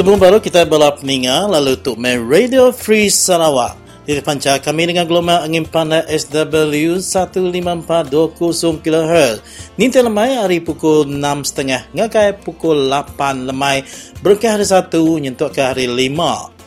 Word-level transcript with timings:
Bertemu 0.00 0.16
baru 0.16 0.40
kita 0.40 0.64
bala 0.64 0.96
peninga 0.96 1.44
lalu 1.44 1.76
untuk 1.76 2.00
main 2.00 2.24
Radio 2.24 2.72
Free 2.72 3.12
Sarawak. 3.12 3.76
Dipancar 4.08 4.56
kami 4.64 4.88
dengan 4.88 5.04
gelombang 5.04 5.44
angin 5.44 5.68
pandai 5.68 6.08
SW 6.08 7.04
15420 7.04 8.80
kHz. 8.80 9.44
Ninti 9.76 10.00
lemai 10.00 10.40
hari 10.40 10.64
pukul 10.64 11.04
6.30 11.04 11.92
ngakai 11.92 12.32
pukul 12.40 12.88
8 12.88 13.52
lemai 13.52 13.84
berkah 14.24 14.56
hari 14.56 14.64
1 14.64 14.88
nyentuk 15.20 15.52
ke 15.52 15.60
hari 15.60 15.84
5. 15.84 16.59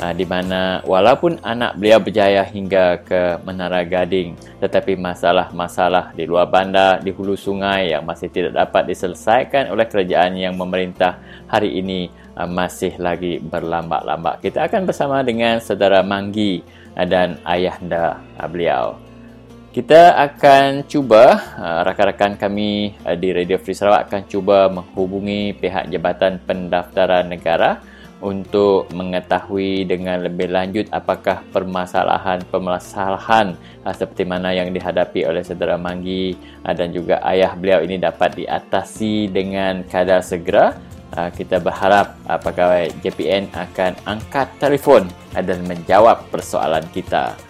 uh, 0.00 0.12
di 0.14 0.24
mana 0.24 0.80
walaupun 0.86 1.38
anak 1.44 1.76
beliau 1.76 2.00
berjaya 2.00 2.42
hingga 2.46 3.02
ke 3.04 3.42
Menara 3.42 3.82
Gading 3.86 4.38
tetapi 4.58 4.96
masalah-masalah 4.96 6.16
di 6.16 6.24
luar 6.24 6.48
bandar 6.48 7.02
di 7.02 7.12
hulu 7.12 7.36
sungai 7.36 7.92
yang 7.92 8.02
masih 8.06 8.32
tidak 8.32 8.56
dapat 8.56 8.90
diselesaikan 8.90 9.70
oleh 9.70 9.86
kerajaan 9.86 10.38
yang 10.38 10.54
memerintah 10.56 11.18
hari 11.50 11.78
ini 11.78 12.08
masih 12.40 12.96
lagi 12.96 13.36
berlambak-lambak 13.36 14.40
kita 14.40 14.64
akan 14.64 14.88
bersama 14.88 15.20
dengan 15.20 15.60
saudara 15.60 16.00
Manggi 16.00 16.64
dan 16.96 17.36
ayahanda 17.44 18.16
beliau 18.48 19.09
kita 19.70 20.18
akan 20.18 20.82
cuba, 20.90 21.38
uh, 21.54 21.86
rakan-rakan 21.86 22.34
kami 22.34 22.98
uh, 23.06 23.14
di 23.14 23.30
Radio 23.30 23.54
Free 23.54 23.78
Sarawak 23.78 24.10
akan 24.10 24.26
cuba 24.26 24.66
menghubungi 24.66 25.54
pihak 25.54 25.86
Jabatan 25.94 26.42
Pendaftaran 26.42 27.30
Negara 27.30 27.78
untuk 28.18 28.90
mengetahui 28.90 29.86
dengan 29.86 30.26
lebih 30.26 30.50
lanjut 30.50 30.90
apakah 30.90 31.46
permasalahan-permasalahan 31.54 33.54
uh, 33.86 33.94
seperti 33.94 34.26
mana 34.26 34.50
yang 34.50 34.74
dihadapi 34.74 35.22
oleh 35.22 35.46
saudara 35.46 35.78
Manggi 35.78 36.34
dan 36.66 36.90
juga 36.90 37.22
ayah 37.30 37.54
beliau 37.54 37.86
ini 37.86 37.94
dapat 37.94 38.42
diatasi 38.42 39.30
dengan 39.30 39.86
kadar 39.86 40.26
segera. 40.26 40.74
Kita 41.10 41.58
berharap 41.58 42.22
pegawai 42.38 42.86
JPN 43.02 43.50
akan 43.50 43.98
angkat 44.06 44.46
telefon 44.62 45.10
dan 45.34 45.58
menjawab 45.66 46.22
persoalan 46.30 46.86
kita. 46.94 47.49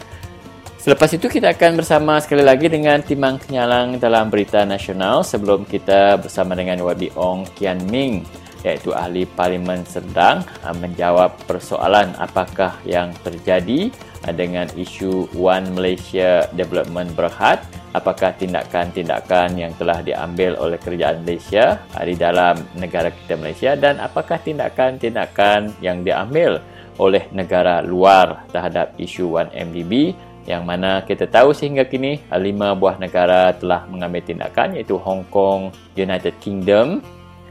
Selepas 0.80 1.12
itu 1.12 1.28
kita 1.28 1.52
akan 1.52 1.76
bersama 1.76 2.16
sekali 2.24 2.40
lagi 2.40 2.64
dengan 2.72 3.04
Timang 3.04 3.36
Kenyalang 3.36 4.00
dalam 4.00 4.32
berita 4.32 4.64
nasional. 4.64 5.20
Sebelum 5.20 5.68
kita 5.68 6.16
bersama 6.16 6.56
dengan 6.56 6.80
Wabi 6.80 7.12
Ong 7.20 7.44
Kian 7.52 7.84
Ming 7.92 8.24
iaitu 8.64 8.96
ahli 8.96 9.28
Parlimen 9.28 9.84
Serdang 9.84 10.40
uh, 10.64 10.72
menjawab 10.72 11.36
persoalan 11.44 12.16
apakah 12.16 12.80
yang 12.88 13.12
terjadi 13.20 13.92
uh, 14.24 14.32
dengan 14.32 14.72
isu 14.72 15.28
One 15.36 15.68
Malaysia 15.76 16.48
Development 16.56 17.12
Berhad. 17.12 17.60
Apakah 17.92 18.32
tindakan-tindakan 18.40 19.60
yang 19.60 19.76
telah 19.76 20.00
diambil 20.00 20.56
oleh 20.56 20.80
kerajaan 20.80 21.28
Malaysia 21.28 21.76
uh, 21.92 22.04
di 22.08 22.16
dalam 22.16 22.56
negara 22.80 23.12
kita 23.12 23.36
Malaysia 23.36 23.76
dan 23.76 24.00
apakah 24.00 24.40
tindakan-tindakan 24.40 25.76
yang 25.84 26.00
diambil 26.00 26.56
oleh 26.96 27.28
negara 27.32 27.84
luar 27.84 28.48
terhadap 28.52 28.92
isu 28.96 29.36
1MDB 29.36 30.16
yang 30.48 30.64
mana 30.64 31.04
kita 31.04 31.28
tahu 31.28 31.52
sehingga 31.52 31.84
kini 31.84 32.20
lima 32.40 32.72
buah 32.72 32.96
negara 32.96 33.52
telah 33.56 33.84
mengambil 33.88 34.24
tindakan 34.24 34.76
iaitu 34.76 34.96
Hong 34.96 35.24
Kong, 35.28 35.72
United 35.96 36.36
Kingdom, 36.40 37.04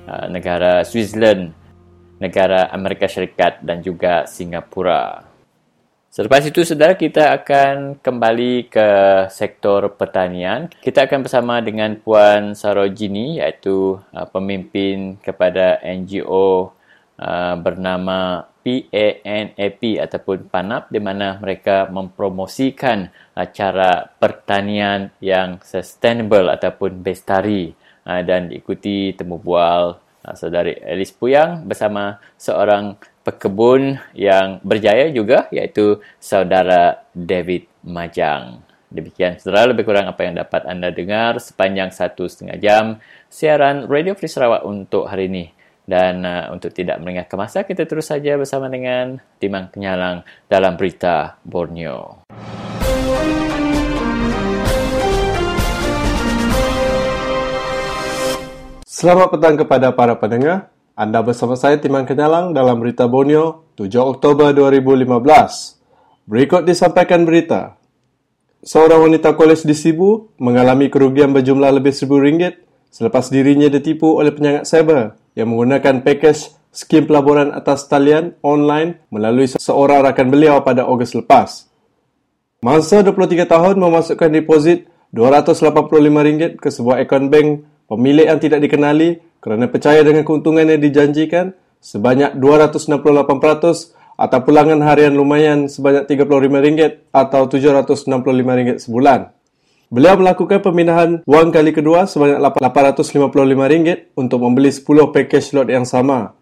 uh, 0.09 0.25
negara 0.29 0.81
Switzerland, 0.81 1.53
negara 2.17 2.67
Amerika 2.73 3.05
Syarikat 3.05 3.61
dan 3.61 3.79
juga 3.85 4.25
Singapura. 4.25 5.29
Selepas 6.09 6.41
itu, 6.41 6.65
saudara, 6.65 6.97
kita 6.97 7.37
akan 7.37 8.01
kembali 8.01 8.65
ke 8.65 8.89
sektor 9.29 9.93
pertanian. 9.93 10.65
Kita 10.81 11.05
akan 11.05 11.21
bersama 11.21 11.61
dengan 11.61 11.93
Puan 12.01 12.57
Sarojini, 12.57 13.37
iaitu 13.37 14.01
uh, 14.09 14.25
pemimpin 14.25 15.21
kepada 15.21 15.77
NGO 15.85 16.73
uh, 17.21 17.55
bernama 17.61 18.49
PANAP 18.91 19.81
ataupun 20.03 20.51
PANAP 20.51 20.93
di 20.93 20.99
mana 21.01 21.41
mereka 21.41 21.89
mempromosikan 21.89 23.09
uh, 23.33 23.47
cara 23.49 24.07
pertanian 24.17 25.09
yang 25.23 25.57
sustainable 25.65 26.47
ataupun 26.53 27.01
bestari 27.01 27.73
uh, 28.05 28.21
dan 28.21 28.49
diikuti 28.51 29.13
temu 29.17 29.41
bual 29.41 29.97
uh, 29.97 30.35
saudari 30.37 30.77
Alice 30.83 31.13
Puyang 31.15 31.65
bersama 31.65 32.21
seorang 32.37 32.97
pekebun 33.25 34.01
yang 34.17 34.57
berjaya 34.65 35.11
juga 35.13 35.45
iaitu 35.53 36.01
saudara 36.17 37.05
David 37.13 37.69
Majang. 37.85 38.65
Demikian 38.89 39.37
saudara 39.37 39.69
lebih 39.69 39.85
kurang 39.85 40.09
apa 40.09 40.25
yang 40.25 40.33
dapat 40.33 40.65
anda 40.65 40.89
dengar 40.89 41.37
sepanjang 41.37 41.93
satu 41.93 42.25
setengah 42.25 42.57
jam 42.57 42.85
siaran 43.29 43.85
Radio 43.85 44.17
Free 44.17 44.31
Sarawak 44.31 44.65
untuk 44.65 45.05
hari 45.05 45.29
ini. 45.29 45.58
Dan 45.89 46.21
uh, 46.21 46.53
untuk 46.53 46.69
tidak 46.69 47.01
mengingat 47.01 47.25
ke 47.25 47.33
masa, 47.33 47.65
kita 47.65 47.89
terus 47.89 48.13
saja 48.13 48.37
bersama 48.37 48.69
dengan 48.69 49.17
Timang 49.41 49.73
Kenyalang 49.73 50.21
dalam 50.45 50.77
berita 50.77 51.41
Borneo. 51.41 52.29
Selamat 58.85 59.33
petang 59.33 59.57
kepada 59.57 59.89
para 59.89 60.13
pendengar. 60.13 60.69
Anda 60.93 61.25
bersama 61.25 61.57
saya 61.57 61.81
Timang 61.81 62.05
Kenyalang 62.05 62.53
dalam 62.53 62.77
berita 62.77 63.09
Borneo 63.09 63.65
7 63.73 63.89
Oktober 63.97 64.53
2015. 64.53 65.09
Berikut 66.29 66.69
disampaikan 66.69 67.25
berita. 67.25 67.81
Seorang 68.61 69.09
wanita 69.09 69.33
kolej 69.33 69.65
di 69.65 69.73
Sibu 69.73 70.37
mengalami 70.37 70.93
kerugian 70.93 71.33
berjumlah 71.33 71.81
lebih 71.81 71.97
RM1,000 71.97 72.61
selepas 72.93 73.25
dirinya 73.33 73.65
ditipu 73.73 74.21
oleh 74.21 74.29
penyangat 74.29 74.69
cyber 74.69 75.17
yang 75.39 75.55
menggunakan 75.55 76.03
pakej 76.03 76.51
skim 76.75 77.07
pelaburan 77.07 77.55
atas 77.55 77.87
talian 77.87 78.35
online 78.43 78.99
melalui 79.07 79.47
seorang 79.47 80.03
rakan 80.03 80.27
beliau 80.27 80.59
pada 80.59 80.83
Ogos 80.83 81.15
lepas. 81.15 81.71
Mangsa 82.59 82.99
23 82.99 83.47
tahun 83.47 83.79
memasukkan 83.79 84.29
deposit 84.35 84.91
RM285 85.15 86.59
ke 86.59 86.67
sebuah 86.67 86.99
akaun 86.99 87.31
bank 87.31 87.63
pemilik 87.87 88.27
yang 88.27 88.37
tidak 88.43 88.59
dikenali 88.59 89.23
kerana 89.39 89.71
percaya 89.71 90.03
dengan 90.03 90.27
keuntungan 90.27 90.67
yang 90.67 90.83
dijanjikan 90.83 91.55
sebanyak 91.79 92.35
268% 92.35 93.95
atau 94.19 94.39
pulangan 94.43 94.83
harian 94.83 95.15
lumayan 95.15 95.71
sebanyak 95.71 96.11
RM35 96.11 97.15
atau 97.15 97.47
RM765 97.47 98.83
sebulan. 98.83 99.38
Beliau 99.89 100.21
melakukan 100.21 100.61
pemindahan 100.61 101.25
wang 101.25 101.49
kali 101.49 101.73
kedua 101.73 102.05
sebanyak 102.05 102.37
RM855 102.61 104.13
untuk 104.13 104.37
membeli 104.37 104.69
10 104.69 104.85
pakej 104.85 105.41
slot 105.41 105.65
yang 105.73 105.81
sama. 105.81 106.37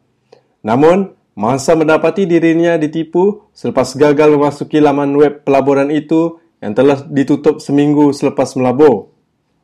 Namun, 0.67 1.15
masa 1.31 1.71
mendapati 1.79 2.27
dirinya 2.27 2.75
ditipu 2.75 3.47
selepas 3.55 3.95
gagal 3.95 4.35
memasuki 4.35 4.83
laman 4.83 5.15
web 5.15 5.47
pelaburan 5.47 5.88
itu 5.95 6.44
yang 6.59 6.75
telah 6.75 6.99
ditutup 7.07 7.63
seminggu 7.63 8.11
selepas 8.11 8.51
melabur. 8.59 9.15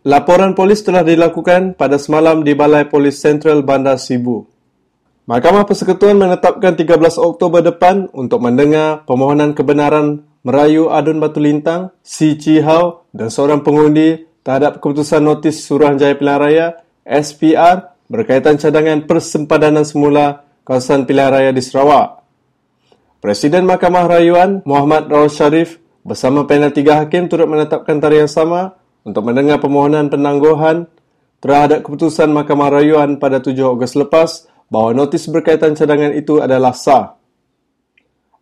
Laporan 0.07 0.55
polis 0.55 0.79
telah 0.79 1.03
dilakukan 1.03 1.75
pada 1.75 1.99
semalam 1.99 2.39
di 2.39 2.55
Balai 2.55 2.87
Polis 2.87 3.19
Sentral 3.19 3.67
Bandar 3.67 3.99
Sibu. 3.99 4.47
Mahkamah 5.27 5.67
Persekutuan 5.67 6.15
menetapkan 6.15 6.79
13 6.79 7.19
Oktober 7.19 7.59
depan 7.59 8.07
untuk 8.15 8.43
mendengar 8.43 9.03
permohonan 9.03 9.51
kebenaran 9.51 10.23
merayu 10.43 10.91
Adun 10.91 11.23
Batu 11.23 11.39
Lintang, 11.39 11.95
Si 12.03 12.35
Chi 12.37 12.59
Hao 12.59 13.07
dan 13.15 13.31
seorang 13.31 13.63
pengundi 13.63 14.27
terhadap 14.43 14.83
keputusan 14.83 15.23
notis 15.23 15.63
Suruhanjaya 15.63 16.19
Pilihan 16.19 16.39
Raya 16.39 16.67
SPR 17.07 17.95
berkaitan 18.11 18.59
cadangan 18.59 19.07
persempadanan 19.07 19.87
semula 19.87 20.43
kawasan 20.67 21.07
pilihan 21.07 21.31
raya 21.31 21.51
di 21.51 21.63
Sarawak. 21.63 22.23
Presiden 23.23 23.63
Mahkamah 23.63 24.05
Rayuan 24.07 24.59
Muhammad 24.67 25.07
Rawal 25.07 25.31
Sharif 25.31 25.79
bersama 26.03 26.43
panel 26.43 26.75
tiga 26.75 26.99
hakim 26.99 27.31
turut 27.31 27.47
menetapkan 27.47 28.03
tarikh 28.03 28.27
yang 28.27 28.31
sama 28.31 28.75
untuk 29.07 29.23
mendengar 29.23 29.63
permohonan 29.63 30.11
penangguhan 30.11 30.91
terhadap 31.39 31.83
keputusan 31.87 32.31
Mahkamah 32.31 32.71
Rayuan 32.71 33.19
pada 33.19 33.39
7 33.39 33.55
Ogos 33.63 33.95
lepas 33.95 34.47
bahawa 34.67 34.95
notis 34.95 35.27
berkaitan 35.27 35.75
cadangan 35.75 36.11
itu 36.15 36.39
adalah 36.39 36.75
sah. 36.75 37.15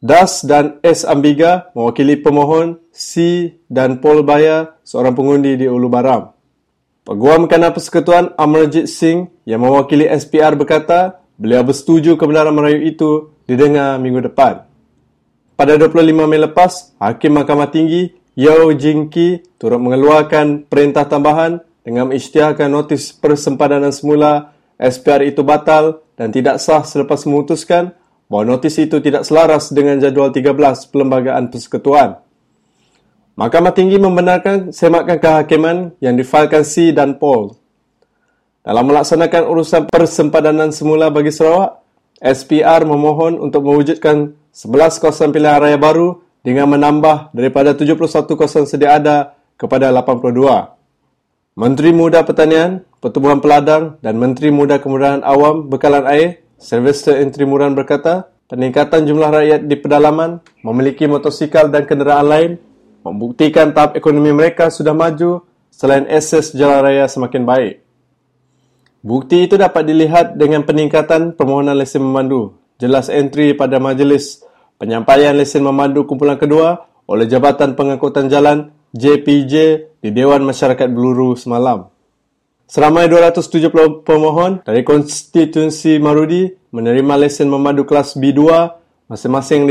Das 0.01 0.41
dan 0.41 0.81
S. 0.81 1.05
Ambiga 1.05 1.69
mewakili 1.77 2.17
pemohon, 2.17 2.81
C. 2.89 3.53
dan 3.69 4.01
Paul 4.01 4.25
Baya, 4.25 4.73
seorang 4.81 5.13
pengundi 5.13 5.53
di 5.61 5.69
Ulu 5.69 5.93
Baram. 5.93 6.33
Peguam 7.05 7.45
Kanal 7.45 7.69
Persekutuan 7.69 8.33
Amarjit 8.33 8.89
Singh 8.89 9.29
yang 9.45 9.61
mewakili 9.61 10.09
SPR 10.09 10.57
berkata 10.57 11.21
beliau 11.37 11.61
bersetuju 11.61 12.17
kebenaran 12.17 12.49
merayu 12.49 12.81
itu 12.81 13.29
didengar 13.45 14.01
minggu 14.01 14.25
depan. 14.25 14.65
Pada 15.53 15.77
25 15.77 15.93
Mei 16.25 16.41
lepas, 16.49 16.97
Hakim 16.97 17.37
Mahkamah 17.37 17.69
Tinggi 17.69 18.09
Yao 18.33 18.73
Jingki 18.73 19.45
turut 19.61 19.77
mengeluarkan 19.77 20.65
perintah 20.65 21.05
tambahan 21.05 21.61
dengan 21.85 22.09
mengisytiharkan 22.09 22.73
notis 22.73 23.13
persempadanan 23.13 23.93
semula 23.93 24.57
SPR 24.81 25.29
itu 25.29 25.45
batal 25.45 26.01
dan 26.17 26.33
tidak 26.33 26.57
sah 26.57 26.81
selepas 26.81 27.21
memutuskan 27.29 27.93
bahawa 28.31 28.55
notis 28.55 28.79
itu 28.79 29.03
tidak 29.03 29.27
selaras 29.27 29.75
dengan 29.75 29.99
jadual 29.99 30.31
13 30.31 30.55
Perlembagaan 30.87 31.51
Persekutuan. 31.51 32.23
Mahkamah 33.35 33.75
Tinggi 33.75 33.99
membenarkan 33.99 34.71
semakan 34.71 35.19
kehakiman 35.19 35.91
yang 35.99 36.15
difailkan 36.15 36.63
C 36.63 36.95
dan 36.95 37.19
Paul. 37.19 37.59
Dalam 38.63 38.87
melaksanakan 38.87 39.43
urusan 39.51 39.81
persempadanan 39.91 40.71
semula 40.71 41.11
bagi 41.11 41.35
Sarawak, 41.35 41.83
SPR 42.23 42.87
memohon 42.87 43.35
untuk 43.35 43.67
mewujudkan 43.67 44.31
11 44.55 45.03
kawasan 45.03 45.35
pilihan 45.35 45.59
raya 45.59 45.75
baru 45.75 46.23
dengan 46.39 46.71
menambah 46.71 47.35
daripada 47.35 47.75
71 47.75 48.31
kawasan 48.31 48.63
sedia 48.63 48.95
ada 48.95 49.35
kepada 49.59 49.91
82. 49.91 50.39
Menteri 51.59 51.91
Muda 51.91 52.23
Pertanian, 52.23 52.87
Pertubuhan 53.03 53.43
Peladang 53.43 53.99
dan 53.99 54.15
Menteri 54.15 54.55
Muda 54.55 54.79
Kemudahan 54.79 55.19
Awam 55.19 55.67
Bekalan 55.67 56.07
Air 56.07 56.40
Sylvester 56.61 57.17
Entry 57.17 57.49
Muran 57.49 57.73
berkata, 57.73 58.29
peningkatan 58.45 59.09
jumlah 59.09 59.33
rakyat 59.33 59.61
di 59.65 59.75
pedalaman 59.81 60.45
memiliki 60.61 61.09
motosikal 61.09 61.73
dan 61.73 61.89
kenderaan 61.89 62.27
lain 62.29 62.51
membuktikan 63.01 63.73
tahap 63.73 63.97
ekonomi 63.97 64.29
mereka 64.29 64.69
sudah 64.69 64.93
maju 64.93 65.41
selain 65.73 66.05
akses 66.05 66.53
jalan 66.53 66.85
raya 66.85 67.09
semakin 67.09 67.49
baik. 67.49 67.75
Bukti 69.01 69.49
itu 69.49 69.57
dapat 69.57 69.89
dilihat 69.89 70.37
dengan 70.37 70.61
peningkatan 70.61 71.33
permohonan 71.33 71.73
lesen 71.73 72.05
memandu. 72.05 72.53
Jelas 72.77 73.09
entry 73.09 73.57
pada 73.57 73.81
majlis 73.81 74.45
penyampaian 74.77 75.33
lesen 75.33 75.65
memandu 75.65 76.05
kumpulan 76.05 76.37
kedua 76.37 76.85
oleh 77.09 77.25
Jabatan 77.25 77.73
Pengangkutan 77.73 78.29
Jalan 78.29 78.69
JPJ 78.93 79.53
di 79.97 80.09
Dewan 80.13 80.45
Masyarakat 80.45 80.85
Beluru 80.93 81.33
semalam. 81.33 81.89
Seramai 82.71 83.11
270 83.11 84.07
pemohon 84.07 84.63
dari 84.63 84.87
konstituensi 84.87 85.99
Marudi 85.99 86.47
menerima 86.71 87.19
lesen 87.19 87.51
memandu 87.51 87.83
kelas 87.83 88.15
B2 88.15 88.47
masing-masing 89.11 89.67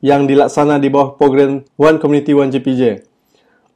yang 0.00 0.24
dilaksana 0.24 0.80
di 0.80 0.88
bawah 0.88 1.20
program 1.20 1.60
One 1.76 2.00
Community 2.00 2.32
One 2.32 2.48
JPJ. 2.48 3.04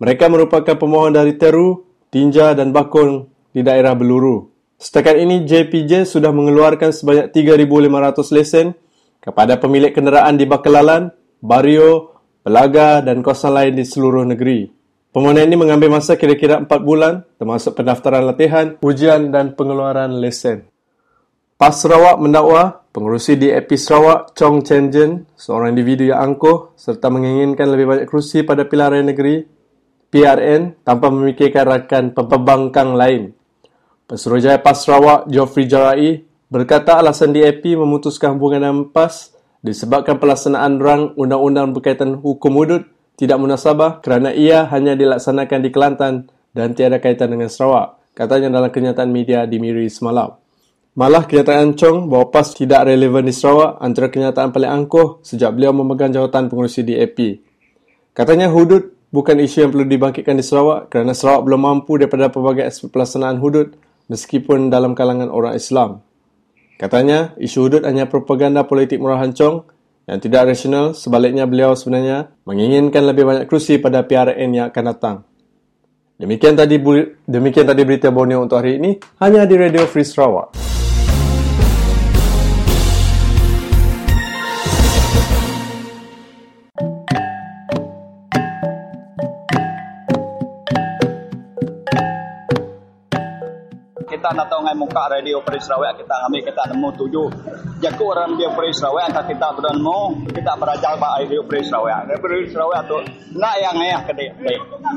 Mereka 0.00 0.25
merupakan 0.33 0.73
pemohon 0.73 1.12
dari 1.12 1.37
Teru, 1.37 1.85
Tinja 2.09 2.57
dan 2.57 2.73
Bakun 2.73 3.29
di 3.52 3.61
daerah 3.61 3.93
Beluru. 3.93 4.49
Setakat 4.81 5.21
ini, 5.21 5.45
JPJ 5.45 6.09
sudah 6.09 6.33
mengeluarkan 6.33 6.97
sebanyak 6.97 7.29
3,500 7.29 8.33
lesen 8.33 8.67
kepada 9.21 9.61
pemilik 9.61 9.93
kenderaan 9.93 10.41
di 10.41 10.49
Bakelalan, 10.49 11.12
Bario, 11.45 12.17
Pelaga 12.41 13.05
dan 13.05 13.21
kawasan 13.21 13.52
lain 13.52 13.76
di 13.76 13.85
seluruh 13.85 14.25
negeri. 14.25 14.82
Permohonan 15.12 15.45
ini 15.45 15.61
mengambil 15.61 15.92
masa 15.92 16.16
kira-kira 16.16 16.57
4 16.64 16.73
bulan 16.81 17.21
termasuk 17.37 17.76
pendaftaran 17.76 18.25
latihan, 18.25 18.81
ujian 18.81 19.28
dan 19.28 19.52
pengeluaran 19.52 20.09
lesen. 20.16 20.73
PAS 21.61 21.85
Sarawak 21.85 22.16
mendakwa 22.16 22.88
pengurusi 22.97 23.37
DAP 23.37 23.76
Sarawak 23.76 24.33
Chong 24.33 24.64
Chen 24.64 24.88
Jin, 24.88 25.28
seorang 25.37 25.76
individu 25.76 26.09
yang 26.09 26.33
angkuh 26.33 26.73
serta 26.81 27.12
menginginkan 27.12 27.69
lebih 27.69 27.92
banyak 27.92 28.07
kerusi 28.09 28.40
pada 28.40 28.64
pilihan 28.64 28.88
raya 28.88 29.04
negeri 29.04 29.45
PRN 30.09 30.81
tanpa 30.81 31.12
memikirkan 31.12 31.64
rakan 31.69 32.04
pembangkang 32.16 32.97
lain. 32.97 33.37
Pesuruhjaya 34.09 34.64
PAS 34.64 34.88
Sarawak 34.88 35.28
Geoffrey 35.28 35.69
Jarai 35.69 36.25
berkata 36.49 36.97
alasan 36.97 37.37
DAP 37.37 37.76
memutuskan 37.76 38.40
hubungan 38.40 38.64
dengan 38.64 38.88
PAS 38.88 39.37
disebabkan 39.61 40.16
pelaksanaan 40.16 40.81
rang 40.81 41.12
undang-undang 41.21 41.76
berkaitan 41.76 42.16
hukum 42.16 42.57
hudud 42.57 42.88
tidak 43.23 43.38
munasabah 43.38 44.02
kerana 44.02 44.35
ia 44.35 44.67
hanya 44.75 44.99
dilaksanakan 44.99 45.62
di 45.62 45.71
Kelantan 45.71 46.26
dan 46.50 46.75
tiada 46.75 46.99
kaitan 46.99 47.31
dengan 47.31 47.47
Sarawak, 47.47 48.02
katanya 48.19 48.59
dalam 48.59 48.75
kenyataan 48.75 49.14
media 49.14 49.47
di 49.47 49.62
Miri 49.62 49.87
semalam. 49.87 50.35
Malah 50.99 51.25
kenyataan 51.31 51.79
Chong 51.79 52.11
bahawa 52.11 52.35
PAS 52.35 52.59
tidak 52.59 52.91
relevan 52.91 53.23
di 53.23 53.31
Sarawak 53.31 53.79
antara 53.79 54.11
kenyataan 54.11 54.50
paling 54.50 54.69
angkuh 54.69 55.23
sejak 55.23 55.55
beliau 55.55 55.71
memegang 55.71 56.11
jawatan 56.11 56.50
pengurusi 56.50 56.83
DAP. 56.83 57.47
Katanya 58.11 58.50
hudud 58.50 58.91
bukan 59.14 59.38
isu 59.38 59.64
yang 59.64 59.71
perlu 59.71 59.87
dibangkitkan 59.87 60.37
di 60.37 60.45
Sarawak 60.45 60.91
kerana 60.91 61.14
Sarawak 61.14 61.47
belum 61.47 61.62
mampu 61.62 61.97
daripada 62.02 62.29
pelbagai 62.29 62.67
aspek 62.69 62.91
pelaksanaan 62.91 63.38
hudud 63.38 63.73
meskipun 64.11 64.69
dalam 64.69 64.99
kalangan 64.99 65.31
orang 65.31 65.57
Islam. 65.57 66.02
Katanya, 66.76 67.38
isu 67.38 67.71
hudud 67.71 67.83
hanya 67.87 68.11
propaganda 68.11 68.67
politik 68.67 68.99
murahan 68.99 69.31
Chong 69.33 69.64
yang 70.06 70.18
tidak 70.18 70.50
rasional, 70.50 70.99
sebaliknya 70.99 71.47
beliau 71.47 71.78
sebenarnya 71.78 72.35
menginginkan 72.42 73.06
lebih 73.06 73.23
banyak 73.23 73.44
kerusi 73.47 73.78
pada 73.78 74.02
PRN 74.02 74.50
yang 74.50 74.66
akan 74.71 74.85
datang. 74.90 75.16
Demikian 76.18 76.54
tadi 76.54 76.78
demikian 77.26 77.66
tadi 77.66 77.82
berita 77.82 78.11
Borneo 78.11 78.42
untuk 78.42 78.62
hari 78.62 78.78
ini 78.78 78.99
hanya 79.18 79.42
di 79.42 79.59
Radio 79.59 79.87
Free 79.90 80.06
Sarawak. 80.06 80.72
Nak 94.33 94.49
tahu 94.49 94.61
ngai 94.65 94.77
muka 94.77 95.03
radio 95.12 95.41
Peri 95.45 95.61
Sarawak 95.61 96.01
kita 96.01 96.15
ambil 96.29 96.41
kita 96.45 96.62
nemu 96.73 96.89
tujuh. 96.97 97.29
Jaku 97.85 98.05
orang 98.09 98.35
radio 98.37 98.49
Peri 98.57 98.73
Sarawak 98.73 99.12
angka 99.12 99.23
kita 99.29 99.47
tu 99.53 99.61
nemu 99.61 100.01
kita 100.33 100.53
berajar 100.57 100.93
ba 100.97 101.21
radio 101.21 101.41
Peri 101.45 101.62
Sarawak. 101.65 102.09
Peri 102.19 102.49
Sarawak 102.49 102.81
tu 102.89 102.99
nak 103.37 103.55
yang 103.61 103.75
ngaya 103.77 103.99
kede. 104.09 104.27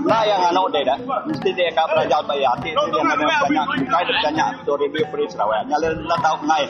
Nak 0.07 0.23
yang 0.27 0.41
anu 0.51 0.71
de 0.71 0.81
dah. 0.87 0.97
Mesti 1.27 1.49
dia 1.51 1.71
ka 1.75 1.83
berajar 1.91 2.23
ba 2.23 2.33
ya. 2.39 2.51
Ti 2.63 2.71
dia 2.71 3.01
mana 3.03 3.23
banyak 3.27 3.65
kai 3.91 4.03
dia 4.07 4.15
banyak 4.23 4.49
tu 4.63 4.71
radio 4.79 5.03
Peri 5.11 5.25
Sarawak. 5.27 5.61
Nyala 5.67 5.87
nak 6.07 6.19
tahu 6.23 6.37
ngai. 6.47 6.65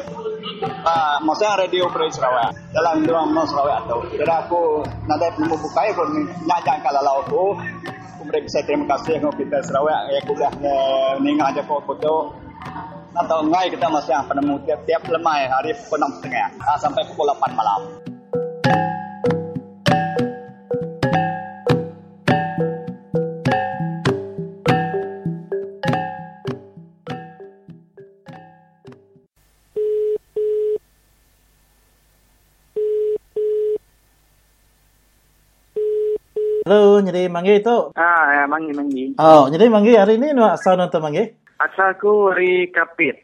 Ah, 0.86 1.18
masa 1.22 1.58
radio 1.58 1.86
Peri 1.94 2.10
Sarawak. 2.10 2.50
Dalam 2.74 3.06
dua 3.06 3.26
mas 3.30 3.50
Sarawak 3.50 3.86
tu. 3.86 4.00
Jadi 4.18 4.34
aku 4.34 4.82
nak 5.06 5.22
nemu 5.22 5.56
bukai 5.56 5.94
pun 5.94 6.10
nyajak 6.46 6.82
kalau 6.82 7.22
tu 7.30 7.44
mereka 8.26 8.50
saya 8.50 8.66
terima 8.66 8.90
kasih 8.90 9.22
kepada 9.22 9.62
Sarawak 9.62 10.02
yang 10.10 10.26
sudah 10.26 10.52
meninggal 11.22 11.54
aja 11.54 11.62
foto 11.62 12.34
Nak 13.16 13.24
tahu 13.30 13.48
ngai 13.48 13.72
kita 13.72 13.88
masih 13.88 14.12
yang 14.12 14.26
penemu 14.28 14.56
tiap-tiap 14.66 15.02
lemai 15.08 15.48
hari 15.48 15.72
pukul 15.78 16.02
6.30 16.02 16.60
ah, 16.66 16.78
sampai 16.82 17.06
pukul 17.08 17.30
8 17.30 17.54
malam. 17.54 17.82
Hello, 36.66 36.98
jadi 36.98 37.30
manggi 37.30 37.62
tu. 37.62 37.94
Ah, 37.94 38.26
ya, 38.34 38.44
mangi 38.50 38.74
mangi. 38.74 39.14
Oh, 39.22 39.46
jadi 39.54 39.70
manggi 39.70 39.94
hari 39.94 40.18
ni 40.18 40.34
nu 40.34 40.50
asal 40.50 40.74
nonton 40.74 40.98
manggi? 40.98 41.45
Asalku 41.60 42.32
dari 42.34 42.68
Kapit. 42.72 43.16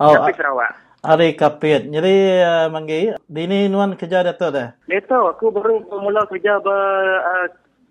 Oh, 0.00 0.12
Kapit 0.16 0.36
Sarawak. 0.36 0.72
hari 1.02 1.34
kapit. 1.34 1.90
Jadi 1.90 2.14
uh, 2.46 2.70
manggi, 2.70 3.10
dini 3.26 3.66
nuan 3.66 3.98
kerja 3.98 4.22
datuk 4.22 4.54
dah. 4.54 4.68
Tahu 4.86 5.24
aku 5.34 5.50
baru 5.50 5.82
mula 5.98 6.22
kerja 6.30 6.62
ber 6.62 6.78
uh, 7.18 7.46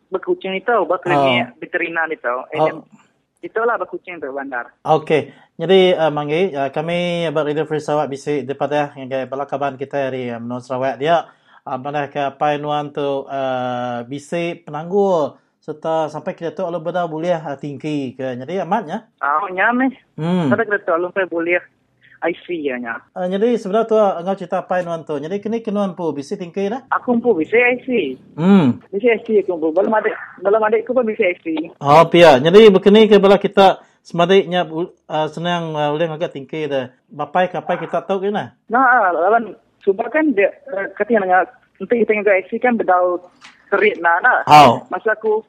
berkucing 0.08 0.56
itu, 0.56 0.72
berklinik 0.88 1.52
Oh. 1.52 1.60
veterinar 1.60 2.08
itu. 2.08 2.32
Oh. 2.56 2.88
Itulah 3.44 3.76
berkucing 3.76 4.22
tu 4.24 4.32
bandar. 4.32 4.72
Okey. 4.88 5.34
Jadi 5.60 5.92
uh, 5.92 6.08
manggi, 6.08 6.56
uh, 6.56 6.72
kami 6.72 7.28
berida 7.36 7.68
Free 7.68 7.84
Sarawak 7.84 8.08
bisi 8.08 8.48
daripada 8.48 8.96
yang 8.96 9.12
gaya 9.12 9.26
balakaban 9.28 9.76
kita 9.76 10.08
dari 10.08 10.32
uh, 10.32 10.60
Sarawak 10.64 10.96
dia 10.96 11.28
uh, 11.68 11.78
ke 12.08 12.22
apa 12.32 12.56
nuan 12.64 12.96
tu 12.96 13.28
uh, 13.28 14.08
bisi 14.08 14.56
penangguh 14.56 15.36
serta 15.62 16.10
sampai 16.10 16.34
kita 16.34 16.58
tu 16.58 16.66
kalau 16.66 16.82
benda 16.82 17.06
boleh 17.06 17.38
uh, 17.38 17.54
tinggi 17.54 18.18
ke. 18.18 18.34
Jadi 18.34 18.66
amatnya. 18.66 19.14
Ah, 19.22 19.46
nyame. 19.46 19.94
Hmm. 20.18 20.50
Kada 20.50 20.66
kita 20.66 20.98
lupa 20.98 21.22
boleh 21.30 21.62
IC 22.22 22.46
ya 22.66 22.82
nya. 22.82 22.98
Uh, 23.14 23.30
jadi 23.30 23.62
sebenarnya 23.62 23.90
tu 23.90 23.98
uh, 23.98 24.18
engkau 24.18 24.38
cerita 24.42 24.66
apa 24.66 24.82
nuan 24.82 25.06
tu. 25.06 25.22
Jadi 25.22 25.38
kini 25.38 25.62
kenuan 25.62 25.94
pu 25.94 26.10
bisi 26.18 26.34
tinggi 26.34 26.66
dah. 26.66 26.82
Aku 26.98 27.14
pun 27.22 27.38
bisa 27.38 27.54
IC. 27.54 28.18
Hmm. 28.34 28.82
Bisa 28.90 29.14
IC 29.22 29.46
aku 29.46 29.62
pun. 29.62 29.70
Belum 29.70 29.94
ada 29.94 30.10
belum 30.42 30.62
ada 30.66 30.82
aku 30.82 30.98
pun 30.98 31.06
bisa 31.06 31.30
IC. 31.30 31.78
Oh, 31.78 32.10
pia. 32.10 32.42
Jadi 32.42 32.74
begini 32.74 33.06
ke 33.06 33.22
bala 33.22 33.38
kita 33.38 33.86
semadiknya 34.02 34.66
uh, 34.66 35.30
senang 35.30 35.78
uh, 35.78 35.94
boleh 35.94 36.10
agak 36.10 36.34
tinggi 36.34 36.66
dah. 36.66 36.90
Bapai 37.06 37.54
kapai 37.54 37.78
kita 37.78 38.02
tahu 38.02 38.26
ke 38.26 38.34
nah. 38.34 38.58
Nah, 38.66 39.14
lawan 39.14 39.54
subah 39.86 40.10
kan 40.10 40.34
dia 40.34 40.50
uh, 40.74 40.90
katanya 40.98 41.22
dengan 41.22 41.46
nanti 41.78 41.94
kita 42.02 42.12
dengan 42.18 42.38
IC 42.42 42.52
kan 42.58 42.74
bedau 42.82 43.30
serit 43.70 44.02
nah 44.02 44.18
nah. 44.26 44.42
How? 44.50 44.90
Masa 44.90 45.14
aku 45.14 45.46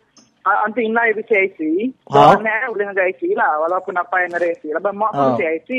Ha? 2.11 2.35
Boleh 2.39 2.71
dengan 2.75 2.97
lah. 3.39 3.53
Walaupun 3.63 3.95
apa 3.95 4.17
yang 4.27 4.33
ada 4.35 4.47
IC. 4.47 4.63
Lepas 4.75 4.93
mak 4.93 5.11
Ha. 5.13 5.19
pun 5.19 5.29
bisa 5.39 5.47
IC. 5.63 5.71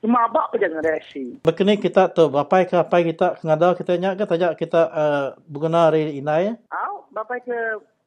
Cuma 0.00 0.24
abak 0.24 0.48
pun 0.50 0.58
jangan 0.58 0.80
ada 0.80 0.96
IC. 0.96 1.44
Begini 1.44 1.76
kita 1.76 2.08
tu 2.10 2.32
bapai 2.32 2.64
kapai 2.64 3.04
kita 3.12 3.36
ngada 3.44 3.76
kita 3.76 4.00
nyak 4.00 4.16
ke 4.16 4.24
tajak 4.24 4.52
kita 4.56 4.80
uh, 4.88 5.24
berguna 5.44 5.92
hari 5.92 6.16
inai. 6.16 6.56
Au, 6.72 7.04
bapak 7.12 7.44
ke 7.44 7.58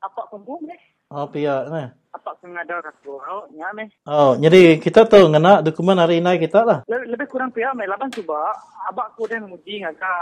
apa 0.01 0.21
kumpul 0.27 0.57
ni? 0.65 0.73
Oh, 1.13 1.29
pia 1.29 1.69
nah. 1.69 1.93
Apa 2.13 2.33
sengaja 2.41 2.81
aku? 2.81 3.21
Au, 3.21 3.45
nyame. 3.53 3.93
Oh, 4.09 4.33
jadi 4.33 4.81
kita 4.81 5.05
tahu 5.05 5.29
ngena 5.29 5.61
dokumen 5.61 6.01
hari 6.01 6.17
inai 6.17 6.41
kita 6.41 6.65
lah. 6.65 6.81
Le- 6.89 7.05
Lebih 7.13 7.29
kurang 7.29 7.53
pihak 7.53 7.77
mai 7.77 7.85
laban 7.85 8.09
cuba 8.09 8.53
abak 8.89 9.13
ku 9.13 9.29
dan 9.29 9.45
muji 9.45 9.85
ngaka. 9.85 10.13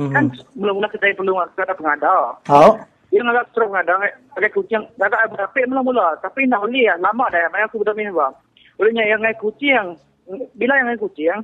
Mhm. 0.00 0.12
Kan 0.12 0.24
mula-mula 0.56 0.88
kita 0.88 1.12
perlu 1.12 1.36
ada 1.36 1.74
pengada. 1.76 2.40
Oh, 2.48 2.80
Dia 3.08 3.24
ngagak 3.24 3.56
terus 3.56 3.68
pengada 3.72 3.92
agak 4.36 4.52
kucing 4.52 4.84
agak 5.00 5.32
berapa 5.32 5.58
mula-mula 5.64 6.20
tapi 6.20 6.44
nak 6.44 6.60
boleh 6.60 6.92
ya 6.92 6.94
lama 7.00 7.24
dah 7.32 7.48
mai 7.48 7.64
aku 7.64 7.80
betul 7.80 7.96
ni 7.96 8.08
bang. 8.12 8.34
Olehnya 8.78 9.04
yang 9.08 9.20
ngai 9.24 9.36
kucing 9.40 9.96
bila 10.54 10.76
yang 10.76 10.92
ngai 10.92 11.00
kucing 11.00 11.40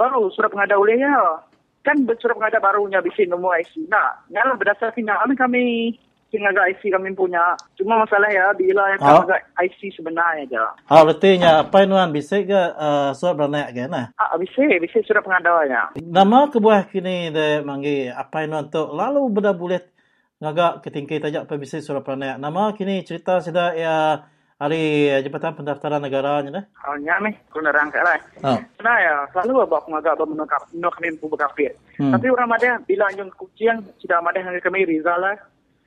baru 0.00 0.32
surat 0.32 0.50
pengada 0.50 0.80
oleh 0.80 0.96
ya. 0.96 1.44
Kan 1.84 2.08
surat 2.16 2.40
pengada 2.40 2.56
barunya 2.64 3.04
bisa 3.04 3.28
nombor 3.28 3.60
IC. 3.60 3.92
Nah, 3.92 4.16
nyala 4.32 4.56
berdasarkan 4.56 5.04
kami 5.04 5.34
kami 5.36 5.64
tinggal 6.32 6.56
IC 6.56 6.90
kami 6.90 7.14
punya. 7.14 7.54
Cuma 7.78 8.02
masalah 8.02 8.26
ya 8.26 8.50
bila 8.56 8.90
yang 8.90 9.00
Oh. 9.04 9.22
agak 9.22 9.44
IC 9.60 9.94
sebenarnya 9.94 10.50
je. 10.50 10.64
ah 10.90 11.04
berarti 11.06 11.38
nya 11.38 11.62
apa 11.62 11.86
nuan 11.86 12.10
bisa 12.10 12.42
ke 12.42 12.56
uh, 12.74 13.14
surat 13.14 13.38
beranak 13.38 13.70
ke 13.70 13.86
nah. 13.86 14.10
Ah, 14.18 14.34
bisa, 14.34 14.64
bisa 14.82 14.98
surat 15.06 15.22
pengadanya. 15.22 15.94
Nama 16.00 16.50
kebuah 16.50 16.88
kini 16.90 17.30
de 17.30 17.60
manggi 17.62 18.10
apa 18.10 18.48
nuan 18.50 18.66
tu 18.66 18.82
lalu 18.90 19.30
benda 19.30 19.54
boleh 19.54 19.78
ngagak 20.44 20.84
ketingki 20.84 21.24
tajak 21.24 21.48
bisa 21.56 21.80
surat 21.80 22.04
beranak. 22.04 22.36
Nama 22.36 22.76
kini 22.76 23.00
cerita 23.00 23.40
sudah 23.40 23.72
ya 23.72 24.28
hari 24.60 25.08
Jabatan 25.24 25.56
Pendaftaran 25.56 26.04
Negara 26.04 26.44
nya 26.44 26.60
dah. 26.60 26.64
Oh, 26.84 26.96
nyame, 27.00 27.32
aku 27.48 27.64
nerang 27.64 27.88
ke 27.88 27.98
lah. 27.98 28.20
Oh. 28.44 28.60
Nah 28.84 28.96
ya, 29.00 29.14
selalu 29.32 29.64
abang 29.64 29.82
mengagak 29.88 30.14
abang 30.14 30.30
menukar, 30.30 30.60
menukar 30.70 31.00
kami 31.00 31.16
pun 31.16 31.32
berkafir. 31.32 31.72
Hmm. 31.96 32.12
Tapi 32.12 32.26
orang 32.28 32.52
ada 32.54 32.78
bila 32.84 33.08
anjung 33.08 33.32
kucing, 33.34 33.82
sudah 33.98 34.20
ada 34.20 34.38
yang 34.38 34.60
kami 34.60 34.84
Rizal 34.84 35.18
lah, 35.18 35.36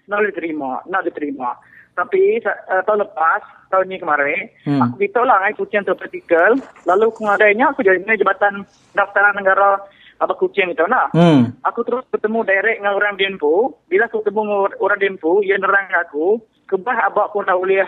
nak 0.10 0.26
diterima, 0.26 0.82
nak 0.90 1.06
diterima. 1.06 1.54
Tapi 1.98 2.38
uh, 2.46 2.82
tahun 2.86 3.10
lepas, 3.10 3.42
tahun 3.74 3.90
ni 3.90 3.98
kemarin, 3.98 4.52
Hmm. 4.68 4.84
aku 4.86 5.02
beritahu 5.02 5.26
lah 5.26 5.38
ngai 5.42 5.58
kucing 5.58 5.82
tu 5.82 5.98
vertikal, 5.98 6.54
lalu 6.86 7.10
aku 7.10 7.26
ngadainya, 7.26 7.74
aku 7.74 7.82
jadi 7.82 7.98
jabatan 8.20 8.62
daftaran 8.94 9.34
negara 9.34 9.82
apa 10.18 10.34
kucing 10.34 10.74
itu 10.74 10.86
nah. 10.90 11.10
Hmm. 11.14 11.54
Aku 11.66 11.86
terus 11.86 12.06
ketemu 12.10 12.42
direct 12.46 12.82
dengan 12.82 12.98
orang 12.98 13.16
Dempo. 13.18 13.78
Bila 13.90 14.10
aku 14.10 14.26
ketemu 14.26 14.42
dengan 14.46 14.74
orang 14.82 15.00
Dempo, 15.00 15.32
dia 15.46 15.58
nerang 15.62 15.88
aku, 15.94 16.42
kebah 16.70 16.98
abak 17.14 17.30
aku 17.34 17.46
nak 17.46 17.58
boleh 17.62 17.86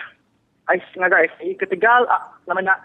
IC 0.70 0.86
ngaga 0.98 1.26
IC. 1.26 1.58
Ketiga, 1.58 2.06
ah, 2.06 2.30
namanya 2.46 2.78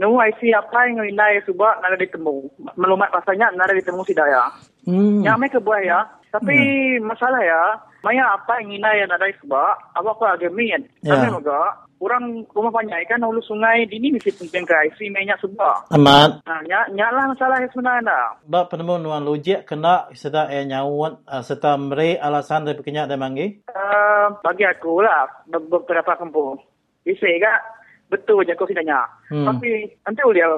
Nunggu 0.00 0.16
IC 0.32 0.56
apa 0.56 0.88
yang 0.88 1.04
nilai 1.04 1.44
subak 1.44 1.76
nak 1.84 2.00
ditemu. 2.00 2.48
Melumat 2.80 3.12
rasanya 3.12 3.52
nak 3.52 3.68
ditemu 3.68 4.00
si 4.08 4.16
daya. 4.16 4.48
Hmm. 4.88 5.20
Yang 5.20 5.36
mereka 5.36 5.58
buat 5.60 5.84
ya. 5.84 6.08
Tapi 6.32 6.56
masalah 7.04 7.42
ya, 7.44 7.62
maya 8.00 8.36
apa 8.36 8.60
yang 8.60 8.76
nilai 8.76 9.04
yang 9.04 9.10
ada 9.12 9.28
subak, 9.40 9.74
awak 9.96 10.14
aku 10.16 10.24
agak 10.24 10.52
min. 10.52 10.82
Ya. 11.04 11.16
Tapi 11.16 11.32
moga, 11.32 11.84
orang 12.00 12.48
rumah 12.56 12.72
banyak 12.72 13.04
kan 13.06 13.20
hulu 13.20 13.44
sungai 13.44 13.84
di 13.84 14.00
ni 14.00 14.08
mesti 14.16 14.32
penting 14.32 14.64
ke 14.64 14.72
IC 14.72 15.12
minyak 15.12 15.36
subak. 15.44 15.84
Amat. 15.92 16.40
Nah, 16.48 16.60
nyak, 16.64 16.96
nyak 16.96 17.10
lah 17.12 17.24
masalah 17.28 17.60
yang 17.60 17.72
sebenarnya. 17.76 18.18
Ba 18.48 18.64
penemu 18.66 18.96
nuan 18.96 19.24
logik 19.28 19.68
kena 19.68 20.08
serta 20.16 20.48
eh 20.48 20.64
nyawun 20.64 21.20
uh, 21.28 21.44
serta 21.44 21.76
meri 21.76 22.16
alasan 22.16 22.64
dari 22.64 22.80
pekenyak 22.80 23.06
dan 23.06 23.20
manggi. 23.20 23.60
Uh, 23.68 24.32
bagi 24.40 24.64
aku 24.64 25.04
lah 25.04 25.28
be- 25.44 25.68
beberapa 25.68 26.16
kampung. 26.16 26.56
Bisa 27.04 27.28
kan 27.40 27.60
betul 28.08 28.42
je 28.48 28.56
kau 28.56 28.64
sidanya. 28.66 29.04
Hmm. 29.28 29.44
Tapi 29.44 29.92
nanti 30.08 30.20
dia 30.32 30.48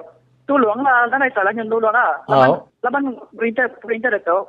tolong 0.47 0.81
lah, 0.83 1.11
kan 1.11 1.23
ada 1.23 1.35
salahnya 1.35 1.67
tolong 1.67 1.91
lah. 1.91 2.13
Oh. 2.31 2.33
Laban, 2.33 2.51
laban 2.87 3.05
perintah 3.35 3.67
perintah 3.83 4.15
tahu. 4.23 4.43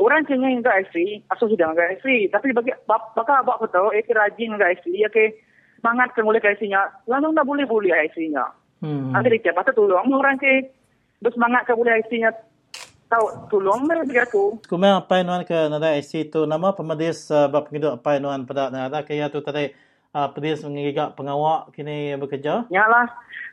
Orang 0.00 0.24
kena 0.24 0.48
yang 0.48 0.64
ke 0.64 0.72
IC, 0.72 0.94
asal 1.28 1.52
sudah 1.52 1.76
ke 1.76 2.00
IC. 2.00 2.32
Tapi 2.32 2.56
bagi 2.56 2.72
bak- 2.88 3.12
bakal 3.12 3.44
abak 3.44 3.60
aku 3.60 3.68
tahu, 3.68 3.92
eh 3.92 4.00
rajin 4.08 4.56
ke 4.56 4.64
IC, 4.80 4.84
ya 4.96 5.12
ke 5.12 5.36
semangat 5.76 6.16
ke 6.16 6.24
mulai 6.24 6.40
ke 6.40 6.56
IC-nya. 6.56 6.88
Lalu 7.04 7.36
tak 7.36 7.44
boleh 7.44 7.64
boleh 7.68 7.92
IC-nya. 8.08 8.48
Hmm. 8.80 9.12
Nanti 9.12 9.36
dia 9.36 9.52
patut 9.52 9.76
tolong 9.76 10.08
orang 10.08 10.40
ke 10.40 10.72
bersemangat 11.20 11.68
ke 11.68 11.76
boleh 11.76 12.00
IC-nya. 12.00 12.32
Tahu 13.12 13.52
tolong 13.52 13.84
mereka 13.84 14.06
bagi 14.08 14.22
aku. 14.22 14.44
Kumel 14.70 15.04
apa 15.04 15.20
nuan 15.20 15.44
ke 15.44 15.68
nada 15.68 15.92
IC 15.98 16.32
tu 16.32 16.46
nama 16.46 16.70
pemadis 16.72 17.26
uh, 17.28 17.50
bab 17.50 17.66
pengidu 17.66 17.92
apa 17.92 18.22
nuan 18.22 18.46
pada 18.46 18.70
nada 18.70 19.02
kaya 19.02 19.26
tu 19.28 19.42
tadi 19.42 19.74
uh, 20.14 20.30
pedis 20.30 20.62
mengigak 20.62 21.18
pengawak 21.18 21.74
kini 21.74 22.14
bekerja. 22.16 22.70
Ya 22.70 22.86
lah. 22.86 23.10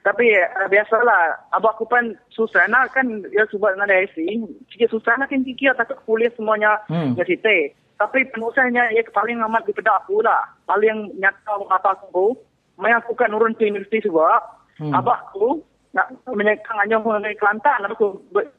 Tapi 0.07 0.31
uh, 0.39 0.71
biasalah. 0.71 1.51
Abang 1.51 1.75
aku 1.75 1.83
pun 1.83 2.15
susah 2.31 2.63
nak 2.71 2.95
kan 2.95 3.27
ya 3.35 3.43
sebab 3.51 3.75
nak 3.75 3.91
ada 3.91 4.07
IC. 4.07 4.39
Sikit 4.71 4.95
susah 4.95 5.19
nak 5.19 5.27
kan 5.27 5.43
fikir 5.43 5.75
takut 5.75 5.99
kuliah 6.07 6.31
semuanya 6.39 6.79
Hmm. 6.87 7.11
hmm. 7.11 7.19
cerita. 7.19 7.75
Tapi 7.99 8.23
penusahnya 8.31 8.95
ya 8.95 9.03
paling 9.11 9.43
amat 9.43 9.67
di 9.67 9.75
pedak 9.75 10.07
aku 10.07 10.23
lah. 10.23 10.47
Paling 10.63 11.11
nyata 11.19 11.59
apa 11.67 11.99
aku. 11.99 12.39
Maya 12.79 13.03
aku 13.03 13.19
kan 13.19 13.35
urun 13.35 13.51
ke 13.59 13.67
universiti 13.67 14.07
sebab. 14.07 14.39
Hmm. 14.79 14.95
Abang 14.95 15.19
aku 15.27 15.59
nak 15.91 16.15
menyekang 16.31 16.79
anjong 16.79 17.03
mengenai 17.03 17.35
Kelantan. 17.35 17.83
Aku 17.91 18.23
ber- 18.31 18.53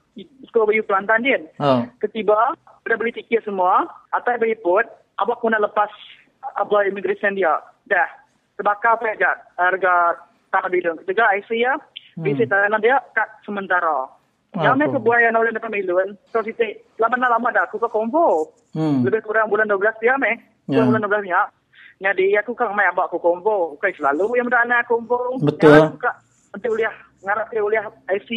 sekolah 0.52 0.68
bayu 0.68 0.84
Kelantan 0.84 1.24
dia. 1.24 1.38
Oh. 1.62 1.80
Ketiba, 2.02 2.52
dah 2.58 2.96
beli 2.98 3.14
tiket 3.14 3.46
semua. 3.46 3.88
Atas 4.12 4.36
beli 4.36 4.58
put. 4.58 4.84
Abang 5.16 5.38
aku 5.38 5.48
nak 5.48 5.64
lepas 5.64 5.88
apply 6.60 6.92
immigration 6.92 7.38
dia. 7.38 7.56
Dah. 7.88 8.10
Sebakar 8.58 8.98
apa 8.98 9.14
aja 9.14 9.38
harga 9.54 10.18
tak 10.50 10.68
bilang. 10.72 10.96
Ketiga 11.04 11.30
IC 11.36 11.50
ya. 11.58 11.74
Hmm. 12.18 12.24
Visa 12.24 12.44
tanah 12.48 12.80
dia 12.82 12.96
kat 13.14 13.28
sementara. 13.46 14.10
Yang 14.56 14.74
ni 14.80 14.84
apa? 14.88 14.94
kebuaya 14.96 15.28
yang 15.28 15.36
boleh 15.36 15.52
dapat 15.52 15.70
miluan. 15.70 16.08
So, 16.32 16.40
kita 16.40 16.64
lama 16.96 17.14
nak 17.20 17.30
lama 17.36 17.48
dah. 17.52 17.64
Aku 17.68 17.76
ke 17.76 17.88
kombo. 17.92 18.48
Hmm. 18.72 19.04
Lebih 19.04 19.22
kurang 19.22 19.52
bulan 19.52 19.68
12 19.68 20.00
dia 20.00 20.16
meh. 20.16 20.40
Ya. 20.66 20.82
Bulan 20.82 21.04
12 21.04 21.28
ni. 21.28 21.32
Jadi 21.98 22.26
aku 22.38 22.54
kan 22.54 22.72
mai 22.72 22.88
abak 22.88 23.12
aku 23.12 23.20
kombo. 23.20 23.76
Bukan 23.76 23.92
selalu 23.94 24.40
yang 24.40 24.48
berada 24.48 24.80
kombo. 24.88 25.36
Betul. 25.42 25.74
Yang 25.74 25.94
aku 25.94 25.98
kak 26.00 26.16
nanti 26.48 26.68
uliah 26.72 26.94
ngarap 27.22 27.46
dia 27.52 27.62
uliah 27.62 27.84
IC 28.08 28.30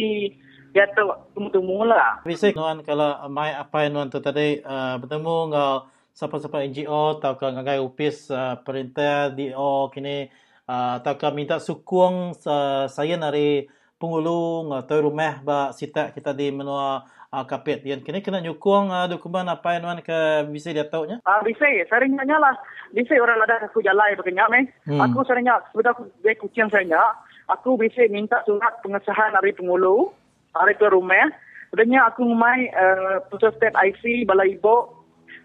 dia 0.72 0.88
tu 0.96 1.04
temu-temu 1.36 1.84
lah. 1.84 2.24
Bisa 2.24 2.48
nuan 2.56 2.80
kalau 2.80 3.12
mai 3.28 3.52
apa 3.52 3.88
nuan 3.92 4.08
tu 4.08 4.18
tadi 4.24 4.60
uh, 4.64 4.96
bertemu 4.96 5.36
ngau 5.52 5.74
siapa-siapa 6.16 6.64
NGO 6.68 7.20
atau 7.20 7.32
ke 7.36 7.46
ngagai 7.48 7.78
upis 7.80 8.32
uh, 8.32 8.56
perintah 8.60 9.32
DO 9.32 9.92
kini 9.92 10.28
atau 10.72 11.14
ke 11.20 11.28
minta 11.36 11.60
sukung 11.60 12.32
uh, 12.32 12.84
saya 12.88 13.20
dari 13.20 13.68
pengulu 14.00 14.66
atau 14.72 15.04
rumah 15.04 15.38
ba 15.44 15.70
sita 15.70 16.10
kita 16.10 16.34
di 16.34 16.50
menua 16.50 17.06
uh, 17.30 17.44
kapit 17.46 17.84
yang 17.86 18.02
kini 18.02 18.18
kena 18.18 18.42
nyukung 18.42 18.90
uh, 18.90 19.06
dokumen 19.06 19.46
apa 19.46 19.78
yang 19.78 19.86
nuan 19.86 20.00
ke 20.02 20.48
bisa 20.50 20.74
dia 20.74 20.88
tahu 20.88 21.06
nya 21.06 21.22
Ah, 21.22 21.40
bisa, 21.44 21.64
seringnya 21.86 22.36
lah. 22.36 22.56
Bisa 22.90 23.16
orang 23.16 23.40
ada 23.40 23.62
aku 23.64 23.80
jalan 23.80 24.18
berkenyak, 24.18 24.48
meh. 24.52 24.64
Hmm. 24.84 25.00
Aku 25.06 25.24
seringnya, 25.24 25.64
sebab 25.72 25.96
aku 25.96 26.02
dari 26.20 26.36
kucing 26.36 26.68
seringnya, 26.68 27.00
aku 27.48 27.80
bisa 27.80 28.04
minta 28.12 28.44
surat 28.44 28.80
pengesahan 28.84 29.32
dari 29.32 29.56
pengulu, 29.56 30.12
hari 30.52 30.76
ke 30.76 30.86
rumah. 30.92 31.32
Sebenarnya 31.72 32.12
aku 32.12 32.28
mai 32.36 32.68
uh, 32.68 33.24
putus 33.32 33.56
step 33.56 33.72
IC, 33.72 34.28
balai 34.28 34.60
ibu, 34.60 35.01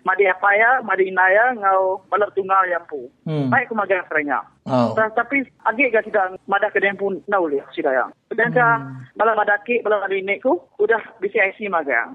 madi 0.07 0.23
apa 0.23 0.49
ya, 0.55 0.71
madi 0.87 1.11
inaya, 1.11 1.51
ngau 1.59 1.99
balap 2.07 2.31
tunggal 2.31 2.63
yang 2.71 2.87
pu. 2.87 3.11
Hmm. 3.27 3.51
Baik 3.51 3.67
aku 3.67 3.75
magang 3.75 4.07
seringnya. 4.07 4.39
oh 4.63 4.95
Ta- 4.95 5.11
Tapi 5.11 5.43
agak 5.67 5.91
gak 5.91 6.05
tidak 6.07 6.39
madah 6.47 6.71
ke 6.71 6.79
pun 6.95 7.19
nau 7.27 7.51
lihat 7.51 7.67
sida 7.75 7.91
yang. 7.91 8.07
Dan 8.31 8.55
ka 8.55 8.79
bala 9.19 9.35
madaki 9.35 9.83
bala 9.83 9.99
madu 9.99 10.15
ini 10.15 10.39
ku 10.39 10.55
udah 10.79 10.99
bisa 11.19 11.43
IC. 11.51 11.67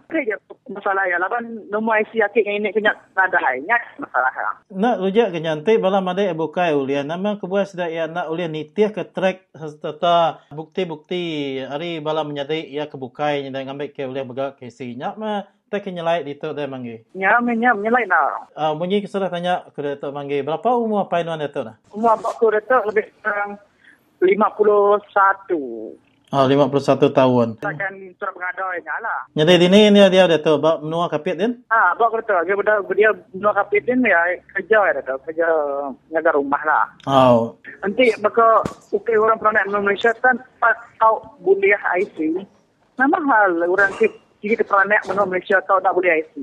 Oke 0.09 0.25
je 0.25 0.37
masalah 0.73 1.05
ya 1.05 1.21
laban 1.21 1.69
nombor 1.69 2.01
IC 2.01 2.25
akik 2.25 2.47
yang 2.49 2.65
ini 2.65 2.73
kena 2.73 2.97
nada 3.13 3.39
hai 3.43 3.61
nya 3.67 3.77
masalah 4.01 4.33
ya. 4.33 4.51
nak 4.73 4.97
rujak 5.03 5.35
ke 5.35 5.39
nyantai 5.43 5.77
bala 5.77 6.01
made 6.01 6.25
e 6.25 6.33
bukai 6.33 6.73
ulian 6.73 7.05
nama 7.05 7.37
kebuat 7.37 7.75
sudah 7.75 7.89
ia 7.91 8.09
nak 8.09 8.31
ulian 8.33 8.55
nitiah 8.55 8.95
ke 8.95 9.05
track 9.11 9.51
serta 9.53 10.41
bukti-bukti 10.55 11.59
hari 11.67 11.99
bala 12.01 12.25
menyadai 12.25 12.71
ia 12.71 12.89
kebukai 12.89 13.45
dan 13.51 13.67
ngambil 13.69 13.93
ke 13.93 14.07
ulian 14.07 14.29
begak 14.31 14.57
ke 14.57 14.71
si 14.73 14.95
nyak 14.95 15.19
ma 15.19 15.45
tak 15.73 15.89
nyelai 15.89 16.21
di 16.21 16.37
tu 16.37 16.53
dah 16.53 16.69
manggi 16.69 17.01
Nya 17.17 17.41
menya 17.41 17.73
menyelai 17.73 18.05
na. 18.05 18.45
uh, 18.53 18.77
munyi 18.77 19.01
kesudah 19.01 19.33
tanya 19.33 19.65
ke 19.73 19.81
Datuk 19.81 20.13
Manggi 20.13 20.45
berapa 20.45 20.77
umur 20.77 21.09
apa 21.09 21.25
nuan 21.25 21.41
Datuk 21.41 21.65
nah 21.65 21.77
Umur 21.89 22.13
abang 22.13 22.37
ku 22.37 22.53
detak 22.53 22.85
lebih 22.85 23.09
kurang 23.25 23.57
51. 24.21 25.99
Oh, 26.33 26.49
51 26.49 27.13
tahun. 27.13 27.61
Takkan 27.61 27.93
surat 28.17 28.33
pengadai 28.33 28.81
nya 28.81 28.97
lah. 29.05 29.21
Jadi 29.37 29.53
dini 29.69 29.93
ni 29.93 30.01
dia 30.09 30.25
Datuk 30.25 30.65
bab 30.65 30.81
menua 30.81 31.13
kapit 31.13 31.37
din. 31.37 31.61
Ah, 31.69 31.93
abang 31.93 32.09
ku 32.09 32.17
detak 32.25 32.49
dia 32.49 32.57
benda 32.57 32.81
dia 32.97 33.11
dua 33.37 33.53
kapitin 33.53 34.01
ya 34.01 34.17
kerja 34.57 34.79
ya 34.81 34.93
detak 34.97 35.21
kerja 35.29 35.45
jaga 36.09 36.31
rumah 36.33 36.63
lah. 36.65 36.85
Oh. 37.05 37.61
Nanti 37.85 38.17
maka 38.25 38.65
ukir 38.89 39.21
orang 39.21 39.37
peranak 39.37 39.69
Malaysia 39.69 40.17
kan 40.25 40.41
pas 40.57 40.73
tahu 40.97 41.21
buliah 41.45 41.83
IC. 42.01 42.41
Nama 42.97 43.19
hal 43.19 43.69
orang 43.69 43.93
ke 44.01 44.09
jika 44.43 44.55
ke 44.61 44.65
peranak 44.67 45.01
menua 45.07 45.25
Malaysia 45.25 45.63
tahu 45.65 45.79
tak 45.79 45.95
boleh 45.95 46.11
IC. 46.19 46.35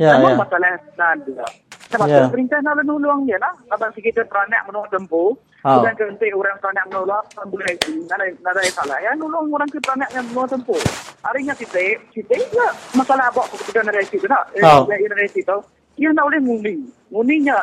Ya, 0.00 0.18
ya. 0.18 0.34
masalah 0.34 0.74
nada. 0.98 1.46
Sebab 1.92 2.06
Ya. 2.10 2.26
yeah. 2.26 2.28
perintah 2.32 2.58
nak 2.64 2.82
nulung 2.82 3.28
je 3.28 3.36
lah. 3.38 3.54
Abang 3.70 3.92
sikit 3.94 4.18
ke 4.18 4.22
peranak 4.26 4.66
menua 4.66 4.88
tempuh. 4.90 5.36
Oh. 5.64 5.80
Bukan 5.80 6.16
ke 6.18 6.28
orang 6.34 6.58
peranak 6.58 6.84
menua 6.90 7.20
tak 7.30 7.46
boleh 7.46 7.68
IC. 7.78 8.08
Nada 8.10 8.24
nada 8.42 8.60
yang 8.64 8.74
salah. 8.74 8.98
Ya 8.98 9.14
nulung 9.14 9.52
orang 9.52 9.70
ke 9.70 9.78
peranak 9.78 10.10
yang 10.10 10.26
menua 10.32 10.50
tempuh. 10.50 10.80
Harinya 11.22 11.54
kita, 11.54 12.00
kita 12.10 12.34
ya 12.34 12.68
masalah 12.96 13.30
abang 13.30 13.46
ketika 13.54 13.86
nada 13.86 14.00
IC 14.02 14.18
tu 14.18 14.26
nak. 14.26 14.50
Oh. 14.64 14.88
Eh, 14.90 15.06
nada 15.06 15.22
IC 15.22 15.44
tu. 15.46 15.58
Ia 16.00 16.10
nak 16.10 16.26
boleh 16.26 16.40
ngundi. 16.42 16.74
Ngundinya 17.14 17.62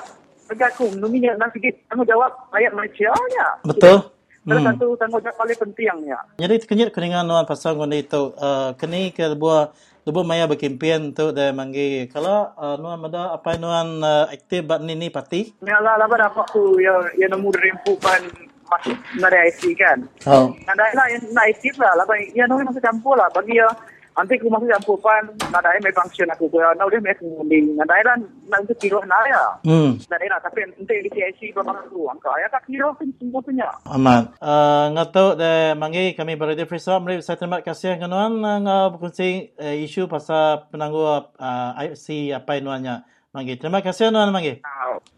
Pegakum, 0.52 0.92
numinya 1.00 1.32
nak 1.40 1.56
sikit 1.56 1.72
tanggungjawab 1.88 2.28
rakyat 2.52 2.76
Malaysia 2.76 3.08
nya. 3.08 3.48
Betul. 3.64 4.04
Salah 4.42 4.58
Hmm. 4.58 4.68
satu 4.74 4.88
tanggungjawab 4.98 5.38
paling 5.38 5.58
pentingnya. 5.62 6.20
Jadi 6.42 6.56
kenyit 6.66 6.90
keningan 6.90 7.30
nuan 7.30 7.46
pasal 7.46 7.78
ngone 7.78 8.02
itu 8.02 8.34
uh, 8.42 8.74
keni 8.74 9.14
ke 9.14 9.38
buah 9.38 9.70
Lubu 10.02 10.26
maya 10.26 10.50
berkimpian 10.50 11.14
tu 11.14 11.30
dah 11.30 11.54
manggi. 11.54 12.10
Kalau 12.10 12.50
uh, 12.58 12.74
nuan 12.82 13.06
ada 13.06 13.38
apa 13.38 13.54
nuan 13.62 14.02
uh, 14.02 14.26
aktif 14.34 14.66
bat 14.66 14.82
ni 14.82 14.98
ni 14.98 15.14
parti? 15.14 15.54
Ni 15.62 15.70
lah 15.70 15.94
lah 15.94 16.10
dapat 16.10 16.50
tu 16.50 16.82
ya 16.82 16.90
ya 17.22 17.30
nemu 17.30 17.54
dari 17.54 17.70
rempukan 17.70 18.22
masuk 18.66 18.98
nada 19.22 19.38
IC 19.46 19.78
kan. 19.78 20.02
Oh. 20.26 20.58
Nada 20.66 20.90
lah 20.98 21.06
yang 21.06 21.22
nak 21.38 21.46
aktif 21.54 21.78
lah. 21.78 21.94
Lah 21.94 22.10
ya 22.34 22.50
nemu 22.50 22.66
masuk 22.66 22.82
campur 22.82 23.14
lah 23.14 23.30
bagi 23.30 23.62
ya 23.62 23.70
Nanti 24.12 24.36
aku 24.36 24.52
masuk 24.52 24.68
campur 24.68 24.98
pan 25.00 25.24
nada 25.56 25.72
mai 25.80 25.96
function 25.96 26.28
aku 26.28 26.52
nau 26.52 26.88
dia 26.92 27.00
mai 27.00 27.16
ngundi. 27.16 27.74
Nada 27.80 27.96
lah 28.04 28.16
nak 28.52 28.60
untuk 28.68 28.78
kira 28.78 29.00
nada 29.08 29.28
ya. 29.32 29.44
Hmm. 29.64 29.96
Nada 30.12 30.26
lah 30.28 30.40
tapi 30.44 30.68
nanti 30.68 30.96
di 31.08 31.10
IC 31.10 31.56
berapa 31.56 31.88
tu 31.88 32.04
angka 32.12 32.32
ya 32.44 32.48
tak 32.52 32.68
kira 32.68 32.92
pun 32.92 33.08
semua 33.16 33.40
punya. 33.40 33.70
Aman. 33.88 34.36
Uh, 34.44 34.92
ngatu 34.94 35.40
de 35.40 35.74
mangi 35.80 36.12
kami 36.14 36.36
berada 36.36 36.64
shop. 36.68 37.08
Mari 37.08 37.24
saya 37.24 37.40
terima 37.40 37.64
kasih 37.64 37.96
kenuan 37.96 38.44
uh, 38.44 38.60
ngau 38.60 38.84
berkongsi 38.98 39.56
uh, 39.56 39.76
isu 39.80 40.12
pasal 40.12 40.68
penangguh 40.68 41.32
uh, 41.40 41.72
IFC 41.80 42.36
apa 42.36 42.60
nuannya. 42.60 43.08
Mangi. 43.32 43.56
Terima 43.56 43.80
kasih 43.80 44.12
nuan 44.12 44.36
mangi. 44.36 44.60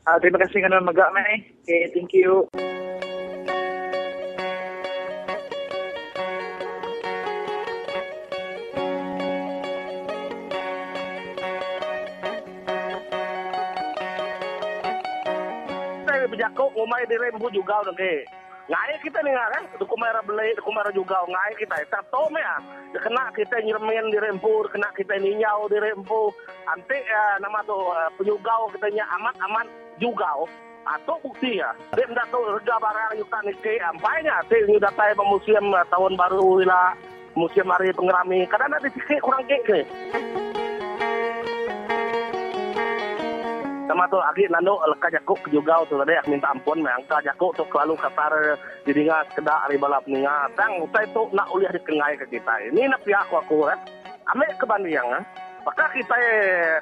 Ah, 0.06 0.22
terima 0.22 0.38
kasih 0.38 0.62
kerana 0.62 0.86
megak 0.86 1.10
mai. 1.18 1.42
Okay, 1.66 1.90
thank 1.98 2.14
you. 2.14 2.46
Kita 16.34 16.50
berjakuk 16.50 16.74
ngumai 16.74 17.06
di 17.06 17.14
rembu 17.14 17.46
juga 17.54 17.78
nanti. 17.86 18.26
Ngai 18.66 18.98
kita 19.06 19.22
nih 19.22 19.38
kan, 19.38 19.70
dukumera 19.78 20.18
beli, 20.26 20.58
dukumera 20.58 20.90
juga 20.90 21.22
ngai 21.30 21.54
kita. 21.62 21.78
Me 22.34 22.42
ya, 22.42 22.58
kena 22.98 23.30
kita 23.38 23.62
nyeremen 23.62 24.10
di 24.10 24.18
rembu, 24.18 24.66
kena 24.74 24.90
kita 24.98 25.14
ninyau 25.22 25.70
di 25.70 25.78
rembu. 25.78 26.34
Ante 26.66 26.98
ya, 27.06 27.38
nama 27.38 27.62
tuh 27.70 27.86
eh, 27.94 28.10
penyugau 28.18 28.66
kita 28.74 28.90
nya 28.98 29.06
amat 29.22 29.38
amat 29.46 29.68
juga. 30.02 30.26
Atau 30.90 31.22
bukti 31.22 31.62
ya, 31.62 31.70
dia 31.94 32.10
ndak 32.10 32.26
tahu 32.34 32.50
rega 32.50 32.82
barang 32.82 33.14
yukan 33.22 33.54
ke 33.62 33.78
ampainya. 33.78 34.42
Dia 34.50 34.90
datai 34.90 35.14
museum 35.22 35.70
eh, 35.70 35.86
tahun 35.94 36.18
baru 36.18 36.66
ila 36.66 36.98
museum 37.38 37.70
hari 37.70 37.94
pengerami. 37.94 38.50
Kadang 38.50 38.74
ada 38.74 38.90
sikit 38.90 39.22
kurang 39.22 39.46
kek 39.46 39.86
sama 43.94 44.10
tu 44.10 44.18
agi 44.18 44.50
nando 44.50 44.82
leka 44.90 45.14
jakuk 45.14 45.38
juga 45.54 45.86
tu 45.86 46.02
tadi. 46.02 46.18
Minta 46.26 46.50
ampun 46.50 46.82
memang 46.82 47.06
ka 47.06 47.22
jakuk 47.22 47.54
tu 47.54 47.62
selalu 47.70 47.94
kasar 48.02 48.58
didinga 48.90 49.22
kedak 49.38 49.70
ari 49.70 49.78
balap 49.78 50.02
ninga 50.10 50.50
tang 50.58 50.82
utai 50.82 51.06
tu 51.14 51.30
nak 51.30 51.46
uliah 51.54 51.70
dikengai 51.70 52.18
ke 52.18 52.26
kita. 52.26 52.74
Ini 52.74 52.90
nak 52.90 53.06
pihak 53.06 53.30
aku 53.30 53.38
aku 53.38 53.58
kan 53.70 53.78
ame 54.34 54.50
kebandiang 54.58 55.06
ah 55.14 55.24
maka 55.62 55.86
kita 55.94 56.18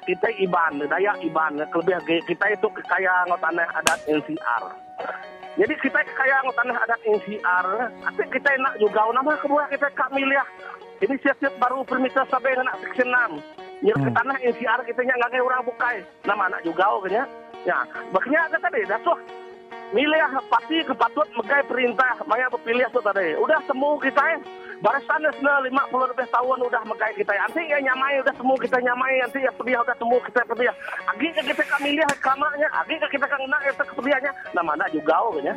kita 0.08 0.28
iban 0.40 0.80
daya 0.88 1.12
iban 1.20 1.60
kelebih 1.68 2.00
kita 2.32 2.46
itu 2.56 2.68
kekaya 2.80 3.28
tanah 3.28 3.68
adat 3.82 4.00
NCR 4.08 4.64
jadi 5.60 5.74
kita 5.84 6.00
kekaya 6.06 6.38
tanah 6.56 6.78
adat 6.80 7.02
NCR 7.04 7.68
tapi 8.08 8.24
kita 8.32 8.50
nak 8.56 8.80
juga 8.80 9.04
nama 9.12 9.36
kebuah 9.36 9.68
kita 9.68 9.92
kak 9.92 10.16
miliah. 10.16 10.48
Ini 11.02 11.18
siap-siap 11.18 11.58
baru 11.58 11.82
permisa 11.82 12.22
sampai 12.30 12.54
nak 12.62 12.78
section 12.78 13.10
6 13.10 13.42
Nyir 13.82 13.98
ke 13.98 14.10
tanah 14.14 14.38
NCR 14.38 14.80
kita 14.86 15.02
nya 15.02 15.18
nggak 15.18 15.42
orang 15.42 15.66
bukai. 15.66 16.06
Nama 16.22 16.54
anak 16.54 16.62
juga 16.62 16.86
kenya 17.02 17.24
ya. 17.66 17.82
Makanya 18.14 18.40
ada 18.46 18.58
tadi 18.62 18.86
dasuh 18.86 19.18
milih 19.92 20.22
pasti 20.48 20.78
kepatut 20.88 21.28
megai 21.36 21.66
perintah 21.68 22.16
maya 22.24 22.48
berpilih 22.48 22.88
tu 22.94 23.02
tadi 23.02 23.36
udah 23.42 23.60
semua 23.66 23.98
kita 23.98 24.22
eh. 24.38 24.40
Barisan 24.82 25.30
sana 25.38 25.62
lima 25.62 25.86
puluh 25.94 26.10
lebih 26.10 26.26
tahun 26.30 26.62
udah 26.62 26.82
megai 26.90 27.14
kita. 27.18 27.34
Nanti 27.34 27.62
ya 27.70 27.78
nyamai 27.82 28.22
udah 28.22 28.34
semua 28.38 28.58
kita 28.62 28.78
nyamai. 28.82 29.18
Nanti 29.22 29.46
ya 29.46 29.52
pedih 29.54 29.78
udah 29.82 29.98
semua 29.98 30.18
kita 30.26 30.42
pedih. 30.46 30.74
Agi 31.10 31.28
ke 31.34 31.42
kita 31.54 31.64
kan 31.66 31.80
milih 31.82 32.06
kamarnya 32.22 32.68
agi 32.86 32.96
ke 33.02 33.08
kita 33.18 33.26
nak 33.30 33.62
itu 33.66 33.82
kepedihannya 33.82 34.32
nama 34.54 34.78
anak 34.78 34.90
juga 34.94 35.18
kenya 35.38 35.54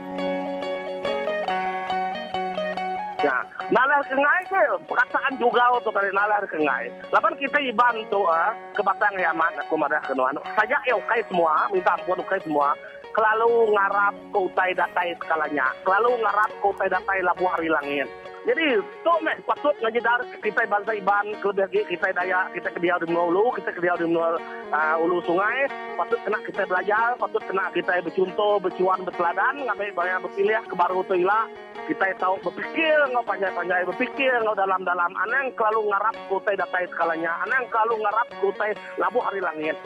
Ya, 3.24 3.40
nalar 3.72 4.04
kengai 4.04 4.44
ke 4.52 4.62
perkataan 4.84 5.40
juga 5.40 5.72
untuk 5.72 5.96
dari 5.96 6.12
nalar 6.12 6.44
kengai. 6.44 6.92
Lapan 7.08 7.32
kita 7.40 7.56
ibantu 7.56 8.28
ah 8.28 8.52
ke 8.76 8.84
batang 8.84 9.16
yaman 9.16 9.48
aku 9.64 9.80
marah. 9.80 10.04
Saja 10.52 10.76
ya 10.84 10.92
ukai 10.92 11.24
semua, 11.32 11.72
minta 11.72 11.96
ampun 11.96 12.20
ukai 12.20 12.36
semua. 12.44 12.76
Kelalu 13.16 13.72
ngarap 13.72 14.12
ke 14.28 14.38
utai 14.44 14.76
datai 14.76 15.16
skalanya. 15.24 15.72
Kelalu 15.88 16.20
ngarap 16.20 16.50
ke 16.52 16.66
utai 16.68 16.92
datai 16.92 17.24
labu 17.24 17.48
hari 17.48 17.72
langit. 17.72 18.10
Jadi, 18.44 18.76
tu 18.76 19.12
meh 19.24 19.40
patut 19.48 19.72
ngajedar 19.80 20.20
kita 20.44 20.68
bangsa 20.68 20.92
iban 20.92 21.32
lagi 21.32 21.80
kita 21.88 22.12
daya 22.12 22.44
kita 22.52 22.68
ke 22.76 22.78
dia 22.84 23.00
di 23.00 23.08
ulu, 23.08 23.48
kita 23.56 23.72
ke 23.72 23.80
dia 23.80 23.96
di 23.96 24.04
uh, 24.04 24.96
ulu 25.00 25.24
sungai. 25.24 25.64
Patut 25.96 26.20
kena 26.20 26.36
kita 26.44 26.68
belajar, 26.68 27.16
patut 27.16 27.40
kena 27.40 27.72
kita 27.72 28.04
bercontoh, 28.04 28.60
bercuan, 28.60 29.00
berteladan, 29.00 29.64
ngabai 29.64 29.96
banyak 29.96 30.28
berpilih 30.28 30.60
ke 30.68 30.76
baru 30.76 31.00
tu 31.08 31.16
ilah 31.16 31.48
kita 31.88 32.16
tahu 32.20 32.36
berpikir 32.44 32.96
ngau 33.16 33.24
panjai-panjai 33.24 33.88
berpikir 33.88 34.36
ngau 34.44 34.52
dalam-dalam. 34.52 35.12
Anang 35.24 35.48
kalau 35.56 35.88
ngarap 35.88 36.12
kutai 36.28 36.60
datai 36.60 36.84
skalanya 36.92 37.32
anang 37.48 37.64
kalau 37.72 37.96
ngarap 37.96 38.28
kutai 38.44 38.76
labu 39.00 39.24
hari 39.24 39.40
langit. 39.40 39.76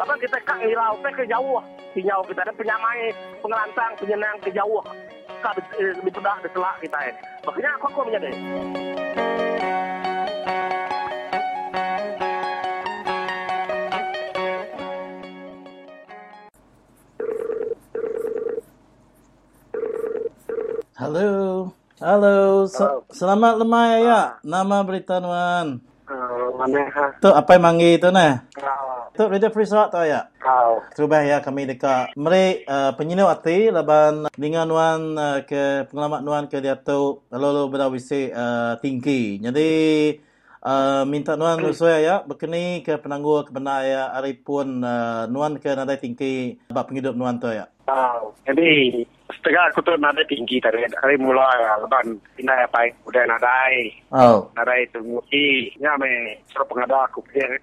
Lapan 0.00 0.16
kita 0.16 0.40
kak 0.40 0.56
ngirau 0.56 0.96
teh 1.04 1.12
ke 1.12 1.28
jauh. 1.28 1.60
Sinyau 1.92 2.24
kita 2.24 2.48
ada 2.48 2.52
penyamai 2.56 3.12
pengelantang 3.44 3.92
penyenang 4.00 4.40
ke 4.40 4.48
jauh. 4.56 4.80
Kak 5.44 5.56
di, 5.56 5.62
eh, 5.84 5.92
pedah 6.00 6.36
di 6.40 6.48
telak 6.52 6.76
kita 6.80 6.98
eh 7.12 7.16
makanya 7.44 7.70
aku 7.76 7.84
aku 7.88 8.00
menjadi 8.08 8.30
Halo. 21.00 21.72
Halo, 21.96 22.68
se- 22.68 23.04
selamat 23.08 23.64
lemai 23.64 24.04
ya. 24.04 24.36
Nama 24.44 24.84
berita 24.84 25.16
nuan. 25.16 25.80
Uh, 26.04 26.52
mana 26.60 26.84
ha? 26.92 27.08
Tu 27.16 27.28
apa 27.32 27.56
yang 27.56 27.64
manggil 27.64 27.96
tu 27.96 28.12
nah? 28.12 28.44
Kau, 28.52 28.99
Tu 29.20 29.28
Radio 29.28 29.52
Free 29.52 29.68
Sarawak 29.68 29.92
ya. 30.08 30.32
kau. 30.40 30.80
Terubah 30.96 31.20
ya 31.20 31.44
kami 31.44 31.68
dekat 31.68 32.16
Meri 32.16 32.64
uh, 32.64 32.96
penyinau 32.96 33.28
hati 33.28 33.68
laban 33.68 34.24
dengan 34.32 34.64
nuan 34.64 35.12
uh, 35.12 35.44
ke 35.44 35.84
pengalaman 35.92 36.24
nuan 36.24 36.44
ke 36.48 36.56
dia 36.56 36.80
tu 36.80 37.20
lalu 37.28 37.68
berawisi 37.68 38.32
uh, 38.32 38.80
tinggi. 38.80 39.36
Jadi 39.36 39.68
uh, 40.64 41.04
minta 41.04 41.36
nuan 41.36 41.60
sesuai 41.60 42.00
ya 42.00 42.24
berkeni 42.24 42.80
ke 42.80 42.96
penangguh 42.96 43.44
kebenar 43.44 43.84
ya 43.84 44.08
hari 44.08 44.40
pun 44.40 44.80
uh, 44.80 45.28
nuan 45.28 45.60
ke 45.60 45.68
nadai 45.68 46.00
tinggi 46.00 46.56
bab 46.72 46.88
penghidup 46.88 47.12
nuan 47.12 47.36
tu 47.36 47.52
ya. 47.52 47.68
Kau. 47.84 48.32
Jadi, 48.48 49.04
setengah 49.36 49.68
aku 49.68 49.84
tu 49.84 49.92
nada 50.00 50.24
tinggi 50.24 50.64
tadi. 50.64 50.80
Hari 50.80 51.20
mula 51.20 51.44
ya, 51.60 51.76
leban 51.84 52.16
pindah 52.40 52.56
apa 52.64 52.88
udah 53.04 53.24
nadai. 53.28 53.92
Oh. 54.16 54.48
Nadai 54.56 54.88
tu 54.94 55.04
muti. 55.04 55.74
Ya, 55.76 55.92
me, 56.00 56.40
suruh 56.48 56.64
pengada 56.64 57.04
aku 57.04 57.20
pilih. 57.28 57.60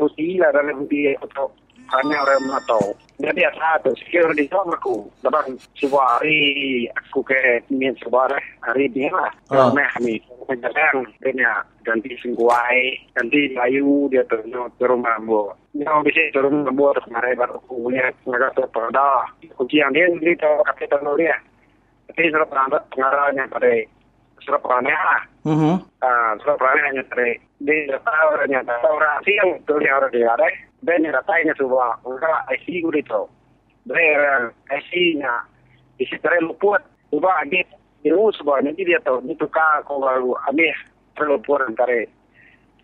Muti 0.00 0.40
lah, 0.40 0.50
nadai 0.52 0.72
muti 0.72 1.12
aku 1.12 1.28
tu. 1.36 1.46
Hanya 1.92 2.16
orang 2.24 2.48
mana 2.48 2.60
tahu. 2.64 2.96
Jadi, 3.20 3.44
asa 3.44 3.76
tu, 3.84 3.92
sikir 4.00 4.24
di 4.32 4.48
sana 4.48 4.72
aku. 4.72 5.04
Leban, 5.20 5.60
sebuah 5.76 6.18
hari 6.18 6.88
aku 6.96 7.20
ke 7.20 7.60
min 7.68 7.92
sebuah 8.00 8.32
hari. 8.64 8.88
Dia 8.88 9.12
lah. 9.12 9.30
Oh. 9.52 9.68
Meh 9.76 9.84
kami. 9.92 10.16
Menjalan, 10.48 11.04
dia 11.20 11.52
ganti 11.84 12.16
singguai, 12.24 12.96
ganti 13.12 13.52
layu, 13.52 14.08
dia 14.08 14.24
tu, 14.26 14.40
ke 14.40 14.84
rumah 14.88 15.20
ambo. 15.20 15.52
Yang 15.76 16.08
bisa 16.08 16.22
turun 16.32 16.64
membuat 16.64 17.04
kemarin 17.04 17.36
baru 17.36 17.60
aku 17.60 17.90
punya 17.90 18.06
pengajar 18.24 18.50
tu 18.54 18.64
pada 18.70 19.26
kunci 19.58 19.82
yang 19.82 19.90
dia 19.90 20.06
ni 20.06 20.32
tu 20.38 20.52
kata 20.64 20.86
tu 20.86 21.12
dia. 21.18 21.36
Tapi 22.08 22.30
pengajar 22.30 22.82
pengarahnya 22.94 23.44
pada 23.50 23.70
surat 24.44 24.60
pengarahnya 24.60 24.94
lah. 24.94 25.22
Mhm. 25.48 25.74
Ah, 26.04 26.32
surat 26.44 26.60
dia 27.64 27.96
tahu 28.04 28.26
orangnya 28.36 28.60
tahu 28.68 28.92
orang 29.00 29.24
sih 29.24 29.34
yang 29.40 29.56
tu 29.64 29.80
dia 29.80 29.96
orang 29.96 30.12
dia 30.12 30.28
ada. 30.28 30.48
Dan 30.84 31.08
dia 31.08 31.22
tanya 31.24 31.56
semua, 31.56 31.96
enggak 32.04 32.44
IC 32.52 32.84
itu. 32.84 33.22
Dia 33.88 34.52
IC 34.68 34.92
nya 35.16 35.34
di 35.96 36.04
situ 36.04 36.28
luput. 36.44 36.84
Ubah 37.08 37.46
dia 37.48 37.64
ilmu 38.04 38.28
sebuah 38.36 38.60
nanti 38.60 38.84
dia 38.84 39.00
tahu 39.00 39.24
ni 39.24 39.32
tukar 39.40 39.80
kau 39.88 40.02
baru 40.02 40.36
ambil 40.52 40.76
terluput 41.16 41.60
antara 41.64 42.04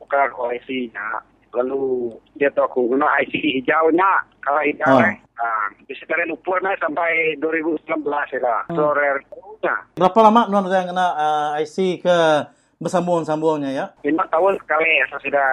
tukar 0.01 0.33
kau 0.33 0.49
IC 0.49 0.89
nya 0.97 1.21
lalu 1.55 2.15
dia 2.39 2.51
tahu 2.55 2.67
aku 2.67 2.81
guna 2.95 3.07
IC 3.23 3.33
hijaunya 3.63 4.11
kalau 4.43 4.61
hijau 4.63 4.97
Oh. 4.99 5.03
eh. 5.03 5.17
Ah, 5.41 5.73
di 5.89 5.97
situ 5.97 6.13
luput 6.29 6.61
nah 6.61 6.77
sampai 6.77 7.33
2019 7.41 8.05
lah. 8.45 8.61
Sore 8.69 9.25
nya 9.65 9.73
Berapa 9.97 10.19
lama 10.21 10.45
nuan 10.53 10.69
ada 10.69 10.85
yang 10.85 10.93
kena 10.93 11.07
uh, 11.17 11.51
IC 11.65 12.05
ke 12.05 12.17
bersambung-sambungnya 12.77 13.71
ya? 13.73 13.87
lima 14.05 14.25
tahun 14.29 14.57
sekali 14.61 15.01
saya 15.09 15.21
sudah 15.25 15.49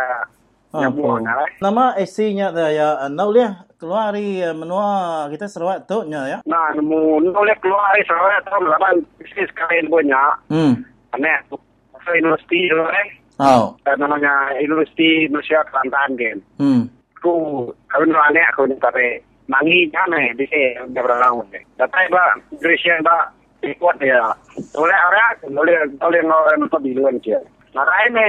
nyambung 0.75 1.23
lah. 1.23 1.47
Nama 1.63 1.95
IC-nya 2.03 2.51
dah 2.51 2.69
ya. 2.71 2.88
Nau 3.07 3.31
liah 3.31 3.63
keluar 3.79 4.12
hari 4.12 4.43
uh, 4.43 4.51
menua 4.51 4.88
kita 5.31 5.47
Sarawak 5.47 5.88
tu 5.88 6.03
nya 6.03 6.27
ya. 6.27 6.38
Nah, 6.43 6.75
nemu 6.75 7.31
boleh 7.31 7.55
keluar 7.63 7.95
dari 7.95 8.03
Sarawak 8.07 8.43
tahun 8.43 8.67
lapan 8.67 8.95
bisnis 9.19 9.47
sekali 9.51 9.88
punya. 9.88 10.36
Hmm. 10.51 10.83
Aneh, 11.15 11.38
masuk 11.47 12.12
universiti 12.12 12.60
eh. 12.67 13.07
Oh. 13.38 13.78
Eh, 13.86 13.95
namanya 13.97 14.50
Universiti 14.58 15.30
Malaysia 15.30 15.62
Kelantan 15.69 16.17
kan. 16.17 16.38
Hmm. 16.58 16.84
Aku, 17.21 17.65
aku 17.89 18.04
nu 18.06 18.17
aneh 18.17 18.45
aku 18.50 18.69
ni 18.69 18.78
tapi 18.78 19.21
mangi 19.50 19.89
jane 19.89 20.34
di 20.38 20.45
sini 20.50 20.78
dah 20.93 21.02
berlalu 21.02 21.45
ni. 21.54 21.60
Tapi 21.78 22.10
ba, 22.10 22.34
Malaysia 22.62 22.97
ba 23.06 23.30
ikut 23.62 23.95
dia. 24.02 24.21
Oleh 24.78 24.97
orang, 24.97 25.34
oleh 25.54 25.76
oleh 26.02 26.21
orang 26.26 26.65
tu 26.69 26.78
biluan 26.82 27.17
dia. 27.21 27.41
Narai 27.73 28.10
ni, 28.10 28.28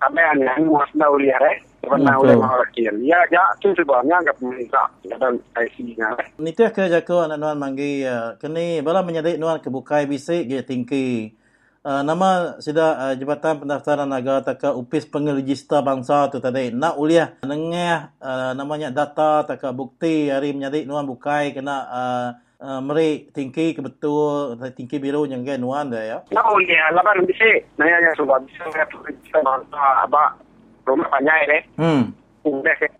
kami 0.00 0.20
aneh 0.20 0.56
muas 0.64 0.88
na 0.96 1.08
uliar 1.08 1.40
eh. 1.48 1.60
Pernah 1.84 2.16
oleh 2.16 2.32
orang 2.36 2.64
kian. 2.72 2.96
Ya, 3.04 3.20
ya, 3.28 3.44
tu 3.60 3.68
sebabnya 3.76 4.16
enggak 4.24 4.40
pemerintah 4.40 4.88
dalam 5.04 5.36
IC 5.52 6.00
nya 6.00 6.16
eh. 6.16 6.28
Nitih 6.40 6.72
ke 6.72 6.88
jago 6.88 7.28
anak 7.28 7.36
nuan 7.36 7.60
manggi 7.60 8.08
uh, 8.08 8.40
kini 8.40 8.80
bala 8.80 9.04
menyadik 9.04 9.36
nuan 9.36 9.60
kebukai 9.60 10.08
bisik 10.08 10.48
ge 10.48 10.64
tingki. 10.64 11.36
Uh, 11.84 12.00
nama 12.00 12.56
sida 12.64 12.96
uh, 12.96 13.12
Jabatan 13.12 13.60
Pendaftaran 13.60 14.08
Negara 14.08 14.40
taka 14.40 14.72
upis 14.72 15.04
pengeregister 15.04 15.84
bangsa 15.84 16.32
tu 16.32 16.40
tadi 16.40 16.72
nak 16.72 16.96
uliah 16.96 17.36
nengah 17.44 18.08
uh, 18.24 18.56
namanya 18.56 18.88
data 18.88 19.44
taka 19.44 19.68
bukti 19.68 20.32
hari 20.32 20.56
menyadik 20.56 20.88
nuan 20.88 21.04
bukai 21.04 21.52
kena 21.52 21.76
uh, 21.84 22.28
uh, 22.56 22.80
meri 22.80 23.28
tingki 23.36 23.76
ke 23.76 23.84
betul 23.84 24.56
tingki 24.72 24.96
biru 24.96 25.28
yang 25.28 25.44
ge 25.44 25.60
nuan 25.60 25.92
dah 25.92 26.00
ya. 26.00 26.18
Nak 26.32 26.48
boleh 26.48 26.80
laban 26.96 27.20
bisa 27.28 27.52
nanya 27.76 28.00
yang 28.00 28.16
sebab 28.16 28.40
bisa 28.48 28.64
kita 29.04 29.44
bangsa 29.44 30.08
apa 30.08 30.40
rumah 30.88 31.12
panjang 31.12 31.36
ni. 31.52 31.58
Hmm. 31.76 32.02
Udah 32.44 32.76
saya 32.76 32.92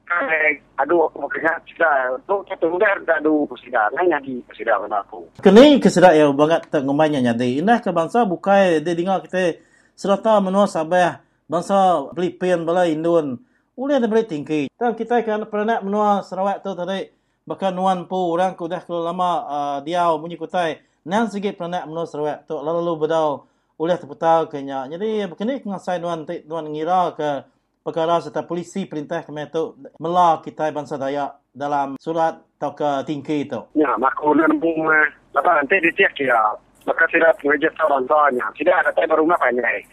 aduh 0.81 1.05
aku 1.05 1.21
mau 1.21 1.29
kerja 1.29 1.53
sudah 1.69 2.17
tu 2.25 2.41
kita 2.49 2.65
udah 2.65 2.97
aduh 3.21 3.45
sudah 3.61 3.93
nanya 3.93 4.17
di 4.25 4.41
sudah 4.57 4.81
kena 4.81 5.05
aku. 5.05 5.21
Kini 5.45 5.77
kesedak 5.85 6.17
ya 6.17 6.33
bangat 6.33 6.73
tak 6.73 6.89
ngomanya 6.89 7.21
nyadi. 7.21 7.61
Indah 7.61 7.85
ke 7.85 7.93
bangsa 7.93 8.25
bukai 8.25 8.81
dia 8.81 8.97
dengar 8.97 9.21
kita 9.21 9.61
serata 9.93 10.41
menua 10.41 10.65
sabah 10.65 11.21
bangsa 11.45 12.09
Filipin 12.17 12.65
bala 12.65 12.89
Indon. 12.89 13.37
Ulih 13.77 14.01
ada 14.01 14.09
beri 14.09 14.25
tinggi. 14.25 14.73
Dan 14.81 14.97
kita 14.97 15.21
kan 15.21 15.45
pernah 15.45 15.85
menua 15.85 16.25
Sarawak 16.25 16.65
tu 16.65 16.73
tadi. 16.73 17.05
Bahkan 17.45 17.77
nuan 17.77 18.09
pu 18.09 18.17
orang 18.17 18.57
ku 18.57 18.65
dah 18.65 18.81
lama 18.89 19.31
uh, 19.45 19.79
diau 19.85 20.17
bunyi 20.17 20.41
kutai. 20.41 20.81
Nan 21.05 21.29
sikit 21.29 21.61
pernah 21.61 21.85
menua 21.85 22.09
Sarawak 22.09 22.49
tu 22.49 22.57
lalu 22.57 22.97
bedau 22.97 23.45
ulih 23.77 24.01
terputar 24.01 24.49
ke 24.49 24.65
nya. 24.65 24.89
Jadi 24.89 25.29
begini 25.29 25.61
ngasai 25.61 26.01
nuan 26.01 26.25
ti- 26.25 26.49
nuan 26.49 26.73
ngira 26.73 27.13
ke 27.13 27.45
perkara 27.85 28.17
serta 28.25 28.49
polisi 28.49 28.89
perintah 28.89 29.21
kami 29.21 29.45
tu 29.53 29.77
mela 30.01 30.41
kita 30.41 30.73
bangsa 30.73 30.97
Dayak 30.97 31.53
dalam 31.53 32.01
surat 32.01 32.41
atau 32.57 32.73
ke 32.73 32.91
tinggi 33.05 33.45
itu. 33.45 33.61
Ya, 33.77 33.93
maku 34.01 34.33
nemu 34.33 34.89
apa 35.37 35.51
nanti 35.61 35.77
dia 35.85 35.93
cek 35.93 36.25
ya. 36.25 36.41
Maka 36.89 37.05
sudah 37.13 37.31
pengajar 37.37 37.73
bangsa 37.77 38.17
Sudah 38.57 38.75
ada 38.81 38.89
tapi 38.89 39.13
rumah 39.13 39.37
panjang. 39.37 39.85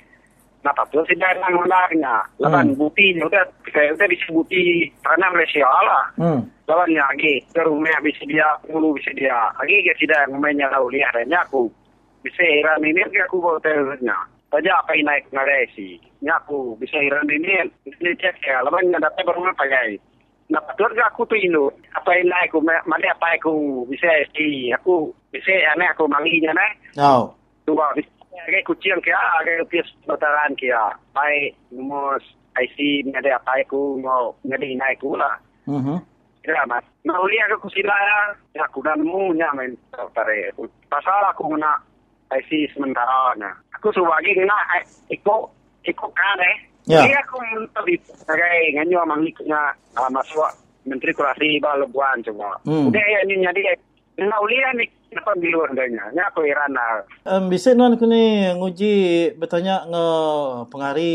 Nah, 0.62 0.71
tapi 0.77 1.04
sudah 1.04 1.30
nang 1.41 1.58
menarnya. 1.58 2.15
Laban 2.39 2.71
Hmm. 2.71 2.80
bukti 2.80 3.17
udah 3.17 3.43
saya 3.73 3.91
udah 3.91 4.08
bisa 4.08 4.25
bukti 4.32 4.88
tanah 5.04 5.30
Malaysia 5.36 5.67
lah. 5.67 6.06
Hmm. 6.15 6.41
Lawan 6.69 6.95
ya 6.95 7.04
lagi 7.12 7.43
ke 7.51 7.62
rumah 7.65 7.99
bisa 8.06 8.23
dia, 8.23 8.47
mulu 8.71 8.95
bisa 8.95 9.12
dia. 9.17 9.51
Lagi 9.60 9.84
dia 9.84 9.95
tidak 9.99 10.32
mainnya 10.38 10.71
tahu 10.71 10.88
lihat 10.93 11.12
dan 11.17 11.34
aku 11.43 11.67
bisa 12.23 12.39
iran 12.45 12.80
ini 12.86 13.01
aku 13.04 13.41
bawa 13.41 13.60
terusnya. 13.60 14.15
Saja 14.52 14.72
apa 14.84 14.92
yang 15.00 15.08
naik 15.08 15.32
ngaresi. 15.32 15.96
Nyaku 16.20 16.76
bisa 16.76 17.00
iran 17.00 17.24
ini 17.32 17.72
ini 17.88 18.12
cek 18.20 18.44
ya. 18.44 18.60
Dapat 18.68 19.24
berumah 19.24 19.56
pakai. 19.56 19.96
Nah, 20.52 20.60
betul 20.68 20.92
ke 20.92 21.00
aku 21.08 21.24
tu 21.32 21.40
Indo? 21.40 21.72
Apa 21.96 22.12
yang 22.12 22.28
naik 22.28 22.52
aku, 22.52 22.60
mana 22.68 23.08
apa 23.16 23.40
aku 23.40 23.88
bisa 23.88 24.12
si 24.36 24.68
aku 24.76 25.08
bisa 25.32 25.56
aneh 25.72 25.88
aku 25.88 26.04
manginya 26.12 26.52
naik. 26.52 26.76
Oh. 27.00 27.32
Tuba 27.64 27.96
bisa 27.96 28.12
agak 28.44 28.68
kucing 28.68 29.00
kia, 29.00 29.16
agak 29.40 29.64
pias 29.72 29.88
bataran 30.04 30.52
kia. 30.60 30.92
Baik, 31.16 31.56
mus 31.72 32.20
IC 32.60 33.08
ni 33.08 33.16
ada 33.16 33.40
apa 33.40 33.64
aku 33.64 33.96
mau 34.04 34.36
ngadi 34.44 34.76
naik 34.76 35.00
aku 35.00 35.16
lah. 35.16 35.40
Mhm. 35.72 36.04
Ya, 36.44 36.68
mas. 36.68 36.84
Nah, 37.08 37.16
uli 37.24 37.40
aku 37.48 37.72
kusila 37.72 37.96
ya. 37.96 38.20
Ya, 38.60 38.68
aku 38.68 38.84
dah 38.84 38.98
nemu 39.00 39.32
nya 39.40 39.56
main 39.56 39.72
tare. 39.94 40.52
Pasal 40.92 41.32
aku 41.32 41.48
guna 41.48 41.80
IC 42.39 42.72
sementara 42.76 43.36
nya. 43.36 43.52
Aku 43.80 43.91
suruh 43.91 44.08
lagi 44.08 44.32
kena 44.32 44.56
ikut 45.12 45.41
ikut 45.88 46.12
kan 46.13 46.39
eh. 46.39 46.58
Ya. 46.89 47.06
Jadi 47.06 47.13
aku 47.13 47.38
tadi 47.78 47.96
sebagai 48.10 48.58
nganyo 48.74 49.00
mangiknya 49.06 49.62
uh, 50.00 50.10
masuk 50.10 50.50
Menteri 50.88 51.13
Kurasi 51.13 51.62
Balabuan 51.62 52.24
semua. 52.26 52.58
Hmm. 52.65 52.89
Udah 52.89 53.04
ya 53.06 53.20
ini 53.28 53.46
jadi 53.46 53.78
Nah, 54.22 54.38
uli 54.44 54.60
ni 54.78 54.86
kenapa 55.10 55.34
biluan 55.39 55.74
danya. 55.74 56.04
Nya 56.13 56.30
aku 56.30 56.46
heran 56.46 56.76
lah. 56.76 57.02
Um, 57.26 57.50
bisa 57.50 57.74
nuan 57.74 57.98
ku 57.98 58.06
ni 58.06 58.54
nguji 58.54 58.94
bertanya 59.39 59.88
nge 59.89 60.06
pengari 60.70 61.12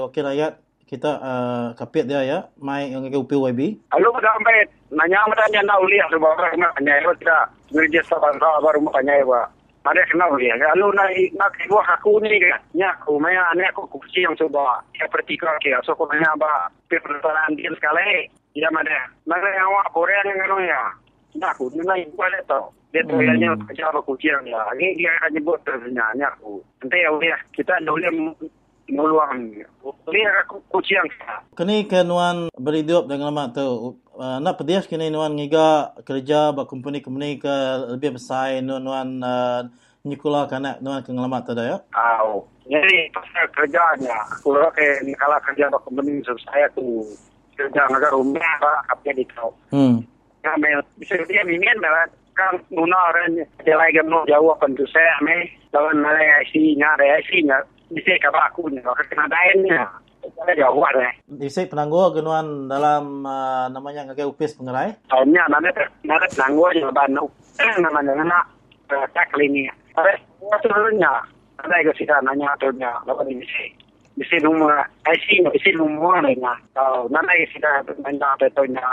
wakil 0.00 0.26
rakyat 0.26 0.58
kita 0.88 1.10
uh, 1.20 1.66
kapit 1.76 2.08
dia 2.08 2.24
ya 2.24 2.38
mai 2.58 2.88
yang 2.88 3.04
ke 3.06 3.14
UPYB. 3.20 3.78
Lalu 3.94 4.08
pada 4.10 4.28
sampai 4.34 4.58
nanya 4.90 5.28
bertanya 5.28 5.60
nak 5.68 5.78
uli 5.84 6.00
sebab 6.08 6.30
orang 6.34 6.56
nak 6.56 6.72
tanya 6.80 6.92
itu 6.98 7.12
tidak 7.20 7.42
gereja 7.68 8.00
sahabat 8.08 8.40
baru 8.40 8.78
mau 8.80 8.92
tanya 8.96 9.14
itu. 9.20 9.42
Ada 9.86 10.02
kenal 10.10 10.34
dia. 10.36 10.52
Lalu 10.58 10.86
nak 10.96 11.08
nak 11.38 11.52
ibu 11.64 11.78
aku 11.78 12.20
ni 12.20 12.36
kan. 12.42 12.60
Ya 12.74 12.92
aku 12.98 13.16
maya 13.16 13.46
anak 13.54 13.72
aku 13.72 13.86
kursi 13.88 14.26
yang 14.26 14.34
coba. 14.36 14.82
Ya 14.98 15.06
pertika 15.08 15.54
ke. 15.62 15.72
So 15.86 15.94
aku 15.94 16.04
nanya 16.10 16.34
apa. 16.34 16.72
Perputaran 16.90 17.54
dia 17.56 17.70
sekali. 17.72 18.28
Ya 18.58 18.68
mana. 18.74 19.08
Mana 19.24 19.48
yang 19.54 19.70
awak 19.70 19.92
Korea 19.94 20.20
yang 20.26 20.44
anu 20.44 20.58
ya. 20.66 20.82
Nah 21.38 21.52
aku 21.54 21.70
ni 21.72 21.80
nak 21.86 22.00
ibu 22.02 22.18
ada 22.20 22.40
tau. 22.48 22.74
Dia 22.88 23.04
tu 23.04 23.20
Hmm. 23.20 23.36
yang 23.36 23.56
kerja 23.68 23.92
apa 23.92 24.00
kursi 24.00 24.32
yang 24.32 24.44
dia. 24.48 24.60
Ini 24.76 24.96
dia 24.96 25.12
akan 25.20 25.30
nyebut 25.36 25.58
terusnya. 25.64 26.04
Ya 26.16 26.28
aku. 26.32 26.60
Nanti 26.80 27.04
ya 27.04 27.36
kita 27.52 27.74
uli 27.84 28.08
meluang. 28.88 29.64
Uli 29.84 30.20
aku 30.44 30.60
kursi 30.72 30.96
yang 30.96 31.08
Kini 31.54 31.84
ke 31.84 32.02
nuan 32.04 32.48
berhidup 32.56 33.06
dengan 33.06 33.32
lama 33.32 33.52
tu. 33.52 34.00
Uh, 34.18 34.42
nak 34.42 34.58
pedias 34.58 34.90
kini 34.90 35.14
nuan 35.14 35.38
ngiga 35.38 35.94
kerja 36.02 36.50
ba 36.50 36.66
company-company 36.66 37.38
ke 37.38 37.54
lebih 37.94 38.18
besar 38.18 38.58
nuan 38.58 38.82
nuan 38.82 39.08
uh, 39.22 39.62
nyekula 40.02 40.50
kanak 40.50 40.82
nuan 40.82 41.06
ke 41.06 41.14
ngelamat 41.14 41.42
tu 41.46 41.52
dah 41.54 41.66
ya. 41.66 41.78
Au. 41.94 42.48
Jadi 42.68 43.08
pasal 43.16 43.48
kerjanya, 43.56 44.12
aku 44.28 44.52
rasa 44.52 45.00
ni 45.00 45.16
kalau 45.16 45.40
kerja 45.40 45.72
untuk 45.72 45.82
company 45.88 46.20
saya 46.44 46.68
tu 46.76 47.06
kerja 47.56 47.80
agak 47.88 48.12
rumah 48.12 48.52
pak 48.60 48.78
apa 48.92 49.10
di 49.14 49.24
kau. 49.32 49.54
Hmm. 49.72 50.04
Kami 50.44 50.68
bisa 51.00 51.16
dia 51.24 51.46
mingin 51.48 51.80
dah 51.80 52.10
kan 52.38 52.54
guna 52.70 52.94
orang 53.10 53.42
dia 53.66 53.74
lagi 53.74 53.98
mau 54.06 54.22
jauh 54.30 54.54
apa 54.54 54.70
tu 54.78 54.86
saya 54.94 55.18
me 55.26 55.50
mana 55.74 56.22
IC 56.46 56.78
nya 56.78 56.94
IC 56.94 57.42
nya 57.50 57.58
bisa 57.92 58.12
kaba 58.20 58.52
aku 58.52 58.68
ni 58.68 58.80
kalau 58.84 58.96
kena. 59.08 59.26
Saya 60.18 60.52
jauh 60.58 60.82
ada. 60.82 61.08
Isi 61.40 61.64
penangguh 61.70 62.12
ke 62.12 62.20
nuan 62.20 62.68
dalam 62.68 63.24
uh, 63.24 63.66
namanya 63.72 64.10
ngagai 64.10 64.28
upis 64.28 64.58
pengerai. 64.58 64.98
Tahunnya 65.08 65.46
nanti 65.48 65.70
nanti 66.04 66.26
nanggu 66.36 66.62
aja 66.68 66.90
ban 66.92 67.16
namanya 67.80 68.12
nak 68.26 68.44
tak 69.14 69.32
ini. 69.40 69.70
Tapi 69.94 70.12
sebenarnya 70.62 71.12
ada 71.58 71.76
yang 71.80 71.96
kita 71.96 72.18
nanya 72.22 72.54
tahunnya 72.60 72.92
lawan 73.08 73.30
ini 73.30 73.46
sih. 73.46 73.70
Bisa 74.18 74.42
nomor 74.42 74.74
IC 75.06 75.46
nya 75.46 75.50
bisa 75.54 75.70
nomor 75.78 76.18
nya. 76.22 76.54
Kalau 76.74 77.06
nanti 77.08 77.46
kita 77.54 77.86
nanya 78.02 78.34
tahunnya 78.38 78.84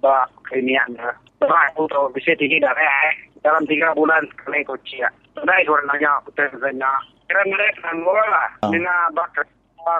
bah 0.00 0.26
klinian 0.48 0.96
dah. 0.96 1.14
Bah 1.44 1.68
aku 1.70 1.86
tu 1.88 2.02
bisa 2.16 2.34
tinggi 2.40 2.58
dah 2.58 2.72
eh. 2.72 3.14
Dalam 3.40 3.64
tiga 3.64 3.92
bulan 3.96 4.24
kali 4.42 4.64
kunci 4.64 5.00
ya. 5.00 5.08
Tadi 5.36 5.68
orang 5.68 5.86
nanya 5.88 6.18
aku 6.20 6.32
tanya. 6.34 6.92
Kira 7.30 7.46
mereka 7.46 7.94
nanggu 7.94 8.10
lah. 8.10 8.48
Nina 8.74 9.06
bakal 9.14 9.46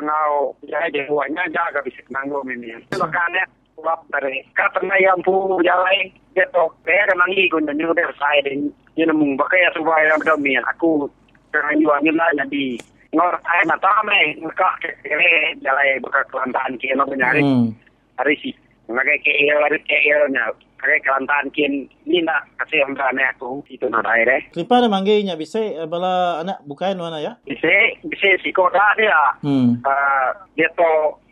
ngau 0.03 0.51
dewannya 0.67 1.47
jaga 1.55 1.79
bisa 1.87 2.03
nanggu 2.11 2.43
ini. 2.51 2.75
Makanya 2.91 3.47
sebab 3.79 4.03
dari 4.11 4.43
kata 4.59 4.83
yang 4.99 5.23
pu 5.23 5.63
jalan 5.63 6.11
gitu. 6.35 6.65
Kaya 6.83 7.07
kan 7.07 7.23
nangi 7.23 7.47
kun 7.47 7.71
dan 7.71 7.79
juga 7.79 8.11
saya 8.19 8.43
dan 8.43 8.67
ini 8.99 9.13
mung 9.15 9.39
bakaya 9.39 9.71
supaya 9.79 10.11
yang 10.11 10.19
demi 10.27 10.59
aku 10.59 11.07
dengan 11.55 11.79
jualnya 11.79 12.13
lah 12.19 12.31
jadi 12.43 12.83
ngor 13.15 13.35
saya 13.47 13.63
nak 13.67 13.79
tahu 13.79 14.07
me 14.07 14.19
ngkak 14.43 14.75
kere 15.07 15.31
jalan 15.63 16.03
buka 16.03 16.21
kelantan 16.35 16.75
kira 16.83 17.07
benyari 17.07 17.43
Hmm. 17.43 17.71
hari 18.19 18.35
sih. 18.43 18.55
Ngakai 18.91 19.23
kaya 19.23 19.55
hari 19.63 19.79
kaya 19.87 20.27
nya. 20.35 20.51
Kayak 20.81 21.05
kelantan 21.05 21.45
kin 21.53 21.73
ni 22.09 22.25
nak 22.25 22.49
kasih 22.57 22.83
yang 22.83 22.97
aku 22.97 23.61
itu 23.69 23.85
nak 23.93 24.09
deh. 24.09 24.41
Kelipar 24.57 24.85
manggi 24.89 25.23
nya 25.23 25.37
bisa 25.37 25.61
uh, 25.61 25.85
bala 25.85 26.41
anak 26.41 26.65
bukan 26.65 26.97
nuan 26.97 27.21
ya. 27.21 27.37
Bisa 27.45 27.69
bisa 28.09 28.29
si 28.41 28.51
kota 28.51 28.81
dia. 28.97 29.37
Hmm. 29.45 29.77
uh, 29.85 30.29
dia 30.57 30.73
tu 30.73 30.89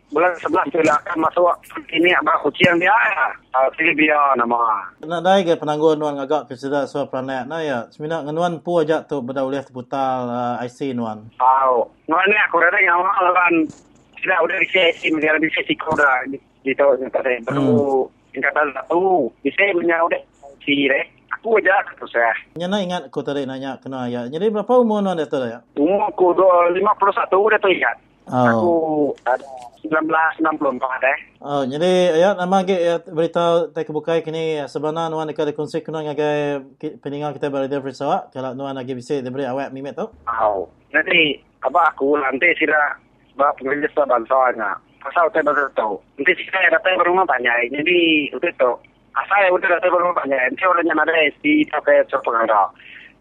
bulan 0.09 0.33
11 0.41 0.73
tu 0.73 0.81
lah 0.89 0.97
akan 1.05 1.21
masuk 1.21 1.53
ini 1.93 2.09
apa 2.17 2.41
kucing 2.41 2.81
dia 2.81 2.97
uh, 3.53 3.69
Silvia 3.77 4.17
nama 4.41 4.89
Nak 5.05 5.21
dai 5.21 5.45
ke 5.45 5.61
penangguh 5.61 6.01
nuan 6.01 6.17
ngagak 6.17 6.49
ke 6.49 6.57
sedar 6.57 6.89
so 6.89 7.05
pranak 7.09 7.45
na 7.45 7.61
ya. 7.61 7.79
Semina 7.93 8.25
nganuan 8.25 8.61
pu 8.65 8.81
aja 8.81 9.05
tu 9.05 9.21
beda 9.21 9.45
ulih 9.45 9.61
terputal 9.61 10.29
uh, 10.29 10.65
IC 10.65 10.97
nuan. 10.97 11.29
tahu 11.37 11.89
ngani 12.09 12.37
aku 12.49 12.57
rasa 12.61 12.79
yang 12.81 12.97
awal 12.97 13.33
kan 13.37 13.55
sudah 14.19 14.39
udah 14.43 14.57
bisa 14.65 14.83
si 14.99 15.07
menjadi 15.13 15.39
bisa 15.45 15.61
si 15.69 15.75
koda 15.79 16.11
gitu 16.65 16.87
yang 16.99 17.11
kata 17.13 17.39
baru 17.47 18.09
yang 18.39 18.47
kata 18.47 18.71
satu 18.71 19.27
bisa 19.43 19.67
punya 19.75 19.99
udah 20.07 20.23
si 20.63 20.87
deh 20.87 21.05
aku 21.35 21.59
aja 21.59 21.75
tu 21.99 22.07
saya 22.07 22.31
Nya 22.55 22.71
na 22.71 22.79
ingat 22.79 23.11
aku 23.11 23.19
tadi 23.27 23.43
nanya 23.43 23.83
kena 23.83 24.07
ya. 24.07 24.31
Jadi 24.31 24.47
berapa 24.55 24.79
umur 24.79 25.03
nuan 25.03 25.19
dia 25.19 25.27
tu 25.27 25.43
ya? 25.43 25.59
umur 25.75 26.07
aku 26.07 26.31
dua 26.39 26.71
lima 26.71 26.95
puluh 26.95 27.11
satu 27.11 27.43
udah 27.43 27.59
tu 27.59 27.67
ingat 27.67 27.99
aku 28.29 28.71
Oh. 29.09 29.17
ada 29.25 29.41
enam 30.39 30.55
puluh 30.61 30.77
empat 30.77 31.01
eh 31.01 31.19
Oh, 31.39 31.63
jadi 31.65 32.19
ya 32.19 32.35
nama 32.35 32.67
ke 32.67 32.75
ya, 32.75 32.99
berita 32.99 33.71
tak 33.71 33.87
kebukai 33.87 34.21
kini 34.21 34.67
sebenarnya 34.67 35.09
nuan 35.09 35.31
dekat 35.31 35.55
konsep 35.55 35.87
kena 35.87 36.03
ngagai 36.03 36.61
peninggal 36.99 37.31
kita 37.33 37.47
berada 37.49 37.79
di 37.79 37.95
Sarawak 37.95 38.35
kalau 38.35 38.53
nuan 38.59 38.75
lagi 38.75 38.93
bisa 38.93 39.23
diberi 39.23 39.47
awak 39.47 39.71
mimet 39.71 39.95
tu. 39.95 40.11
Tahu. 40.27 40.67
Nanti 40.91 41.39
apa 41.63 41.95
aku 41.95 42.19
nanti 42.19 42.51
sila 42.59 42.99
bab 43.39 43.55
pengelis 43.55 43.89
sa 43.95 44.03
bansanya. 44.03 44.77
Pasal 44.99 45.31
saya 45.31 45.47
baru 45.47 45.71
tahu. 45.79 45.95
Nanti 46.19 46.43
saya 46.51 46.75
datang 46.75 46.99
ke 46.99 47.05
rumah 47.07 47.27
banyak. 47.29 47.71
Jadi 47.71 47.99
itu 48.35 48.49
tu. 48.59 48.73
Asal 49.15 49.39
saya 49.39 49.55
udah 49.55 49.69
datang 49.79 49.91
ke 49.95 49.99
rumah 49.99 50.17
banyak. 50.19 50.41
Nanti 50.51 50.63
orangnya 50.67 50.95
ada 50.99 51.15
di 51.43 51.63
pakai 51.71 52.03
sepengara. 52.11 52.63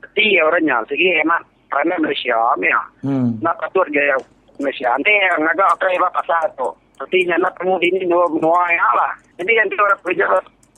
Tapi 0.02 0.24
orangnya 0.42 0.82
segi 0.90 1.22
emak 1.22 1.42
karena 1.70 1.96
Malaysia 2.02 2.40
ya. 2.62 2.82
Hmm. 3.06 3.38
Nak 3.42 3.58
patut 3.62 3.88
gaya 3.94 4.18
Malaysia. 4.58 4.90
Nanti 4.94 5.14
yang 5.14 5.46
agak 5.46 5.70
apa 5.78 5.86
yang 5.94 6.10
pasal 6.10 6.44
tu. 6.58 6.70
Tapi 6.98 7.30
nak 7.30 7.54
temu 7.62 7.78
ini 7.78 8.10
dua 8.10 8.26
dua 8.42 8.62
yang 8.74 8.94
lah. 8.98 9.14
Jadi 9.38 9.54
nanti 9.54 9.76
orang 9.78 10.02
kerja 10.02 10.26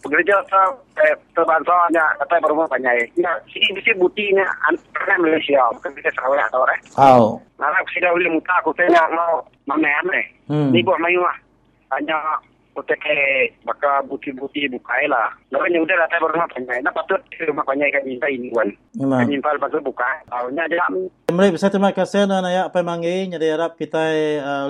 pekerja 0.03 0.35
eh, 1.03 1.15
terbansanya 1.35 2.05
kata 2.23 2.35
berumah 2.43 2.67
banyak. 2.71 3.11
Ya, 3.19 3.31
sini 3.51 3.79
bisa 3.79 3.91
buktinya 3.99 4.45
karena 4.95 5.15
Malaysia 5.19 5.61
bukan 5.75 5.91
kita 5.95 6.09
Sarawak 6.15 6.47
atau 6.51 6.63
orang. 6.63 6.81
Oh. 6.97 7.29
Nara 7.59 7.79
sila 7.91 8.15
uli 8.15 8.31
muka 8.31 8.53
aku 8.63 8.71
tanya 8.75 9.03
mau 9.11 9.43
mana 9.67 9.89
ane. 10.03 10.21
Hmm. 10.47 10.71
Ni 10.71 10.83
buat 10.83 10.99
mayu 10.99 11.19
lah. 11.21 11.37
Hanya 11.89 12.17
kita 12.79 12.95
ke 12.95 13.15
baka 13.67 13.99
buti-buti 14.07 14.71
bukai 14.71 15.11
lah. 15.11 15.27
Lalu 15.51 15.75
yang 15.75 15.83
udah 15.83 15.95
datang 16.07 16.23
berumah 16.23 16.47
banyak. 16.47 16.79
Nak 16.79 16.95
patut 16.95 17.21
rumah 17.43 17.65
banyak 17.67 17.91
kan 17.91 18.03
minta 18.07 18.27
ini 18.31 18.47
kan. 18.55 18.69
Infal 19.27 19.59
patut 19.59 19.83
buka. 19.83 20.07
Tahunya 20.31 20.63
jam. 20.71 20.91
Baik, 21.27 21.59
saya 21.59 21.75
terima 21.75 21.91
kasih 21.91 22.25
ya 22.29 22.71
apa 22.71 22.79
mangi 22.79 23.27
jadi 23.27 23.59
harap 23.59 23.75
kita 23.75 23.99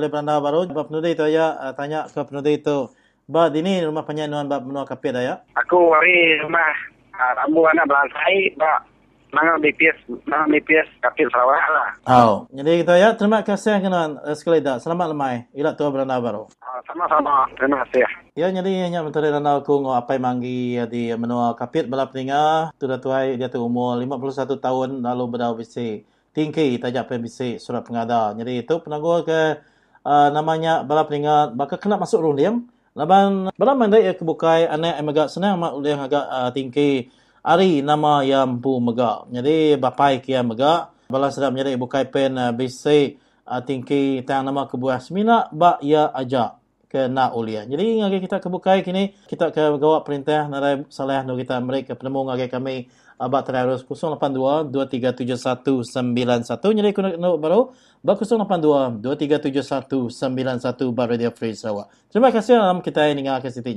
oleh 0.02 0.10
beranda 0.10 0.42
baru 0.42 0.66
bab 0.74 0.90
penudi 0.90 1.14
itu 1.14 1.26
ya 1.30 1.54
uh, 1.54 1.74
tanya 1.78 2.10
ke 2.10 2.22
penudi 2.26 2.58
itu. 2.58 2.90
Ba 3.30 3.46
ini 3.54 3.86
rumah 3.86 4.02
penyanyi 4.02 4.34
nuan 4.34 4.50
bab 4.50 4.66
menua 4.66 4.90
kapit 4.90 5.14
ya. 5.14 5.46
Aku 5.54 5.94
hari 5.94 6.42
rumah 6.42 6.74
uh, 7.14 7.32
rambu 7.38 7.62
anak 7.70 7.86
belantai. 7.86 8.58
Ba, 8.58 8.82
Nang 9.30 9.62
BPS, 9.62 10.10
nang 10.26 10.50
BPS 10.50 10.90
kapil 11.06 11.30
Sarawak 11.30 11.62
lah. 11.70 11.90
Oh. 12.10 12.50
Jadi 12.50 12.82
kita 12.82 12.98
ya 12.98 13.14
terima 13.14 13.46
kasih 13.46 13.78
nuan 13.86 14.18
uh, 14.26 14.34
sekali 14.34 14.58
dah. 14.58 14.82
Selamat 14.82 15.14
lemai. 15.14 15.46
Ila 15.54 15.78
tua 15.78 15.94
beranda 15.94 16.18
baru. 16.18 16.50
Uh, 16.50 16.82
sama-sama. 16.90 17.46
Terima 17.54 17.86
kasih. 17.86 18.10
Ya 18.34 18.50
jadi 18.50 18.90
hanya 18.90 19.06
menteri 19.06 19.30
rana 19.30 19.62
aku 19.62 19.86
ngo 19.86 19.94
apa 19.94 20.18
mangi 20.18 20.82
ya, 20.82 20.90
di 20.90 21.14
menua 21.14 21.54
kapit 21.54 21.86
bala 21.86 22.10
peninga 22.10 22.74
tu 22.82 22.90
dah 22.90 22.98
tuai 22.98 23.38
dia 23.38 23.54
tu 23.54 23.62
umur 23.62 24.02
51 24.02 24.58
tahun 24.58 24.90
lalu 25.06 25.24
berdau 25.30 25.54
bisi 25.54 26.02
tingki 26.34 26.82
tajak 26.82 27.06
pe 27.06 27.22
bisi 27.22 27.62
surat 27.62 27.86
pengada. 27.86 28.34
Jadi 28.34 28.66
itu 28.66 28.82
penangguh 28.82 29.22
ke 29.22 29.62
uh, 30.02 30.34
namanya 30.34 30.82
bala 30.82 31.06
peninga 31.06 31.54
baka 31.54 31.78
kena 31.78 32.02
masuk 32.02 32.26
rundiam. 32.26 32.66
Laban 33.00 33.48
bala 33.56 33.80
mandai 33.80 34.04
ya 34.04 34.12
kebukai 34.12 34.68
anak 34.68 35.00
yang 35.00 35.32
senang 35.32 35.56
mak 35.56 35.72
yang 35.88 36.04
agak 36.04 36.26
uh, 36.28 36.52
tingki 36.52 37.08
ari 37.40 37.80
nama 37.80 38.28
yang 38.28 38.60
pu 38.60 38.84
mega. 38.84 39.24
Jadi 39.32 39.80
bapai 39.80 40.20
kia 40.20 40.44
mega 40.44 40.92
bala 41.08 41.32
sedap 41.32 41.56
menjadi 41.56 41.80
bukai 41.80 42.12
pen 42.12 42.36
uh, 42.36 42.52
bisi 42.52 43.16
uh, 43.48 43.64
tingki 43.64 44.20
tang 44.28 44.44
nama 44.44 44.68
kebuah 44.68 45.00
semina 45.00 45.48
ba 45.56 45.80
ya 45.80 46.12
aja 46.12 46.60
ke 46.92 47.08
na 47.08 47.32
ulia. 47.32 47.64
Jadi 47.64 48.04
ngagi 48.04 48.20
kita 48.20 48.44
kebukai 48.44 48.84
kini 48.84 49.16
kita 49.32 49.56
ke 49.56 49.80
gawak 49.80 50.04
perintah 50.04 50.52
narai 50.52 50.84
salah 50.92 51.24
nu 51.24 51.40
kita 51.40 51.56
mereka 51.64 51.96
penemu 51.96 52.28
ngagi 52.28 52.52
kami 52.52 52.92
abak 53.20 53.52
terus 53.52 53.84
082 53.84 54.72
237191 54.72 56.80
jadi 56.80 56.96
kuna 56.96 57.20
nu 57.20 57.36
baru. 57.36 57.76
Ba 58.00 58.16
082 58.16 59.04
237191 59.04 60.96
baru 60.96 61.20
dia 61.20 61.36
free 61.36 61.52
Sarawak. 61.52 61.92
Terima 62.08 62.32
kasih 62.32 62.56
dalam 62.56 62.80
kita 62.80 63.12
ini 63.12 63.28
ngagi 63.28 63.52
Siti 63.52 63.76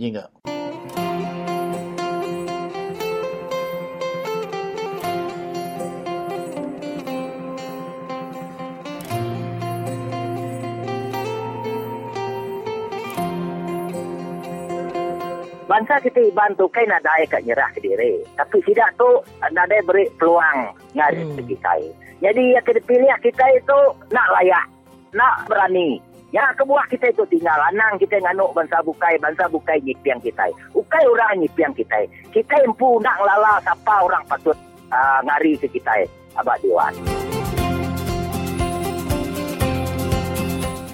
Bangsa 15.73 15.97
kita 16.05 16.21
iban 16.29 16.53
tu 16.61 16.69
kan 16.69 16.85
ada 16.85 17.17
yang 17.17 17.33
kat 17.33 17.49
nyerah 17.49 17.71
ke 17.73 17.81
diri. 17.81 18.21
Tapi 18.37 18.61
tidak 18.69 18.93
tu 19.01 19.09
ada 19.41 19.65
beri 19.89 20.05
peluang 20.21 20.69
ngari 20.93 21.25
Hmm. 21.25 21.49
kita. 21.49 21.73
Jadi 22.21 22.45
yang 22.53 22.61
kita 22.69 22.81
pilih 22.85 23.09
kita 23.25 23.45
itu 23.57 23.79
nak 24.13 24.29
layak, 24.37 24.69
nak 25.17 25.49
berani. 25.49 25.97
Ya 26.29 26.53
kebuah 26.61 26.85
kita 26.93 27.09
itu 27.09 27.25
tinggal 27.33 27.57
anang 27.73 27.97
kita 27.97 28.21
nganuk 28.21 28.53
bangsa 28.53 28.85
bukai, 28.85 29.17
bangsa 29.17 29.49
bukai 29.49 29.81
nyipiang 29.81 30.21
kita. 30.21 30.45
Ukai 30.77 31.09
orang 31.09 31.41
nyipiang 31.41 31.73
kita. 31.73 32.05
Kita 32.37 32.53
empu 32.69 33.01
nak 33.01 33.17
lala 33.25 33.57
siapa 33.65 34.05
orang 34.05 34.29
patut 34.29 34.57
uh, 34.93 35.25
ngari 35.25 35.57
ke 35.57 35.73
kita. 35.73 36.05
Abah 36.37 36.61
Dewan. 36.61 36.93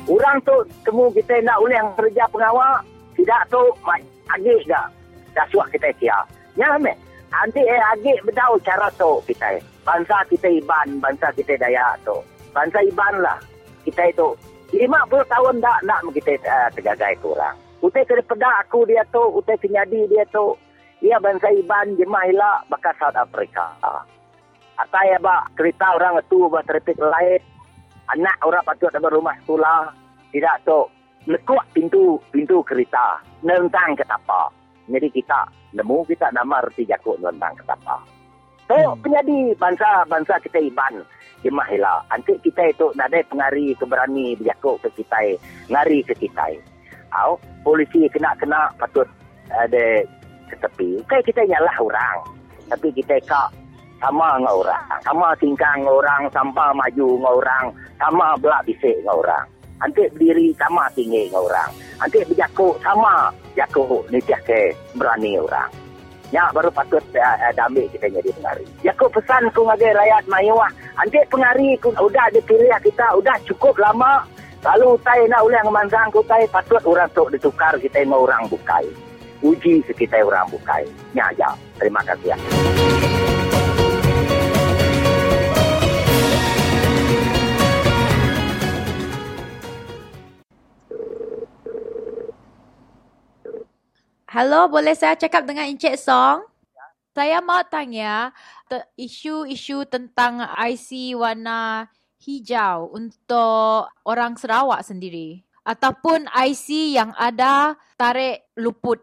Orang 0.06 0.38
tu 0.46 0.54
temu 0.86 1.10
kita 1.10 1.34
nak 1.42 1.58
uli 1.66 1.74
yang 1.74 1.90
kerja 1.98 2.30
pengawal, 2.30 2.78
tidak 3.18 3.42
tu 3.50 3.62
agik 4.36 4.60
dah. 4.68 4.86
Dah 5.32 5.46
suak 5.52 5.70
kita 5.72 5.92
kia. 5.96 6.18
Ya 6.58 6.74
me. 6.80 6.92
Nanti 7.28 7.60
eh 7.60 7.82
agik 7.92 8.24
bedau 8.24 8.56
cara 8.64 8.88
tu 8.96 9.20
kita. 9.28 9.60
Bangsa 9.84 10.24
kita 10.28 10.48
Iban, 10.48 11.00
bangsa 11.00 11.32
kita 11.32 11.56
Dayak 11.56 12.00
tu. 12.04 12.16
Bangsa 12.52 12.80
Iban 12.84 13.14
lah. 13.20 13.38
Kita 13.84 14.04
itu 14.08 14.36
50 14.72 15.32
tahun 15.32 15.54
dah 15.64 15.76
nak 15.84 16.04
kita 16.12 16.36
uh, 16.44 16.68
tergagai 16.76 17.16
kurang. 17.24 17.56
Utai 17.78 18.04
kena 18.04 18.20
pedak 18.26 18.54
aku 18.66 18.84
dia 18.84 19.06
tu, 19.14 19.22
utai 19.38 19.56
kenyadi 19.56 20.10
dia 20.10 20.24
tu. 20.28 20.58
Ia 21.00 21.16
bangsa 21.22 21.48
Iban 21.54 21.94
jemaah 21.94 22.26
hilak 22.26 22.58
bakal 22.68 22.92
South 22.98 23.14
Africa. 23.14 23.70
Atai 24.78 25.14
abak 25.14 25.54
kereta 25.58 25.94
orang 25.94 26.18
itu 26.22 26.46
abak 26.46 26.66
traffic 26.66 26.98
light. 26.98 27.42
Anak 28.14 28.34
orang 28.42 28.64
patut 28.66 28.90
ada 28.90 29.10
rumah 29.10 29.34
sekolah. 29.42 29.94
Tidak 30.34 30.56
tu. 30.66 30.80
Lekuk 31.28 31.60
pintu 31.76 32.16
pintu 32.32 32.64
kereta. 32.64 33.20
Nentang 33.44 33.92
ke 33.94 34.04
tapak. 34.08 34.48
Jadi 34.88 35.12
kita 35.12 35.44
nemu 35.76 36.00
kita 36.08 36.32
nama 36.32 36.64
reti 36.64 36.88
jakuk 36.88 37.20
nentang 37.20 37.52
ke 37.52 37.64
tapak. 37.68 38.00
So, 38.68 38.76
hmm. 38.76 39.00
penyadi 39.00 39.38
bangsa-bangsa 39.56 40.40
kita 40.44 40.60
iban 40.60 41.04
di 41.40 41.48
mahila. 41.52 42.04
Nanti 42.12 42.36
kita 42.40 42.68
itu 42.68 42.92
nak 42.96 43.12
ada 43.12 43.24
pengari 43.28 43.72
keberani 43.76 44.36
berjakuk 44.36 44.80
ke 44.84 45.04
kita. 45.04 45.36
Ngari 45.72 46.04
ke 46.04 46.16
kita. 46.16 46.52
Au, 47.16 47.40
polisi 47.64 48.04
kena-kena 48.12 48.68
patut 48.76 49.08
ada 49.48 50.04
ke 50.48 50.56
tepi. 50.60 51.00
Kayak 51.08 51.24
kita 51.32 51.40
nyalah 51.48 51.76
orang. 51.80 52.16
Tapi 52.68 52.88
kita 52.92 53.16
kak 53.24 53.48
sama 54.04 54.36
dengan 54.36 54.52
orang. 54.52 54.84
Sama 55.04 55.28
tingkang 55.40 55.80
dengan 55.84 55.96
orang, 56.04 56.22
sampai 56.32 56.68
maju 56.76 57.08
dengan 57.16 57.32
orang, 57.32 57.64
sama 57.96 58.26
belak 58.36 58.62
bisik 58.68 58.96
dengan 59.00 59.16
orang. 59.24 59.44
Nanti 59.78 60.02
berdiri 60.10 60.50
sama 60.58 60.90
tinggi 60.94 61.30
dengan 61.30 61.46
orang. 61.46 61.70
Nanti 62.02 62.18
berjakuk 62.26 62.74
sama 62.82 63.30
jakuk 63.54 64.02
ni 64.10 64.18
tiap 64.26 64.42
ke 64.46 64.74
berani 64.98 65.38
orang. 65.38 65.70
Ya 66.28 66.44
baru 66.52 66.68
patut 66.68 67.00
uh, 67.16 67.36
uh, 67.40 67.64
ambil 67.64 67.88
kita 67.88 68.06
jadi 68.12 68.30
pengari. 68.36 68.64
Jakuk 68.84 69.08
pesan 69.16 69.48
ku 69.56 69.64
ngagai 69.64 69.96
rakyat 69.96 70.24
mayuah. 70.28 70.68
Nanti 71.00 71.18
pengari 71.32 71.78
ku 71.80 71.88
udah 71.94 72.26
dipilih 72.34 72.74
kita, 72.84 73.06
udah 73.16 73.36
cukup 73.48 73.78
lama. 73.80 74.26
Lalu 74.60 74.98
saya 75.06 75.22
nak 75.30 75.46
ulang 75.46 75.64
memanjang 75.70 76.10
ku 76.12 76.20
saya 76.26 76.44
patut 76.50 76.82
orang 76.84 77.08
tu 77.16 77.24
ditukar 77.32 77.72
kita 77.80 78.04
mau 78.04 78.28
orang 78.28 78.44
bukai. 78.50 78.84
Uji 79.40 79.80
sekitar 79.86 80.26
orang 80.26 80.50
bukai. 80.50 80.84
Ya, 81.14 81.30
ya. 81.38 81.54
Terima 81.78 82.02
kasih. 82.02 82.34
Ya. 82.34 82.36
Hello, 94.28 94.68
boleh 94.68 94.92
saya 94.92 95.16
cakap 95.16 95.48
dengan 95.48 95.64
Encik 95.64 95.96
Song? 95.96 96.44
Saya 97.16 97.40
mau 97.40 97.64
tanya 97.64 98.28
isu-isu 98.92 99.88
tentang 99.88 100.44
IC 100.52 101.16
warna 101.16 101.88
hijau 102.20 102.92
untuk 102.92 103.88
orang 104.04 104.36
Sarawak 104.36 104.84
sendiri. 104.84 105.48
Ataupun 105.64 106.28
IC 106.28 106.92
yang 106.92 107.16
ada 107.16 107.80
tarik 107.96 108.52
luput. 108.60 109.00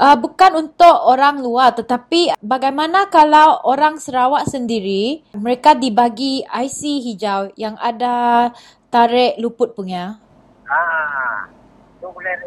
Uh, 0.00 0.16
bukan 0.16 0.64
untuk 0.64 0.96
orang 1.04 1.44
luar 1.44 1.76
tetapi 1.76 2.32
bagaimana 2.40 3.12
kalau 3.12 3.60
orang 3.68 4.00
Sarawak 4.00 4.48
sendiri 4.48 5.20
mereka 5.36 5.76
dibagi 5.76 6.48
IC 6.48 6.80
hijau 7.12 7.52
yang 7.60 7.76
ada 7.76 8.48
tarik 8.88 9.36
luput 9.36 9.76
punya? 9.76 10.16
Ah, 10.64 11.44
tu 12.00 12.08
boleh 12.08 12.40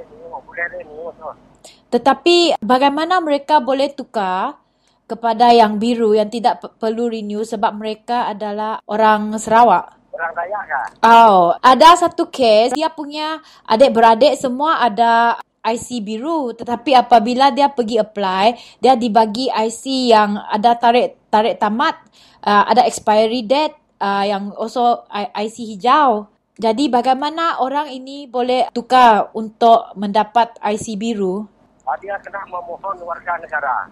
tetapi 1.90 2.60
bagaimana 2.60 3.24
mereka 3.24 3.64
boleh 3.64 3.94
tukar 3.94 4.60
kepada 5.06 5.54
yang 5.54 5.78
biru 5.78 6.18
yang 6.18 6.28
tidak 6.34 6.60
perlu 6.82 7.08
renew 7.08 7.46
sebab 7.46 7.78
mereka 7.78 8.26
adalah 8.26 8.82
orang 8.90 9.38
Sarawak? 9.38 9.94
Orang 10.10 10.32
Dayak 10.34 10.64
kah? 10.66 10.86
Oh, 11.06 11.54
ada 11.62 11.94
satu 11.94 12.26
kes 12.32 12.74
dia 12.74 12.90
punya 12.90 13.38
adik-beradik 13.70 14.34
semua 14.40 14.82
ada 14.82 15.38
IC 15.66 16.02
biru 16.06 16.54
tetapi 16.54 16.94
apabila 16.94 17.50
dia 17.50 17.70
pergi 17.70 17.98
apply 17.98 18.78
dia 18.82 18.94
dibagi 18.94 19.50
IC 19.50 20.14
yang 20.14 20.38
ada 20.38 20.78
tarik 20.78 21.18
tarik 21.34 21.58
tamat 21.58 21.98
uh, 22.46 22.70
ada 22.70 22.86
expiry 22.86 23.42
date 23.42 23.74
uh, 23.98 24.24
yang 24.26 24.54
also 24.54 25.06
IC 25.10 25.76
hijau 25.76 26.30
jadi 26.56 26.88
bagaimana 26.88 27.60
orang 27.60 27.92
ini 27.92 28.32
boleh 28.32 28.72
tukar 28.72 29.28
untuk 29.36 29.92
mendapat 30.00 30.56
IC 30.64 30.96
biru? 30.96 31.44
Uh, 31.84 31.98
dia 32.00 32.16
kena 32.24 32.48
memohon 32.48 32.96
warga 33.04 33.36
negara. 33.44 33.92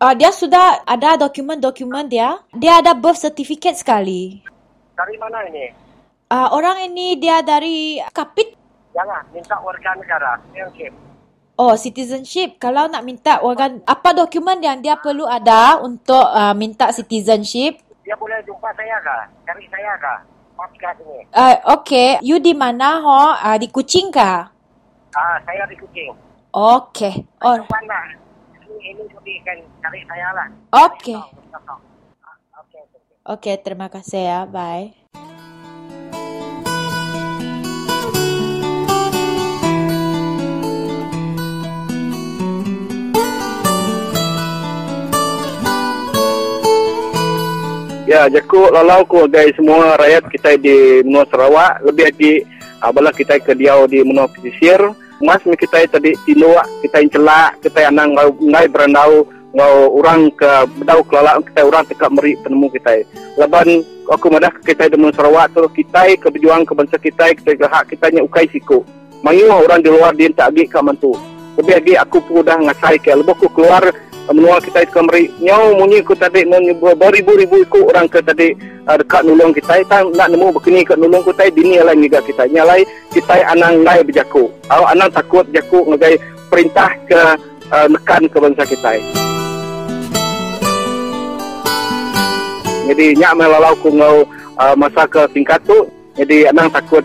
Uh, 0.00 0.16
dia 0.16 0.32
sudah 0.32 0.80
ada 0.88 1.20
dokumen-dokumen 1.20 2.08
dia. 2.08 2.40
Dia 2.56 2.80
ada 2.80 2.96
birth 2.96 3.20
certificate 3.20 3.76
sekali. 3.76 4.40
Dari 4.96 5.14
mana 5.20 5.44
ini? 5.52 5.68
Uh, 6.32 6.48
orang 6.56 6.88
ini 6.88 7.20
dia 7.20 7.44
dari 7.44 8.00
Kapit. 8.16 8.56
Jangan, 8.96 9.20
minta 9.36 9.60
warga 9.60 9.92
negara. 9.92 10.40
Citizenship. 10.40 10.92
Oh, 11.60 11.76
citizenship. 11.76 12.56
Kalau 12.56 12.88
nak 12.88 13.04
minta 13.04 13.44
warga... 13.44 13.76
Apa 13.84 14.16
dokumen 14.16 14.64
yang 14.64 14.80
dia 14.80 14.96
perlu 14.96 15.28
ada 15.28 15.76
untuk 15.84 16.24
uh, 16.32 16.56
minta 16.56 16.96
citizenship? 16.96 17.76
Dia 18.08 18.16
boleh 18.16 18.40
jumpa 18.48 18.72
saya 18.72 18.96
kah? 19.04 19.28
Cari 19.44 19.68
saya 19.68 19.92
kah? 20.00 20.39
Podcast 20.60 20.98
ini. 21.00 21.24
Uh, 21.32 21.56
okay. 21.80 22.20
You 22.20 22.36
di 22.36 22.52
mana 22.52 23.00
ho? 23.00 23.20
Uh, 23.40 23.56
di 23.56 23.72
Kuching 23.72 24.12
kah? 24.12 24.52
Ah, 25.16 25.36
saya 25.48 25.64
di 25.64 25.76
Kuching. 25.80 26.12
Okay. 26.52 27.24
Oh. 27.40 27.56
Ini 27.56 28.92
ini 28.92 29.34
kan 29.46 29.56
cari 29.80 30.00
saya 30.04 30.28
lah. 30.36 30.48
Okay. 30.92 31.20
Okay, 33.20 33.54
terima 33.62 33.86
kasih 33.86 34.20
ya. 34.26 34.40
Bye. 34.44 34.96
Ya, 48.10 48.26
jaku 48.26 48.66
lalau 48.74 49.06
ko 49.06 49.30
guys 49.30 49.54
semua 49.54 49.94
rakyat 49.94 50.26
kita 50.34 50.58
di 50.58 50.98
Menua 51.06 51.22
Sarawak 51.30 51.78
lebih 51.86 52.10
lagi 52.10 52.32
abalah 52.82 53.14
kita 53.14 53.38
ke 53.38 53.54
diau 53.54 53.86
di 53.86 54.02
Menua 54.02 54.26
Pesisir. 54.26 54.82
Mas 55.22 55.38
kita 55.46 55.86
tadi 55.86 56.18
tiluak, 56.26 56.66
kita 56.82 57.06
yang 57.06 57.10
celak, 57.14 57.62
kita 57.62 57.78
yang 57.86 57.94
nang 57.94 58.10
ngai 58.18 58.66
berandau 58.66 59.30
ngau 59.54 60.02
orang 60.02 60.26
ke 60.34 60.50
bedau 60.82 61.06
kelala 61.06 61.38
kita 61.38 61.62
orang 61.62 61.86
tekak 61.86 62.10
meri 62.10 62.34
penemu 62.42 62.66
kita. 62.74 63.06
Leban 63.38 63.86
aku 64.10 64.26
madah 64.26 64.58
kita 64.58 64.90
di 64.90 64.98
Menua 64.98 65.14
Sarawak 65.14 65.54
tu 65.54 65.62
kita 65.70 66.10
ke 66.18 66.34
berjuang 66.34 66.66
ke 66.66 66.72
bangsa 66.74 66.98
kita 66.98 67.30
kita 67.30 67.62
ke 67.62 67.66
hak 67.70 67.94
kita 67.94 68.10
nya 68.10 68.26
ukai 68.26 68.50
siku. 68.50 68.82
Mayu 69.22 69.46
orang 69.54 69.86
di 69.86 69.90
luar 69.94 70.18
dia 70.18 70.26
tak 70.34 70.58
agi 70.58 70.66
ka 70.66 70.82
mantu. 70.82 71.14
Lebih 71.62 71.78
lagi 71.78 71.94
aku 71.94 72.18
pun 72.26 72.42
dah 72.42 72.58
ngasai 72.58 72.98
ke 72.98 73.14
lebih 73.14 73.38
aku 73.38 73.46
keluar 73.54 73.86
menua 74.28 74.60
kita 74.60 74.84
itu 74.84 74.92
kemari 74.92 75.32
nyau 75.40 75.74
munyi 75.80 76.04
ku 76.04 76.12
tadi 76.12 76.44
beribu-ribu 76.46 77.64
ku 77.72 77.88
orang 77.88 78.06
ke 78.06 78.20
tadi 78.20 78.52
uh, 78.84 79.00
dekat 79.00 79.24
nulung 79.24 79.50
kita. 79.56 79.80
Kita 79.80 80.04
nak 80.12 80.28
nemu 80.28 80.52
begini 80.54 80.84
kat 80.84 81.00
nulung 81.00 81.24
ku 81.24 81.32
tadi 81.32 81.56
dini 81.56 81.80
lah 81.80 81.96
juga 81.96 82.20
kita. 82.20 82.44
Nyalai 82.52 82.84
kita 83.10 83.42
anang 83.48 83.82
ngai 83.82 84.04
berjaku 84.06 84.46
au 84.70 84.82
anang 84.86 85.10
takut 85.10 85.42
jaku 85.50 85.82
ngagai 85.88 86.20
perintah 86.46 86.90
ke 87.08 87.20
nekan 87.90 88.26
ke 88.26 88.36
bangsa 88.38 88.64
kita. 88.66 88.98
Jadi 92.90 93.06
nyak 93.14 93.34
melalau 93.38 93.74
ku 93.78 93.94
ngau 93.94 94.26
masa 94.74 95.06
ke 95.06 95.22
tingkat 95.34 95.62
tu 95.62 95.86
jadi 96.18 96.50
anang 96.50 96.70
takut 96.70 97.02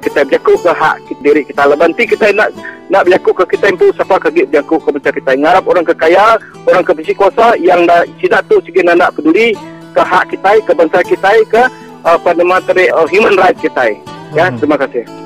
kita 0.00 0.24
berjaku 0.24 0.56
ke 0.60 0.70
hak 0.72 0.96
diri 1.20 1.42
kita. 1.44 1.68
Lebanti 1.68 2.04
kita 2.08 2.32
nak 2.32 2.48
nak 2.92 3.08
berjaku 3.08 3.32
ke 3.32 3.56
kita 3.56 3.72
impu 3.72 3.88
siapa 3.96 4.20
ke 4.20 4.28
berjaku 4.28 4.76
ke 4.76 4.88
benda 4.92 5.10
kita 5.16 5.32
ngarap 5.32 5.64
orang 5.64 5.80
ke 5.80 5.96
kaya 5.96 6.36
orang 6.68 6.84
ke 6.84 6.92
kuasa 7.16 7.56
yang 7.56 7.88
dah 7.88 8.04
tidak 8.20 8.44
tu 8.52 8.60
segi 8.68 8.84
nak 8.84 9.16
peduli 9.16 9.56
ke 9.96 10.02
hak 10.04 10.28
kita 10.28 10.60
ke 10.60 10.72
bangsa 10.76 11.00
kita 11.00 11.30
ke 11.48 11.62
uh, 12.04 12.18
pada 12.20 12.44
materi 12.44 12.92
uh, 12.92 13.08
human 13.08 13.32
rights 13.40 13.64
kita 13.64 13.96
ya 14.36 14.52
hmm. 14.52 14.60
terima 14.60 14.76
kasih 14.76 15.21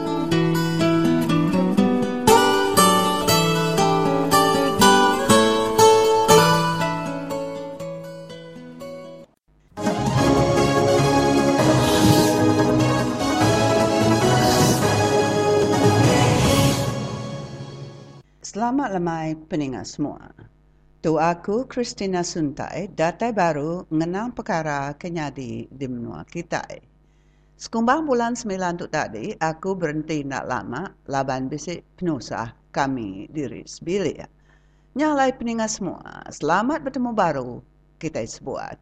Selamat 18.57 18.89
lemai 18.89 19.37
peningat 19.53 19.85
semua. 19.85 20.33
Tu 21.05 21.13
aku 21.13 21.69
Christina 21.69 22.25
Suntai, 22.25 22.89
datai 22.89 23.29
baru 23.29 23.85
mengenang 23.93 24.33
perkara 24.33 24.97
kenyadi 24.97 25.69
di 25.69 25.85
menua 25.85 26.25
kita. 26.25 26.65
Sekumbang 27.61 28.09
bulan 28.09 28.33
sembilan 28.33 28.81
tu 28.81 28.89
tadi, 28.89 29.37
aku 29.37 29.77
berhenti 29.77 30.25
nak 30.25 30.49
lama 30.49 30.89
laban 31.05 31.53
bisik 31.53 31.85
penusah 32.01 32.49
kami 32.73 33.29
diri 33.29 33.61
sebilik. 33.69 34.25
Nyalai 34.97 35.37
peningat 35.37 35.77
semua, 35.77 36.25
selamat 36.33 36.81
bertemu 36.81 37.13
baru 37.13 37.61
kita 38.01 38.25
sebuat. 38.25 38.81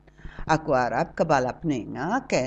Aku 0.55 0.71
harap 0.71 1.19
kebala 1.19 1.51
peningat 1.51 2.31
ke 2.31 2.47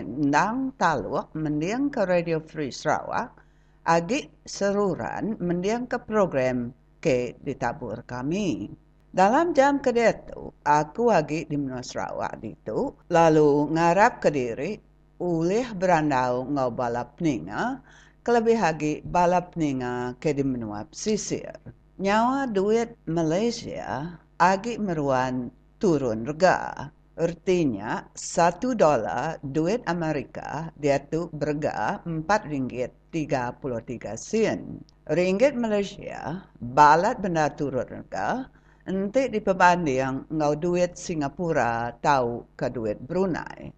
taluk 0.79 1.27
mendiang 1.35 1.91
ke 1.91 2.07
Radio 2.07 2.39
Free 2.39 2.71
Sarawak, 2.71 3.35
agik 3.83 4.31
seruran 4.47 5.35
mendiang 5.43 5.91
ke 5.91 5.99
program 5.99 6.71
ke 7.07 7.39
ditabur 7.39 8.03
kami. 8.03 8.67
Dalam 9.15 9.55
jam 9.55 9.79
kedua 9.79 10.11
tu, 10.27 10.51
aku 10.67 11.07
lagi 11.07 11.47
di 11.47 11.55
Sarawak 11.55 12.43
itu, 12.43 12.91
lalu 13.07 13.71
ngarap 13.71 14.19
ke 14.19 14.27
diri, 14.27 14.75
ulih 15.23 15.71
berandau 15.71 16.43
ngau 16.51 16.67
balap 16.67 17.15
ninga, 17.23 17.79
kelebih 18.27 18.59
lagi 18.59 18.99
balap 19.07 19.55
ninga 19.55 20.19
ke 20.19 20.35
di 20.35 20.43
Menua 20.43 20.83
Pesisir. 20.83 21.55
Nyawa 21.95 22.51
duit 22.51 22.99
Malaysia 23.07 24.19
agi 24.35 24.75
meruan 24.75 25.47
turun 25.79 26.27
rega. 26.27 26.91
Artinya, 27.17 28.05
satu 28.13 28.77
dolar 28.77 29.41
duit 29.41 29.81
Amerika 29.89 30.69
dia 30.77 31.01
tu 31.01 31.31
berga 31.33 32.03
empat 32.05 32.45
ringgit 32.45 32.93
tiga 33.09 33.55
puluh 33.57 33.81
tiga 33.81 34.13
sen. 34.13 34.83
Ringgit 35.07 35.55
Malaysia 35.55 36.43
balat 36.59 37.23
benda 37.23 37.47
turun 37.55 37.87
rega, 37.87 38.43
nanti 38.83 39.31
dipebanding 39.31 40.27
ngau 40.27 40.53
duit 40.59 40.99
Singapura 40.99 41.95
tahu 42.03 42.43
ke 42.59 42.67
duit 42.67 42.99
Brunei. 42.99 43.71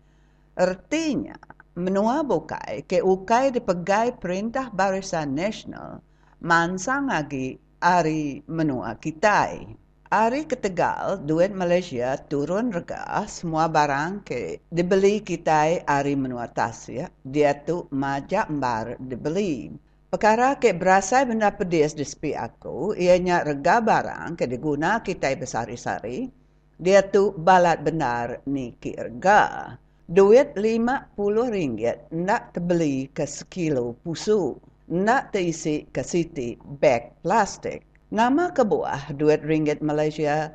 Artinya, 0.58 1.38
menua 1.78 2.26
bukai 2.26 2.82
ke 2.90 3.06
ukai 3.06 3.54
dipegai 3.54 4.18
perintah 4.18 4.74
barisan 4.74 5.38
nasional 5.38 6.02
mansang 6.42 7.14
lagi 7.14 7.62
ari 7.78 8.42
menua 8.50 8.98
kitai. 8.98 9.70
Hari 10.10 10.50
ketegal, 10.50 11.22
duit 11.22 11.54
Malaysia 11.54 12.18
turun 12.18 12.74
rega 12.74 13.22
semua 13.30 13.70
barang 13.70 14.26
ke 14.26 14.58
dibeli 14.74 15.22
kita 15.22 15.86
hari 15.86 16.18
menua 16.18 16.50
tas 16.50 16.90
ya. 16.90 17.06
Dia 17.22 17.54
tu 17.54 17.86
majak 17.94 18.50
mbar 18.50 18.98
dibeli. 18.98 19.70
Perkara 20.10 20.58
ke 20.58 20.74
berasa 20.74 21.22
benda 21.22 21.54
pedis 21.54 21.94
di 21.94 22.02
sepi 22.02 22.34
aku, 22.34 22.98
ianya 22.98 23.46
rega 23.46 23.78
barang 23.78 24.42
ke 24.42 24.50
diguna 24.50 25.06
kita 25.06 25.30
besari-sari. 25.38 26.26
Dia 26.82 27.06
tu 27.06 27.30
balat 27.38 27.86
benar 27.86 28.42
ni 28.50 28.74
ki 28.74 28.98
rega. 28.98 29.78
Duit 30.10 30.58
lima 30.58 31.06
puluh 31.14 31.54
ringgit 31.54 32.10
nak 32.10 32.58
terbeli 32.58 33.06
ke 33.14 33.30
sekilo 33.30 34.02
pusu. 34.02 34.58
Nak 34.90 35.30
terisi 35.30 35.86
ke 35.86 36.02
siti 36.02 36.58
beg 36.58 37.22
plastik. 37.22 37.86
Nama 38.10 38.50
kebuah 38.50 39.14
duit 39.14 39.46
ringgit 39.46 39.86
Malaysia 39.86 40.50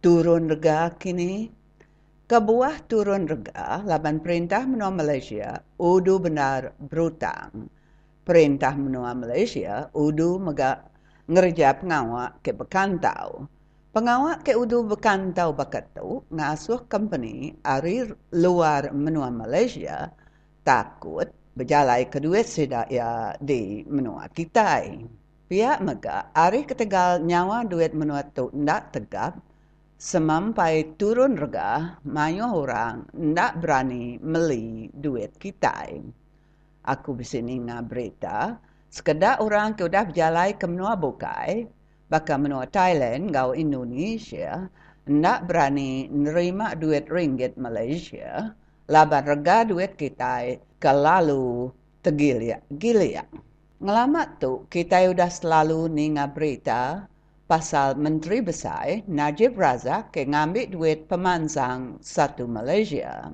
turun 0.00 0.48
rega 0.48 0.88
kini. 0.96 1.52
Kebuah 2.32 2.88
turun 2.88 3.28
rega 3.28 3.84
laban 3.84 4.24
perintah 4.24 4.64
menua 4.64 4.88
Malaysia 4.88 5.60
udu 5.76 6.16
benar 6.16 6.72
berutang. 6.80 7.75
Perintah 8.26 8.74
menua 8.74 9.14
Malaysia 9.14 9.86
udu 9.94 10.42
mega 10.42 10.82
ngerja 11.30 11.78
pengawak 11.78 12.42
ke 12.42 12.50
bekantau. 12.50 13.46
Pengawak 13.94 14.42
ke 14.42 14.58
udu 14.58 14.82
bekantau 14.82 15.54
bakat 15.54 15.86
tu 15.94 16.26
ngasuh 16.34 16.90
company 16.90 17.54
ari 17.62 18.02
luar 18.34 18.90
menua 18.90 19.30
Malaysia 19.30 20.10
takut 20.66 21.30
berjalai 21.54 22.10
kedua 22.10 22.42
sedak 22.42 22.90
ya 22.90 23.38
di 23.38 23.86
menua 23.86 24.26
kita. 24.34 24.82
Pihak 25.46 25.78
mega, 25.86 26.26
hari 26.34 26.66
ketegal 26.66 27.22
nyawa 27.22 27.62
duit 27.62 27.94
menua 27.94 28.26
tu 28.34 28.50
ndak 28.50 28.90
tegap, 28.90 29.38
semampai 29.94 30.98
turun 30.98 31.38
rega, 31.38 32.02
mayu 32.02 32.42
orang 32.42 33.06
ndak 33.14 33.62
berani 33.62 34.18
meli 34.18 34.90
duit 34.90 35.38
kita. 35.38 35.86
Aku 36.86 37.18
bisini 37.18 37.58
na 37.58 37.82
berita, 37.82 38.62
sekedar 38.86 39.42
orang 39.42 39.74
ke 39.74 39.82
udah 39.82 40.06
berjalai 40.06 40.54
ke 40.54 40.70
menua 40.70 40.94
bukai, 40.94 41.66
baka 42.06 42.38
menua 42.38 42.70
Thailand, 42.70 43.34
gau 43.34 43.50
Indonesia, 43.58 44.70
ndak 45.10 45.50
berani 45.50 46.06
nerima 46.06 46.78
duit 46.78 47.10
ringgit 47.10 47.58
Malaysia, 47.58 48.54
laban 48.86 49.26
rega 49.26 49.66
duit 49.66 49.98
kita 49.98 50.62
ke 50.78 50.92
lalu 50.94 51.74
tegiliak, 52.06 52.62
giliak. 52.78 53.26
Ngelamat 53.82 54.38
tu, 54.38 54.64
kita 54.70 55.10
sudah 55.10 55.30
selalu 55.30 55.90
ninga 55.90 56.30
berita 56.30 57.10
pasal 57.46 57.94
Menteri 57.94 58.42
Besar 58.42 59.06
Najib 59.06 59.54
Razak 59.54 60.14
ke 60.14 60.26
ngambil 60.26 60.70
duit 60.70 60.98
pemansang 61.06 61.98
satu 62.02 62.46
Malaysia. 62.46 63.30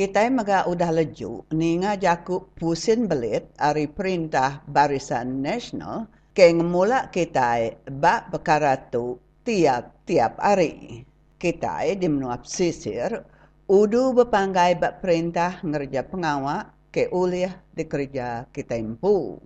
Kita 0.00 0.24
maga 0.32 0.64
udah 0.64 0.96
leju 0.96 1.44
ninga 1.52 1.92
jaku 1.92 2.48
pusin 2.56 3.04
belit 3.04 3.52
dari 3.52 3.84
perintah 3.84 4.64
Barisan 4.64 5.44
Nasional 5.44 6.08
ke 6.32 6.48
ngemula 6.48 7.12
kita 7.12 7.68
bak 7.84 8.32
perkara 8.32 8.80
tu 8.88 9.20
tiap-tiap 9.44 10.40
hari. 10.40 11.04
Kita 11.36 11.84
di 11.92 12.08
menua 12.08 12.40
pesisir 12.40 13.12
udu 13.68 14.16
berpanggai 14.16 14.80
bak 14.80 15.04
perintah 15.04 15.60
ngerja 15.60 16.08
pengawak 16.08 16.72
ke 16.88 17.12
uliah 17.12 17.52
di 17.68 17.84
kerja 17.84 18.48
kita 18.48 18.80
impu. 18.80 19.36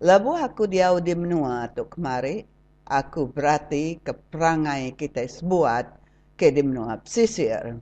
Labu 0.00 0.40
aku 0.40 0.64
diau 0.64 1.04
di 1.04 1.12
menua 1.12 1.68
tu 1.76 1.84
kemari, 1.84 2.40
aku 2.88 3.28
berarti 3.28 4.00
ke 4.00 4.16
perangai 4.16 4.96
kita 4.96 5.28
sebuat 5.28 5.84
ke 6.32 6.48
di 6.48 6.64
menua 6.64 6.96
pesisir. 6.96 7.76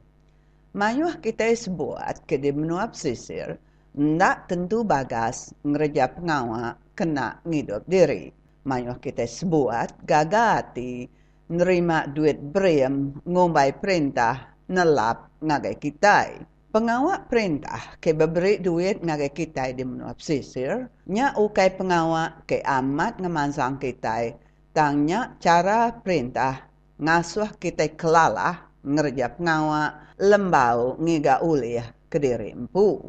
Mayuh 0.74 1.22
kita 1.22 1.54
sebuat 1.54 2.26
ke 2.26 2.34
di 2.34 2.50
menua 2.50 2.90
pesisir, 2.90 3.62
ndak 3.94 4.50
tentu 4.50 4.82
bagas 4.82 5.54
ngereja 5.62 6.10
pengawak 6.10 6.74
kena 6.98 7.38
ngidup 7.46 7.86
diri. 7.86 8.34
Mayuh 8.66 8.98
kita 8.98 9.22
sebuat 9.22 10.02
gagati 10.02 11.06
nerima 11.46 12.10
duit 12.10 12.42
brem 12.42 13.14
ngumbai 13.22 13.78
perintah 13.78 14.50
nelap 14.66 15.30
ngagai 15.38 15.78
kita. 15.78 16.42
Pengawak 16.74 17.30
perintah 17.30 17.94
ke 18.02 18.10
beri 18.10 18.58
duit 18.58 18.98
ngagai 18.98 19.30
kita 19.30 19.70
di 19.70 19.86
menua 19.86 20.10
pesisir, 20.18 20.90
nya 21.06 21.38
ukai 21.38 21.70
pengawak 21.70 22.50
ke 22.50 22.58
amat 22.66 23.22
ngemansang 23.22 23.78
kita, 23.78 24.34
tangnya 24.74 25.38
cara 25.38 25.94
perintah 26.02 26.66
ngasuh 26.98 27.54
kita 27.62 27.94
kelalah 27.94 28.63
ngerja 28.84 29.34
pengawak 29.40 30.14
lembau 30.20 31.00
ngiga 31.00 31.40
ulih 31.40 31.82
ke 32.12 32.20
diri 32.20 32.52
empu. 32.52 33.00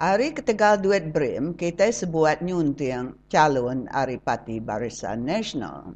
Hari 0.00 0.32
ketegal 0.32 0.80
duit 0.80 1.12
brim, 1.12 1.52
kita 1.54 1.92
sebuat 1.92 2.40
nyunting 2.40 3.14
calon 3.28 3.84
hari 3.92 4.16
pati 4.16 4.56
barisan 4.56 5.28
nasional. 5.28 5.92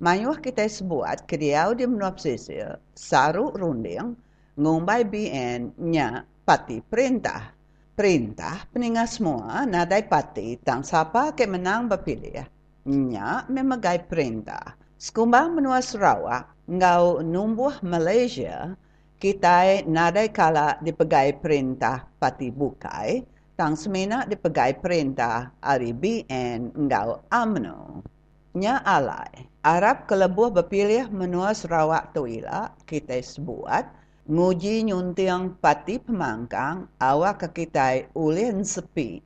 Mayuh 0.00 0.36
kita 0.40 0.66
sebuat 0.66 1.28
kediau 1.30 1.76
di 1.76 1.86
menua 1.86 2.12
pesisir, 2.16 2.80
saru 2.96 3.54
runding, 3.54 4.16
ngumbai 4.58 5.06
BN 5.06 5.76
nya 5.76 6.24
pati 6.44 6.80
perintah. 6.80 7.52
Perintah 7.94 8.66
peningat 8.74 9.16
semua 9.16 9.62
nadai 9.68 10.02
pati 10.08 10.58
tang 10.58 10.82
siapa 10.82 11.30
ke 11.36 11.46
menang 11.46 11.86
berpilih. 11.86 12.42
Nya 12.90 13.46
memegai 13.46 14.02
perintah. 14.02 14.74
Sekumbang 14.94 15.58
menua 15.58 15.82
Sarawak, 15.82 16.54
ngau 16.70 17.18
numbuh 17.18 17.82
Malaysia, 17.82 18.78
kita 19.18 19.82
nadai 19.90 20.30
kala 20.30 20.78
dipegai 20.78 21.34
perintah 21.34 22.06
pati 22.22 22.54
bukai, 22.54 23.26
tang 23.58 23.74
semena 23.74 24.22
dipegai 24.22 24.78
perintah 24.78 25.50
ari 25.58 25.90
BN 25.90 26.78
ngau 26.86 27.26
UMNO. 27.26 28.06
Nya 28.54 28.78
alai, 28.86 29.50
Arab 29.66 30.06
kelebuh 30.06 30.54
berpilih 30.54 31.10
menua 31.10 31.58
Sarawak 31.58 32.14
tuila, 32.14 32.70
kita 32.86 33.18
sebuat, 33.18 33.90
nguji 34.30 34.86
nyuntiang 34.86 35.58
pati 35.58 35.98
pemangkang 35.98 36.86
awak 37.02 37.42
kekitai 37.42 38.14
ulin 38.14 38.62
sepi. 38.62 39.18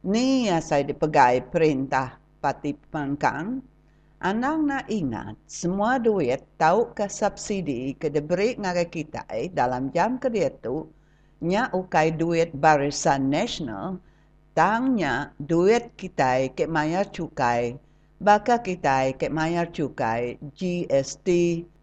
Ni 0.00 0.48
saya 0.64 0.80
dipegai 0.80 1.44
perintah 1.44 2.16
pati 2.40 2.72
pemangkang. 2.72 3.60
Anang 4.20 4.68
na 4.68 4.84
ingat, 4.84 5.32
semua 5.48 5.96
duit 5.96 6.44
tahu 6.60 6.92
ke 6.92 7.08
subsidi 7.08 7.96
ke 7.96 8.12
diberi 8.12 8.52
ngagai 8.52 8.92
kita 8.92 9.24
dalam 9.56 9.88
jam 9.96 10.20
ke 10.20 10.28
dia 10.28 10.52
tu, 10.60 10.92
nya 11.40 11.72
ukai 11.72 12.12
duit 12.12 12.52
barisan 12.52 13.32
nasional, 13.32 13.96
tangnya 14.52 15.32
duit 15.40 15.96
kita 15.96 16.52
ke 16.52 16.68
mayar 16.68 17.08
cukai, 17.08 17.80
baka 18.20 18.60
kita 18.60 19.16
ke 19.16 19.32
mayar 19.32 19.72
cukai 19.72 20.36
GST 20.52 21.28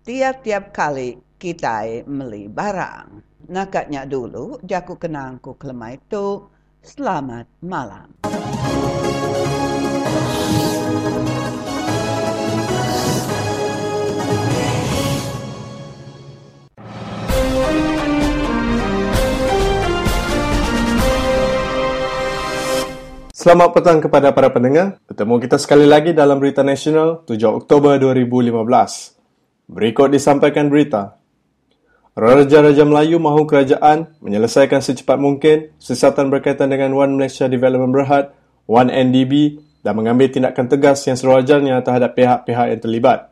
tiap-tiap 0.05 0.77
kali 0.77 1.17
kita 1.41 2.05
beli 2.05 2.45
barang. 2.53 3.17
Nakatnya 3.49 4.05
dulu, 4.05 4.61
jaku 4.61 4.93
kenangku 4.93 5.57
kelema 5.57 5.97
itu. 5.97 6.45
Selamat 6.85 7.49
malam. 7.65 8.13
Selamat 23.47 23.79
petang 23.79 24.03
kepada 24.03 24.35
para 24.35 24.51
pendengar. 24.51 24.99
Bertemu 25.07 25.39
kita 25.39 25.55
sekali 25.55 25.87
lagi 25.87 26.11
dalam 26.11 26.35
Berita 26.35 26.67
Nasional 26.67 27.23
7 27.23 27.47
Oktober 27.47 27.95
2015. 27.95 28.59
Berikut 29.71 30.11
disampaikan 30.11 30.67
berita. 30.67 31.15
Raja-Raja 32.11 32.83
Melayu 32.83 33.23
mahu 33.23 33.47
kerajaan 33.47 34.11
menyelesaikan 34.19 34.83
secepat 34.83 35.15
mungkin 35.15 35.71
siasatan 35.79 36.27
berkaitan 36.27 36.67
dengan 36.67 36.91
One 36.91 37.15
Malaysia 37.15 37.47
Development 37.47 37.87
Berhad, 37.87 38.35
One 38.67 38.91
NDB 38.91 39.63
dan 39.79 39.95
mengambil 39.95 40.27
tindakan 40.27 40.67
tegas 40.67 41.07
yang 41.07 41.15
sewajarnya 41.15 41.79
terhadap 41.87 42.19
pihak-pihak 42.19 42.75
yang 42.75 42.81
terlibat. 42.83 43.31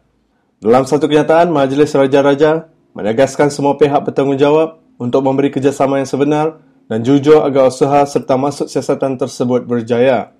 Dalam 0.64 0.88
satu 0.88 1.12
kenyataan, 1.12 1.52
Majlis 1.52 1.92
Raja-Raja 1.92 2.72
menegaskan 2.96 3.52
semua 3.52 3.76
pihak 3.76 4.00
bertanggungjawab 4.00 4.80
untuk 4.96 5.20
memberi 5.28 5.52
kerjasama 5.52 6.00
yang 6.00 6.08
sebenar 6.08 6.64
dan 6.86 7.02
jujur 7.02 7.42
agar 7.42 7.70
usaha 7.70 8.06
serta 8.06 8.38
masuk 8.38 8.70
siasatan 8.70 9.18
tersebut 9.18 9.66
berjaya. 9.66 10.34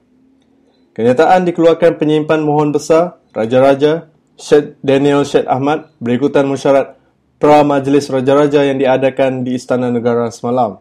Kenyataan 0.96 1.44
dikeluarkan 1.44 2.00
penyimpan 2.00 2.40
mohon 2.40 2.72
besar 2.72 3.20
Raja-Raja 3.36 4.08
Syed 4.40 4.80
Daniel 4.80 5.28
Syed 5.28 5.48
Ahmad 5.48 5.92
berikutan 6.00 6.48
mesyuarat 6.48 6.96
pra-majlis 7.40 8.08
Raja-Raja 8.08 8.64
yang 8.64 8.80
diadakan 8.80 9.44
di 9.44 9.60
Istana 9.60 9.92
Negara 9.92 10.32
semalam. 10.32 10.80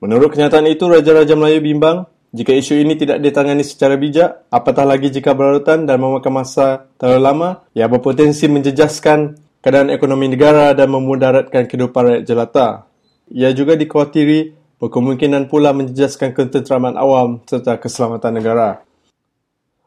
Menurut 0.00 0.32
kenyataan 0.32 0.70
itu, 0.70 0.86
Raja-Raja 0.86 1.34
Melayu 1.34 1.60
bimbang 1.60 2.06
jika 2.30 2.54
isu 2.54 2.78
ini 2.78 2.94
tidak 2.94 3.18
ditangani 3.18 3.66
secara 3.66 3.98
bijak, 3.98 4.46
apatah 4.54 4.86
lagi 4.86 5.10
jika 5.10 5.34
berlarutan 5.34 5.82
dan 5.82 5.98
memakan 5.98 6.30
masa 6.46 6.86
terlalu 6.94 7.20
lama, 7.26 7.48
ia 7.74 7.90
berpotensi 7.90 8.46
menjejaskan 8.46 9.34
keadaan 9.58 9.90
ekonomi 9.90 10.30
negara 10.30 10.70
dan 10.78 10.94
memudaratkan 10.94 11.66
kehidupan 11.66 12.02
rakyat 12.06 12.22
jelata. 12.22 12.68
Ia 13.34 13.50
juga 13.50 13.74
dikhawatiri 13.74 14.59
berkemungkinan 14.80 15.52
pula 15.52 15.76
menjejaskan 15.76 16.32
ketenteraman 16.32 16.96
awam 16.96 17.44
serta 17.44 17.76
keselamatan 17.76 18.32
negara. 18.40 18.82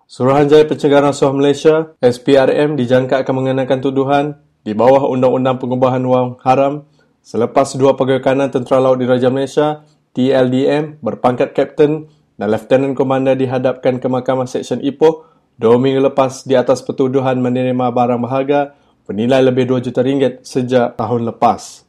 Suruhanjaya 0.05 0.69
Pencegahan 0.69 1.09
Rasuah 1.09 1.33
Malaysia, 1.33 1.97
SPRM, 1.97 2.77
dijangka 2.77 3.25
akan 3.25 3.33
mengenakan 3.41 3.81
tuduhan 3.81 4.25
di 4.61 4.77
bawah 4.77 5.09
Undang-Undang 5.09 5.57
Pengubahan 5.57 6.05
Wang 6.05 6.37
Haram 6.45 6.85
selepas 7.25 7.73
dua 7.73 7.97
pegawai 7.97 8.21
kanan 8.21 8.53
Tentera 8.53 8.77
Laut 8.77 9.01
Diraja 9.01 9.33
Malaysia 9.33 9.81
TLDM 10.13 11.01
berpangkat 11.01 11.57
Kapten 11.57 12.05
dan 12.37 12.47
Lieutenant 12.53 12.93
Komander 12.93 13.33
dihadapkan 13.33 13.97
ke 13.97 14.05
Mahkamah 14.05 14.45
Seksyen 14.45 14.85
Ipoh 14.85 15.25
dua 15.57 15.81
minggu 15.81 16.05
lepas 16.05 16.45
di 16.45 16.53
atas 16.53 16.85
pertuduhan 16.85 17.41
menerima 17.41 17.89
barang 17.89 18.21
berharga 18.21 18.77
bernilai 19.03 19.41
lebih 19.43 19.67
2 19.67 19.85
juta 19.89 19.99
ringgit 19.99 20.47
sejak 20.47 20.95
tahun 20.95 21.27
lepas. 21.33 21.83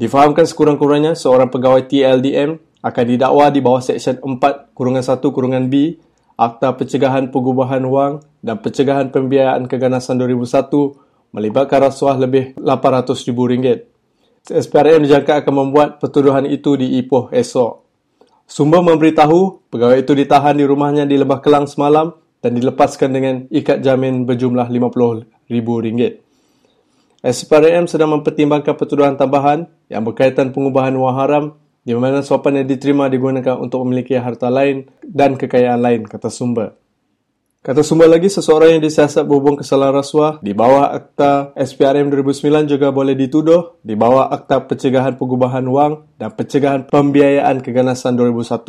Difahamkan 0.00 0.48
sekurang-kurangnya 0.48 1.12
seorang 1.12 1.52
pegawai 1.52 1.84
TLDM 1.84 2.56
akan 2.80 3.04
didakwa 3.04 3.52
di 3.52 3.60
bawah 3.60 3.84
Seksyen 3.84 4.16
4 4.16 4.72
kurungan 4.72 5.04
1 5.04 5.20
kurungan 5.20 5.68
B 5.68 6.00
Akta 6.40 6.72
Pencegahan 6.72 7.28
Pengubahan 7.28 7.84
Wang 7.84 8.24
dan 8.40 8.64
Pencegahan 8.64 9.12
Pembiayaan 9.12 9.68
Keganasan 9.68 10.16
2001 10.16 11.36
melibatkan 11.36 11.84
rasuah 11.84 12.16
lebih 12.16 12.56
RM800,000. 12.56 13.84
SPRM 14.48 15.04
dijangka 15.04 15.44
akan 15.44 15.68
membuat 15.68 16.00
pertuduhan 16.00 16.48
itu 16.48 16.80
di 16.80 16.96
Ipoh 16.96 17.28
esok. 17.28 17.84
Sumber 18.48 18.80
memberitahu 18.80 19.68
pegawai 19.68 20.00
itu 20.00 20.16
ditahan 20.16 20.56
di 20.56 20.64
rumahnya 20.64 21.04
di 21.04 21.20
Lembah 21.20 21.44
Kelang 21.44 21.68
semalam 21.68 22.16
dan 22.40 22.56
dilepaskan 22.56 23.12
dengan 23.12 23.34
ikat 23.52 23.84
jamin 23.84 24.24
berjumlah 24.24 24.72
RM50,000. 24.72 26.29
SPRM 27.20 27.84
sedang 27.84 28.16
mempertimbangkan 28.16 28.72
pertuduhan 28.72 29.12
tambahan 29.12 29.68
yang 29.92 30.00
berkaitan 30.08 30.56
pengubahan 30.56 30.96
wang 30.96 31.16
haram 31.20 31.44
di 31.84 31.92
mana 31.96 32.24
sopan 32.24 32.60
yang 32.60 32.68
diterima 32.68 33.08
digunakan 33.12 33.56
untuk 33.60 33.84
memiliki 33.84 34.16
harta 34.16 34.48
lain 34.48 34.88
dan 35.04 35.36
kekayaan 35.36 35.80
lain, 35.80 36.00
kata 36.08 36.32
sumber. 36.32 36.76
Kata 37.60 37.84
sumber 37.84 38.08
lagi, 38.08 38.32
seseorang 38.32 38.80
yang 38.80 38.82
disiasat 38.84 39.28
berhubung 39.28 39.60
kesalahan 39.60 40.00
rasuah 40.00 40.40
di 40.40 40.56
bawah 40.56 40.96
Akta 40.96 41.52
SPRM 41.60 42.08
2009 42.08 42.72
juga 42.72 42.88
boleh 42.88 43.12
dituduh 43.12 43.76
di 43.84 43.92
bawah 43.92 44.32
Akta 44.32 44.64
Pencegahan 44.64 45.20
Pengubahan 45.20 45.68
Wang 45.68 46.08
dan 46.16 46.32
Pencegahan 46.32 46.88
Pembiayaan 46.88 47.60
Keganasan 47.60 48.16
2001. 48.16 48.64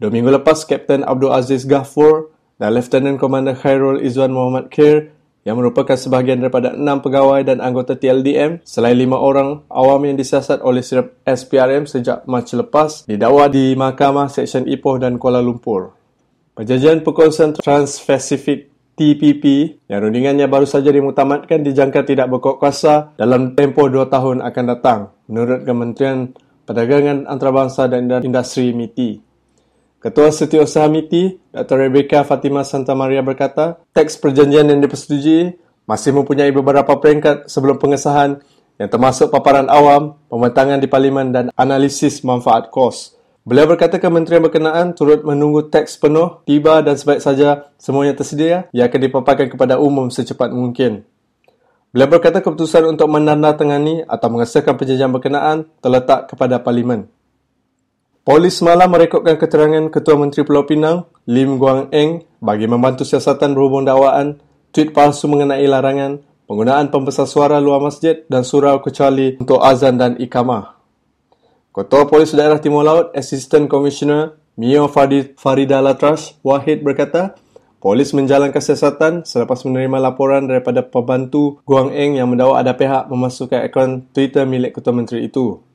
Dua 0.00 0.08
minggu 0.08 0.32
lepas, 0.40 0.64
Kapten 0.64 1.04
Abdul 1.04 1.36
Aziz 1.36 1.68
Ghaffur 1.68 2.32
dan 2.56 2.72
Lieutenant 2.72 3.20
Commander 3.20 3.52
Khairul 3.52 4.00
Izwan 4.00 4.32
Muhammad 4.32 4.72
Khair 4.72 5.13
yang 5.44 5.60
merupakan 5.60 5.94
sebahagian 5.94 6.40
daripada 6.40 6.72
enam 6.72 7.04
pegawai 7.04 7.44
dan 7.44 7.60
anggota 7.60 7.94
TLDM 7.94 8.64
selain 8.64 8.96
lima 8.96 9.20
orang 9.20 9.60
awam 9.68 10.08
yang 10.08 10.16
disiasat 10.16 10.64
oleh 10.64 10.80
SPRM 11.24 11.84
sejak 11.84 12.24
Mac 12.24 12.48
lepas 12.48 13.04
didakwa 13.04 13.52
di 13.52 13.76
Mahkamah 13.76 14.32
Seksyen 14.32 14.64
Ipoh 14.64 14.96
dan 14.96 15.20
Kuala 15.20 15.44
Lumpur. 15.44 15.92
Perjanjian 16.56 17.04
Perkongsian 17.04 17.52
Trans-Pacific 17.60 18.72
TPP 18.94 19.44
yang 19.90 20.06
rundingannya 20.06 20.46
baru 20.46 20.64
saja 20.64 20.94
dimutamatkan 20.94 21.66
dijangka 21.66 22.06
tidak 22.06 22.30
berkuat 22.30 22.62
kuasa 22.62 23.10
dalam 23.18 23.58
tempoh 23.58 23.90
dua 23.90 24.06
tahun 24.06 24.38
akan 24.38 24.64
datang, 24.70 25.00
menurut 25.26 25.66
Kementerian 25.66 26.30
Perdagangan 26.64 27.28
Antarabangsa 27.28 27.90
dan 27.92 28.08
Industri 28.24 28.72
MITI. 28.72 29.33
Ketua 30.04 30.28
Setiausaha 30.28 30.84
MITI, 30.84 31.40
Dr. 31.48 31.88
Rebecca 31.88 32.28
Fatima 32.28 32.60
Santa 32.60 32.92
Maria 32.92 33.24
berkata, 33.24 33.80
teks 33.96 34.20
perjanjian 34.20 34.68
yang 34.68 34.84
dipersetujui 34.84 35.56
masih 35.88 36.12
mempunyai 36.12 36.52
beberapa 36.52 36.92
peringkat 37.00 37.48
sebelum 37.48 37.80
pengesahan 37.80 38.36
yang 38.76 38.92
termasuk 38.92 39.32
paparan 39.32 39.64
awam, 39.64 40.20
pematangan 40.28 40.76
di 40.76 40.92
Parlimen 40.92 41.32
dan 41.32 41.48
analisis 41.56 42.20
manfaat 42.20 42.68
kos. 42.68 43.16
Beliau 43.48 43.64
berkata 43.64 43.96
Kementerian 43.96 44.44
Berkenaan 44.44 44.92
turut 44.92 45.24
menunggu 45.24 45.72
teks 45.72 45.96
penuh 45.96 46.44
tiba 46.44 46.84
dan 46.84 47.00
sebaik 47.00 47.24
saja 47.24 47.72
semuanya 47.80 48.12
tersedia, 48.12 48.68
ia 48.76 48.84
akan 48.84 49.00
dipaparkan 49.08 49.56
kepada 49.56 49.80
umum 49.80 50.12
secepat 50.12 50.52
mungkin. 50.52 51.08
Beliau 51.96 52.12
berkata 52.12 52.44
keputusan 52.44 52.92
untuk 52.92 53.08
menandatangani 53.08 54.04
atau 54.04 54.28
mengesahkan 54.28 54.76
perjanjian 54.76 55.08
berkenaan 55.08 55.64
terletak 55.80 56.28
kepada 56.28 56.60
Parlimen. 56.60 57.08
Polis 58.24 58.64
malam 58.64 58.88
merekodkan 58.88 59.36
keterangan 59.36 59.84
Ketua 59.92 60.16
Menteri 60.16 60.48
Pulau 60.48 60.64
Pinang, 60.64 61.04
Lim 61.28 61.60
Guang 61.60 61.92
Eng, 61.92 62.24
bagi 62.40 62.64
membantu 62.64 63.04
siasatan 63.04 63.52
berhubung 63.52 63.84
dakwaan, 63.84 64.40
tweet 64.72 64.96
palsu 64.96 65.28
mengenai 65.28 65.60
larangan, 65.68 66.24
penggunaan 66.48 66.88
pembesar 66.88 67.28
suara 67.28 67.60
luar 67.60 67.84
masjid 67.84 68.24
dan 68.32 68.40
surau 68.40 68.80
kecuali 68.80 69.36
untuk 69.36 69.60
azan 69.60 70.00
dan 70.00 70.16
ikamah. 70.16 70.72
Ketua 71.76 72.08
Polis 72.08 72.32
Daerah 72.32 72.56
Timur 72.64 72.80
Laut, 72.80 73.12
Assistant 73.12 73.68
Commissioner 73.68 74.40
Mio 74.56 74.88
Farida 75.36 75.84
Latrash 75.84 76.40
Wahid 76.40 76.80
berkata, 76.80 77.36
Polis 77.76 78.16
menjalankan 78.16 78.64
siasatan 78.64 79.28
selepas 79.28 79.68
menerima 79.68 80.00
laporan 80.00 80.48
daripada 80.48 80.80
pembantu 80.80 81.60
Guang 81.68 81.92
Eng 81.92 82.16
yang 82.16 82.32
mendakwa 82.32 82.56
ada 82.56 82.72
pihak 82.72 83.04
memasukkan 83.04 83.68
akaun 83.68 84.08
Twitter 84.16 84.48
milik 84.48 84.80
Ketua 84.80 84.96
Menteri 84.96 85.28
itu. 85.28 85.73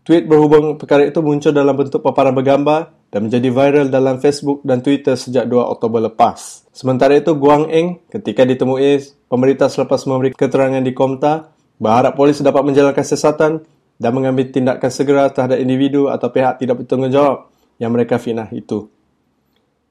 Tweet 0.00 0.24
berhubung 0.24 0.80
perkara 0.80 1.04
itu 1.04 1.20
muncul 1.20 1.52
dalam 1.52 1.76
bentuk 1.76 2.00
paparan 2.00 2.32
bergambar 2.32 2.88
dan 3.12 3.28
menjadi 3.28 3.48
viral 3.52 3.86
dalam 3.92 4.16
Facebook 4.16 4.64
dan 4.64 4.80
Twitter 4.80 5.12
sejak 5.12 5.44
2 5.44 5.60
Oktober 5.60 6.00
lepas. 6.08 6.64
Sementara 6.72 7.12
itu, 7.12 7.36
Guang 7.36 7.68
Eng 7.68 8.00
ketika 8.08 8.48
ditemui 8.48 9.02
pemerintah 9.28 9.68
selepas 9.68 10.00
memberi 10.08 10.32
keterangan 10.32 10.80
di 10.80 10.96
Komta 10.96 11.52
berharap 11.76 12.16
polis 12.16 12.40
dapat 12.40 12.64
menjalankan 12.64 13.04
siasatan 13.04 13.52
dan 14.00 14.10
mengambil 14.16 14.48
tindakan 14.48 14.88
segera 14.88 15.28
terhadap 15.28 15.60
individu 15.60 16.08
atau 16.08 16.32
pihak 16.32 16.56
tidak 16.56 16.80
bertanggungjawab 16.80 17.52
yang 17.76 17.92
mereka 17.92 18.16
fitnah 18.16 18.48
itu. 18.56 18.88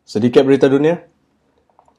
Sedikit 0.02 0.42
berita 0.42 0.66
dunia. 0.66 1.06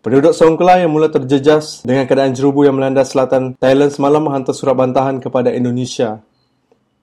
Penduduk 0.00 0.32
Songkla 0.32 0.80
yang 0.82 0.90
mula 0.90 1.12
terjejas 1.12 1.84
dengan 1.86 2.08
keadaan 2.08 2.32
jerubu 2.32 2.66
yang 2.66 2.74
melanda 2.74 3.04
selatan 3.04 3.54
Thailand 3.60 3.92
semalam 3.92 4.24
menghantar 4.24 4.56
surat 4.56 4.74
bantahan 4.74 5.20
kepada 5.22 5.52
Indonesia. 5.52 6.24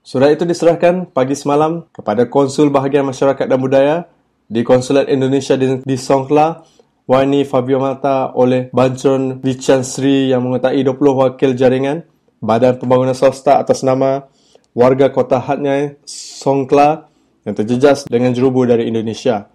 Surat 0.08 0.32
itu 0.32 0.48
diserahkan 0.48 1.12
pagi 1.12 1.36
semalam 1.36 1.84
kepada 1.92 2.32
Konsul 2.32 2.72
Bahagian 2.72 3.04
Masyarakat 3.04 3.44
dan 3.44 3.60
Budaya 3.60 4.08
di 4.48 4.64
Konsulat 4.64 5.12
Indonesia 5.12 5.60
di, 5.60 5.84
di 5.84 6.00
Songkla, 6.00 6.64
Wani 7.04 7.44
Fabio 7.44 7.76
Mata 7.84 8.32
oleh 8.32 8.72
Bancron 8.72 9.44
Vichan 9.44 9.84
Sri 9.84 10.32
yang 10.32 10.48
mengetahui 10.48 10.88
20 10.88 10.96
wakil 10.96 11.52
jaringan 11.60 12.08
Badan 12.40 12.80
Pembangunan 12.80 13.12
Swasta 13.12 13.60
atas 13.60 13.84
nama 13.84 14.32
warga 14.72 15.12
kota 15.12 15.44
Hatnyai, 15.44 16.00
Songkla 16.08 17.12
yang 17.44 17.60
terjejas 17.60 18.08
dengan 18.08 18.32
jerubu 18.32 18.64
dari 18.64 18.88
Indonesia. 18.88 19.52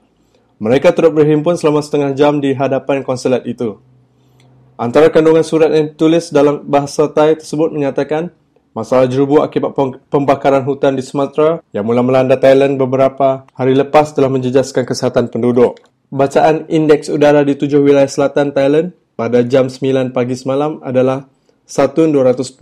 Mereka 0.60 0.92
turut 0.92 1.16
berhimpun 1.16 1.56
selama 1.56 1.80
setengah 1.80 2.12
jam 2.12 2.44
di 2.44 2.52
hadapan 2.52 3.00
konsulat 3.00 3.48
itu. 3.48 3.80
Antara 4.76 5.08
kandungan 5.08 5.48
surat 5.48 5.72
yang 5.72 5.96
ditulis 5.96 6.28
dalam 6.28 6.60
bahasa 6.68 7.08
Thai 7.08 7.40
tersebut 7.40 7.72
menyatakan 7.72 8.41
masalah 8.72 9.08
jerubu 9.08 9.44
akibat 9.44 9.76
pembakaran 10.08 10.64
hutan 10.64 10.96
di 10.96 11.04
Sumatera 11.04 11.60
yang 11.72 11.84
mula 11.84 12.00
melanda 12.04 12.36
Thailand 12.36 12.80
beberapa 12.80 13.44
hari 13.56 13.76
lepas 13.76 14.12
telah 14.16 14.32
menjejaskan 14.32 14.84
kesihatan 14.84 15.28
penduduk. 15.28 15.80
Bacaan 16.12 16.68
indeks 16.68 17.08
udara 17.08 17.40
di 17.40 17.56
tujuh 17.56 17.80
wilayah 17.80 18.08
selatan 18.08 18.52
Thailand 18.52 18.92
pada 19.16 19.40
jam 19.44 19.72
9 19.72 20.12
pagi 20.12 20.36
semalam 20.36 20.80
adalah 20.84 21.28
1210, 21.64 22.52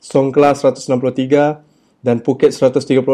Songkla 0.00 0.56
163, 0.58 1.62
dan 2.02 2.18
Phuket 2.24 2.50
136 2.56 3.04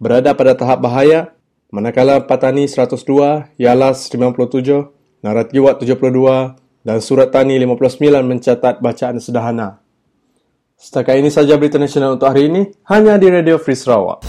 berada 0.00 0.30
pada 0.32 0.56
tahap 0.56 0.80
bahaya, 0.80 1.34
manakala 1.68 2.24
Patani 2.24 2.64
102, 2.64 3.50
Yalas 3.60 4.08
57, 4.08 4.88
Naratiwat 5.20 5.84
72 5.84 6.56
dan 6.80 6.98
Surat 7.04 7.28
Tani 7.28 7.60
59 7.60 8.24
mencatat 8.24 8.80
bacaan 8.80 9.20
sederhana. 9.20 9.79
Setakat 10.80 11.20
ini 11.20 11.28
saja 11.28 11.60
berita 11.60 11.76
nasional 11.76 12.16
untuk 12.16 12.32
hari 12.32 12.48
ini, 12.48 12.64
hanya 12.88 13.20
di 13.20 13.28
Radio 13.28 13.60
Free 13.60 13.76
Sarawak. 13.76 14.24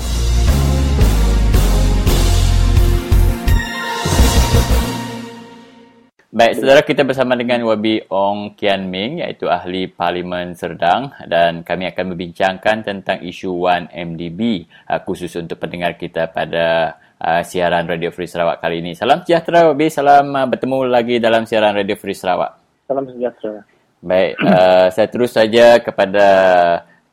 Baik, 6.28 6.60
saudara 6.60 6.84
kita 6.84 7.08
bersama 7.08 7.39
dengan 7.39 7.64
Wabi 7.64 8.04
Ong 8.12 8.60
Kian 8.60 8.91
Ming 8.91 9.24
iaitu 9.24 9.47
ahli 9.47 9.88
Parlimen 9.88 10.52
Serdang 10.52 11.16
dan 11.24 11.64
kami 11.64 11.88
akan 11.88 12.20
membincangkan 12.20 12.84
tentang 12.84 13.24
isu 13.24 13.56
1MDB 13.56 14.68
uh, 14.91 14.99
khusus 15.08 15.32
untuk 15.39 15.56
pendengar 15.56 15.95
kita 15.95 16.28
pada 16.36 16.99
uh, 17.16 17.47
siaran 17.47 17.88
Radio 17.88 18.12
Free 18.12 18.28
Sarawak 18.28 18.60
kali 18.60 18.84
ini. 18.84 18.91
Salam 18.91 19.24
sejahtera 19.24 19.72
Wabi, 19.72 19.88
salam 19.88 20.28
uh, 20.36 20.43
bertemu 20.52 20.84
lagi 20.84 21.16
dalam 21.24 21.47
siaran 21.47 21.80
Radio 21.80 21.95
Free 21.95 22.12
Sarawak. 22.12 22.60
Salam 22.91 23.08
sejahtera. 23.08 23.70
Baik, 24.02 24.34
uh, 24.41 24.89
saya 24.97 25.08
terus 25.14 25.38
saja 25.38 25.78
kepada 25.78 26.28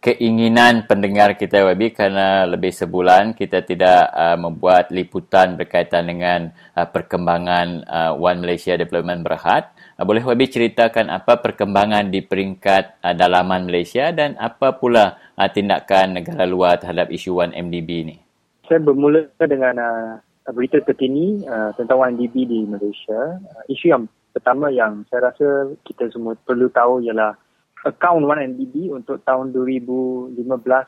keinginan 0.01 0.89
pendengar 0.89 1.37
kita 1.37 1.61
Wabi 1.69 1.93
kerana 1.93 2.49
lebih 2.49 2.73
sebulan 2.73 3.37
kita 3.37 3.61
tidak 3.61 4.09
uh, 4.15 4.41
membuat 4.41 4.89
liputan 4.89 5.61
berkaitan 5.61 6.09
dengan 6.09 6.49
uh, 6.73 6.89
perkembangan 6.89 7.85
uh, 7.85 8.13
One 8.17 8.41
Malaysia 8.41 8.73
Development 8.81 9.21
Berhad. 9.21 9.69
Uh, 10.01 10.09
boleh 10.09 10.25
Wabi 10.25 10.49
ceritakan 10.49 11.13
apa 11.13 11.45
perkembangan 11.45 12.09
di 12.09 12.25
peringkat 12.25 13.05
uh, 13.05 13.13
dalaman 13.13 13.69
Malaysia 13.69 14.09
dan 14.09 14.41
apa 14.41 14.81
pula 14.81 15.21
uh, 15.37 15.49
tindakan 15.53 16.25
negara 16.25 16.49
luar 16.49 16.81
terhadap 16.81 17.13
isu 17.13 17.45
One 17.45 17.53
MDB 17.53 17.89
ini? 18.09 18.17
Saya 18.65 18.81
bermula 18.81 19.29
dengan 19.37 19.77
uh, 19.77 20.11
berita 20.57 20.81
terkini 20.81 21.45
uh, 21.45 21.77
tentang 21.77 22.01
One 22.01 22.17
MDB 22.17 22.49
di 22.49 22.65
Malaysia. 22.65 23.37
Uh, 23.45 23.65
isu 23.69 23.93
yang 23.93 24.09
pertama 24.39 24.71
yang 24.71 25.03
saya 25.11 25.35
rasa 25.35 25.75
kita 25.83 26.15
semua 26.15 26.39
perlu 26.39 26.71
tahu 26.71 27.03
ialah 27.03 27.35
akaun 27.83 28.23
1MDB 28.23 28.95
untuk 28.95 29.19
tahun 29.27 29.51
2015 29.51 30.39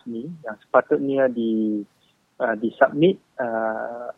ni 0.06 0.30
yang 0.46 0.56
sepatutnya 0.62 1.26
di 1.26 1.82
uh, 2.38 2.54
di 2.54 2.70
submit 2.78 3.18
uh, 3.42 4.14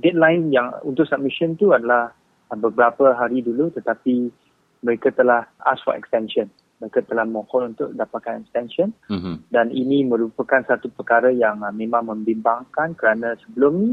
deadline 0.00 0.48
yang 0.48 0.72
untuk 0.88 1.04
submission 1.04 1.52
tu 1.60 1.76
adalah 1.76 2.16
beberapa 2.52 3.12
hari 3.12 3.44
dulu 3.44 3.68
tetapi 3.76 4.32
mereka 4.80 5.12
telah 5.12 5.44
ask 5.68 5.84
for 5.84 5.92
extension 5.92 6.48
mereka 6.80 7.04
telah 7.04 7.28
mohon 7.28 7.76
untuk 7.76 7.92
dapatkan 7.92 8.48
extension 8.48 8.96
mm-hmm. 9.12 9.52
dan 9.52 9.68
ini 9.68 10.08
merupakan 10.08 10.64
satu 10.64 10.88
perkara 10.96 11.28
yang 11.28 11.60
uh, 11.60 11.72
memang 11.72 12.08
membimbangkan 12.08 12.96
kerana 12.96 13.36
sebelum 13.44 13.72
ni 13.76 13.90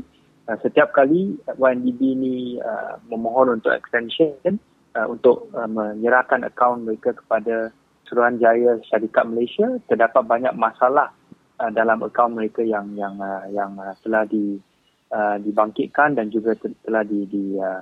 uh, 0.47 0.57
setiap 0.63 0.95
kali 0.95 1.35
1MDB 1.47 1.99
ni 2.15 2.35
uh, 2.59 2.95
memohon 3.11 3.59
untuk 3.59 3.75
extension 3.75 4.59
uh, 4.95 5.07
untuk 5.09 5.51
uh, 5.53 5.69
menyerahkan 5.69 6.45
akaun 6.47 6.85
mereka 6.85 7.13
kepada 7.13 7.73
Suruhanjaya 8.09 8.81
Syarikat 8.89 9.29
Malaysia 9.29 9.67
terdapat 9.85 10.25
banyak 10.25 10.53
masalah 10.57 11.13
uh, 11.61 11.69
dalam 11.69 12.01
akaun 12.01 12.33
mereka 12.33 12.65
yang 12.65 12.95
yang 12.97 13.19
uh, 13.21 13.45
yang 13.53 13.77
uh, 13.77 13.93
telah 14.01 14.25
di 14.25 14.57
uh, 15.13 15.37
dibangkitkan 15.37 16.17
dan 16.17 16.33
juga 16.33 16.57
telah 16.57 17.05
di 17.05 17.25
di 17.29 17.43
uh, 17.59 17.81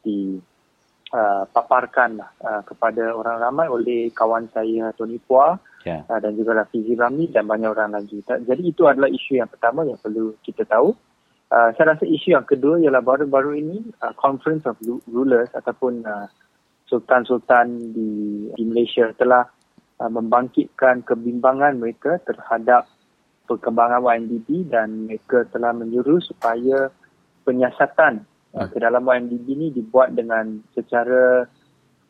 di 0.00 0.40
uh, 1.12 1.44
paparkan 1.50 2.22
uh, 2.22 2.62
kepada 2.64 3.12
orang 3.12 3.42
ramai 3.42 3.66
oleh 3.68 4.08
kawan 4.14 4.48
saya 4.54 4.94
Tony 4.96 5.20
Pua 5.20 5.58
yeah. 5.84 6.02
uh, 6.08 6.18
dan 6.18 6.34
juga 6.34 6.64
Rafizi 6.64 6.96
Rami 6.96 7.30
dan 7.30 7.46
banyak 7.46 7.70
orang 7.70 7.94
lagi. 7.94 8.22
Jadi 8.24 8.62
itu 8.64 8.88
adalah 8.88 9.10
isu 9.10 9.38
yang 9.38 9.50
pertama 9.50 9.86
yang 9.86 9.98
perlu 10.00 10.34
kita 10.42 10.64
tahu. 10.66 10.94
Uh, 11.46 11.70
saya 11.78 11.94
rasa 11.94 12.02
isu 12.02 12.34
yang 12.34 12.42
kedua 12.42 12.82
ialah 12.82 12.98
baru-baru 12.98 13.54
ini 13.62 13.78
uh, 14.02 14.10
Conference 14.18 14.66
of 14.66 14.74
Rulers 15.06 15.46
ataupun 15.54 16.02
uh, 16.02 16.26
sultan-sultan 16.86 17.94
di, 17.94 18.10
di 18.54 18.62
Malaysia 18.66 19.10
telah 19.18 19.46
uh, 19.98 20.10
membangkitkan 20.10 21.02
kebimbangan 21.02 21.78
mereka 21.78 22.18
terhadap 22.22 22.86
perkembangan 23.46 24.02
YNDB 24.02 24.66
dan 24.70 25.06
mereka 25.06 25.46
telah 25.54 25.70
menyuruh 25.74 26.18
supaya 26.22 26.90
penyiasatan 27.46 28.26
uh, 28.54 28.66
ke 28.70 28.78
dalam 28.78 29.06
YNDB 29.06 29.46
ini 29.54 29.68
dibuat 29.74 30.14
dengan 30.14 30.62
secara 30.74 31.46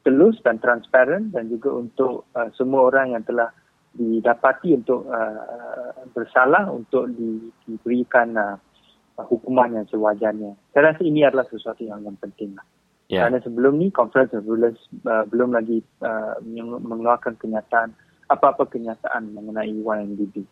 telus 0.07 0.39
dan 0.45 0.63
transparan 0.63 1.35
dan 1.35 1.51
juga 1.51 1.75
untuk 1.75 2.31
uh, 2.37 2.49
semua 2.55 2.89
orang 2.89 3.19
yang 3.19 3.25
telah 3.27 3.51
didapati 3.97 4.77
untuk 4.77 5.09
uh, 5.09 6.05
bersalah 6.13 6.69
untuk 6.69 7.09
di, 7.17 7.49
diberikan 7.65 8.37
uh, 8.37 8.57
hukuman 9.25 9.81
yang 9.81 9.87
sewajarnya. 9.89 10.53
Saya 10.71 10.93
rasa 10.93 11.03
ini 11.03 11.25
adalah 11.25 11.49
sesuatu 11.49 11.81
yang, 11.81 12.05
yang 12.05 12.17
penting. 12.21 12.53
Lah. 12.53 12.76
Yeah. 13.07 13.31
Kerana 13.31 13.39
sebelum 13.47 13.79
ni 13.79 13.95
Conference 13.95 14.35
of 14.35 14.51
Rulers 14.51 14.79
uh, 15.07 15.23
belum 15.31 15.55
lagi 15.55 15.79
uh, 16.03 16.43
mengeluarkan 16.83 17.39
kenyataan 17.39 17.95
apa-apa 18.27 18.67
kenyataan 18.67 19.31
mengenai 19.31 19.71
YNDB. 19.79 20.43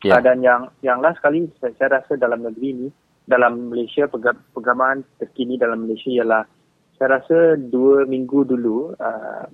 Yeah. 0.00 0.16
Uh, 0.16 0.22
dan 0.24 0.40
yang 0.40 0.72
yang 0.80 1.04
last 1.04 1.20
kali 1.20 1.52
saya, 1.60 1.76
saya 1.76 2.00
rasa 2.00 2.16
dalam 2.16 2.40
negeri 2.40 2.70
ni 2.72 2.88
dalam 3.28 3.68
Malaysia 3.68 4.08
pergamaan 4.56 5.04
terkini 5.20 5.60
dalam 5.60 5.84
Malaysia 5.84 6.08
ialah 6.08 6.48
saya 6.96 7.20
rasa 7.20 7.60
dua 7.60 8.08
minggu 8.08 8.48
dulu 8.48 8.96
uh, 8.96 9.44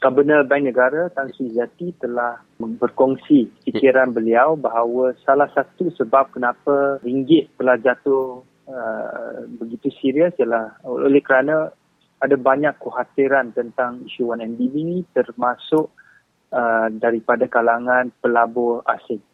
Kabinet 0.00 0.48
Bank 0.48 0.64
Negara 0.64 1.12
Tan 1.12 1.28
Sri 1.36 1.52
Zati 1.52 1.92
telah 2.00 2.40
berkongsi 2.56 3.52
fikiran 3.68 4.16
beliau 4.16 4.56
bahawa 4.56 5.12
salah 5.28 5.52
satu 5.52 5.92
sebab 5.92 6.32
kenapa 6.32 6.96
ringgit 7.04 7.52
telah 7.60 7.76
jatuh 7.76 8.40
uh, 8.64 9.44
begitu 9.60 9.92
serius 10.00 10.32
ialah 10.40 10.80
oleh 10.88 11.20
kerana 11.20 11.68
ada 12.20 12.36
banyak 12.36 12.76
kekhawatiran 12.76 13.56
tentang 13.56 14.04
isu 14.04 14.36
1MDB 14.36 14.74
ini 14.76 14.98
termasuk 15.16 15.88
uh, 16.52 16.86
daripada 16.92 17.48
kalangan 17.48 18.12
pelabur 18.20 18.84
asing. 18.84 19.24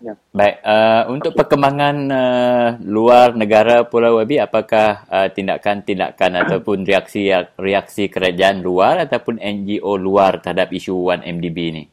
Ya. 0.00 0.14
Baik, 0.30 0.62
uh, 0.62 1.02
untuk 1.10 1.34
perkembangan 1.34 1.96
uh, 2.08 2.68
luar 2.86 3.34
negara 3.34 3.84
Pulau 3.84 4.22
Wabi, 4.22 4.38
apakah 4.38 5.04
uh, 5.10 5.28
tindakan-tindakan 5.28 6.32
ataupun 6.46 6.86
reaksi 6.86 7.28
reaksi 7.58 8.06
kerajaan 8.06 8.62
luar 8.62 9.02
ataupun 9.04 9.42
NGO 9.42 9.98
luar 9.98 10.38
terhadap 10.40 10.70
isu 10.70 11.10
1MDB 11.10 11.58
ini? 11.74 11.84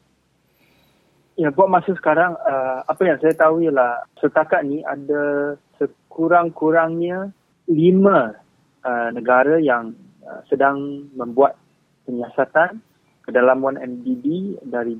Ya, 1.38 1.54
buat 1.54 1.70
masa 1.70 1.94
sekarang, 1.94 2.34
uh, 2.34 2.82
apa 2.86 3.02
yang 3.02 3.18
saya 3.22 3.34
tahu 3.34 3.62
ialah 3.62 4.02
setakat 4.18 4.66
ni 4.66 4.82
ada 4.82 5.54
sekurang-kurangnya 5.78 7.30
lima 7.70 8.34
uh, 8.82 9.08
negara 9.14 9.62
yang 9.62 9.94
Uh, 10.28 10.44
sedang 10.52 11.08
membuat 11.16 11.56
penyiasatan 12.04 12.84
ke 13.24 13.32
dalam 13.32 13.64
1MDB 13.64 14.60
dari 14.68 14.92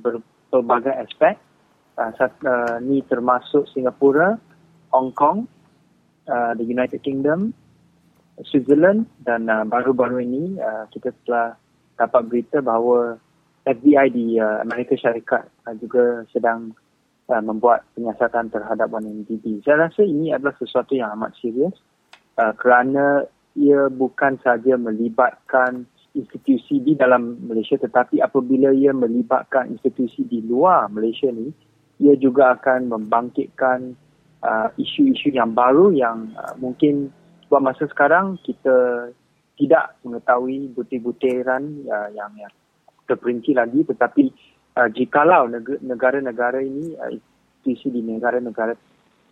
berbagai 0.49 1.05
aspek. 1.05 1.37
Uh, 1.93 2.09
uh, 2.17 2.81
ni 2.81 3.05
termasuk 3.05 3.69
Singapura, 3.69 4.41
Hong 4.89 5.13
Kong, 5.13 5.45
uh, 6.25 6.57
the 6.57 6.65
United 6.65 7.05
Kingdom, 7.05 7.53
Switzerland 8.41 9.05
dan 9.21 9.45
uh, 9.51 9.67
baru-baru 9.67 10.23
ini 10.23 10.57
uh, 10.57 10.87
kita 10.89 11.11
telah 11.27 11.53
dapat 11.99 12.21
berita 12.25 12.63
bahawa 12.63 13.19
FBI 13.67 14.07
di 14.15 14.39
uh, 14.39 14.63
Amerika 14.63 14.95
Syarikat 14.95 15.45
uh, 15.67 15.75
juga 15.75 16.23
sedang 16.31 16.71
uh, 17.27 17.43
membuat 17.43 17.83
penyiasatan 17.93 18.47
terhadap 18.49 18.87
1MDB. 18.89 19.61
Saya 19.67 19.91
rasa 19.91 20.01
ini 20.07 20.31
adalah 20.31 20.55
sesuatu 20.55 20.95
yang 20.95 21.11
amat 21.19 21.35
serius 21.37 21.75
uh, 22.39 22.55
kerana 22.55 23.27
ia 23.57 23.89
bukan 23.89 24.37
saja 24.41 24.77
melibatkan 24.77 25.85
institusi 26.13 26.81
di 26.81 26.97
dalam 26.97 27.37
Malaysia 27.45 27.77
tetapi 27.77 28.21
apabila 28.21 28.73
ia 28.73 28.91
melibatkan 28.93 29.69
institusi 29.69 30.25
di 30.25 30.41
luar 30.41 30.89
Malaysia 30.89 31.29
ni 31.29 31.53
ia 31.99 32.15
juga 32.15 32.55
akan 32.55 32.89
membangkitkan 32.89 33.93
uh, 34.43 34.69
isu-isu 34.79 35.35
yang 35.35 35.51
baru 35.51 35.91
yang 35.91 36.31
uh, 36.35 36.55
mungkin 36.57 37.11
buat 37.51 37.61
masa 37.65 37.89
sekarang 37.89 38.39
kita 38.45 39.09
tidak 39.59 39.99
mengetahui 40.07 40.71
butir-butiran 40.71 41.63
uh, 41.89 42.09
yang 42.15 42.31
yang 42.39 42.53
terperinci 43.03 43.51
lagi. 43.51 43.83
Tetapi 43.83 44.23
uh, 44.79 44.89
jikalau 44.95 45.51
negara-negara 45.83 46.63
ini 46.63 46.95
uh, 46.95 47.11
institusi 47.11 47.91
di 47.91 48.01
negara-negara 48.05 48.77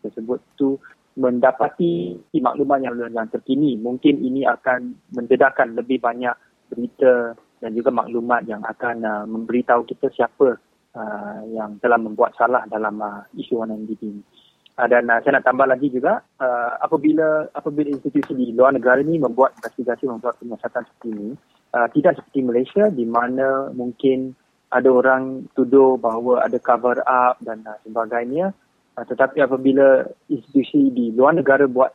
tersebut 0.04 0.44
tu 0.60 0.76
mendapati 1.18 2.14
maklumat 2.38 2.86
yang, 2.86 2.96
yang 3.10 3.28
terkini. 3.28 3.76
Mungkin 3.82 4.22
ini 4.22 4.46
akan 4.46 5.10
mendedahkan 5.18 5.74
lebih 5.74 5.98
banyak 5.98 6.34
berita 6.70 7.34
dan 7.58 7.74
juga 7.74 7.90
maklumat 7.90 8.46
yang 8.46 8.62
akan 8.62 8.96
uh, 9.02 9.26
memberitahu 9.26 9.82
kita 9.90 10.14
siapa 10.14 10.62
uh, 10.94 11.40
yang 11.50 11.82
telah 11.82 11.98
membuat 11.98 12.38
salah 12.38 12.64
dalam 12.70 13.02
uh, 13.02 13.26
isu 13.34 13.66
1MDB 13.66 14.02
ini. 14.06 14.24
Uh, 14.78 14.86
dan 14.86 15.10
uh, 15.10 15.18
saya 15.26 15.42
nak 15.42 15.46
tambah 15.50 15.66
lagi 15.66 15.90
juga, 15.90 16.22
uh, 16.38 16.72
apabila 16.86 17.50
apabila 17.50 17.90
institusi 17.90 18.38
di 18.38 18.54
luar 18.54 18.78
negara 18.78 19.02
ini 19.02 19.18
membuat 19.18 19.58
investigasi, 19.58 20.06
membuat 20.06 20.38
penyiasatan 20.38 20.86
seperti 20.86 21.08
ini, 21.18 21.30
uh, 21.74 21.90
tidak 21.98 22.22
seperti 22.22 22.40
Malaysia 22.46 22.86
di 22.94 23.06
mana 23.10 23.74
mungkin 23.74 24.38
ada 24.70 24.90
orang 24.92 25.50
tuduh 25.58 25.98
bahawa 25.98 26.46
ada 26.46 26.62
cover 26.62 27.02
up 27.10 27.42
dan 27.42 27.66
uh, 27.66 27.80
sebagainya, 27.82 28.54
tetapi 29.06 29.46
apabila 29.46 30.02
institusi 30.26 30.90
di 30.90 31.14
luar 31.14 31.38
negara 31.38 31.70
buat 31.70 31.92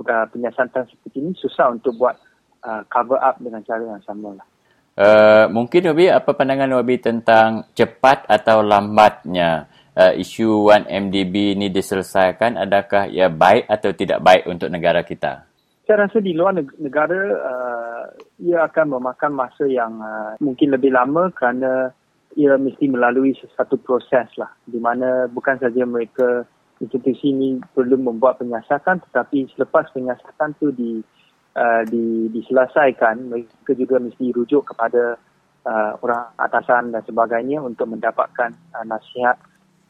uh, 0.00 0.26
penyiasatan 0.32 0.88
seperti 0.88 1.16
ini, 1.20 1.32
susah 1.36 1.74
untuk 1.74 1.92
buat 2.00 2.16
uh, 2.64 2.82
cover 2.88 3.20
up 3.20 3.36
dengan 3.42 3.60
cara 3.66 3.84
yang 3.84 4.04
sama 4.06 4.32
lah. 4.38 4.46
Uh, 4.98 5.46
mungkin 5.54 5.86
Wabi 5.86 6.10
apa 6.10 6.34
pandangan 6.34 6.74
Wabi 6.74 6.98
tentang 6.98 7.70
cepat 7.70 8.26
atau 8.26 8.66
lambatnya 8.66 9.70
uh, 9.94 10.10
isu 10.10 10.66
1MDB 10.74 11.54
ini 11.54 11.70
diselesaikan 11.70 12.58
adakah 12.58 13.06
ia 13.06 13.30
baik 13.30 13.70
atau 13.70 13.94
tidak 13.94 14.18
baik 14.24 14.50
untuk 14.50 14.66
negara 14.70 15.06
kita? 15.06 15.46
Saya 15.86 16.04
rasa 16.04 16.18
di 16.18 16.34
luar 16.34 16.58
negara 16.82 17.20
uh, 17.30 18.04
ia 18.42 18.66
akan 18.66 18.98
memakan 18.98 19.32
masa 19.38 19.64
yang 19.70 20.02
uh, 20.02 20.34
mungkin 20.42 20.74
lebih 20.74 20.90
lama 20.90 21.30
kerana 21.30 21.94
ia 22.38 22.54
mesti 22.54 22.86
melalui 22.86 23.34
satu 23.34 23.74
proses 23.82 24.30
lah 24.38 24.54
di 24.62 24.78
mana 24.78 25.26
bukan 25.26 25.58
saja 25.58 25.82
mereka 25.82 26.46
institusi 26.78 27.34
ini 27.34 27.58
perlu 27.74 27.98
membuat 27.98 28.38
penyiasatan 28.38 29.02
tetapi 29.10 29.50
selepas 29.58 29.90
penyiasatan 29.90 30.54
tu 30.62 30.70
di 30.70 31.02
uh, 31.58 31.82
di, 31.86 32.30
diselesaikan, 32.30 33.30
mereka 33.30 33.72
juga 33.74 33.98
mesti 33.98 34.30
rujuk 34.30 34.74
kepada 34.74 35.18
uh, 35.66 35.92
orang 36.02 36.30
atasan 36.38 36.94
dan 36.94 37.02
sebagainya 37.02 37.58
untuk 37.62 37.90
mendapatkan 37.90 38.54
uh, 38.74 38.84
nasihat 38.86 39.36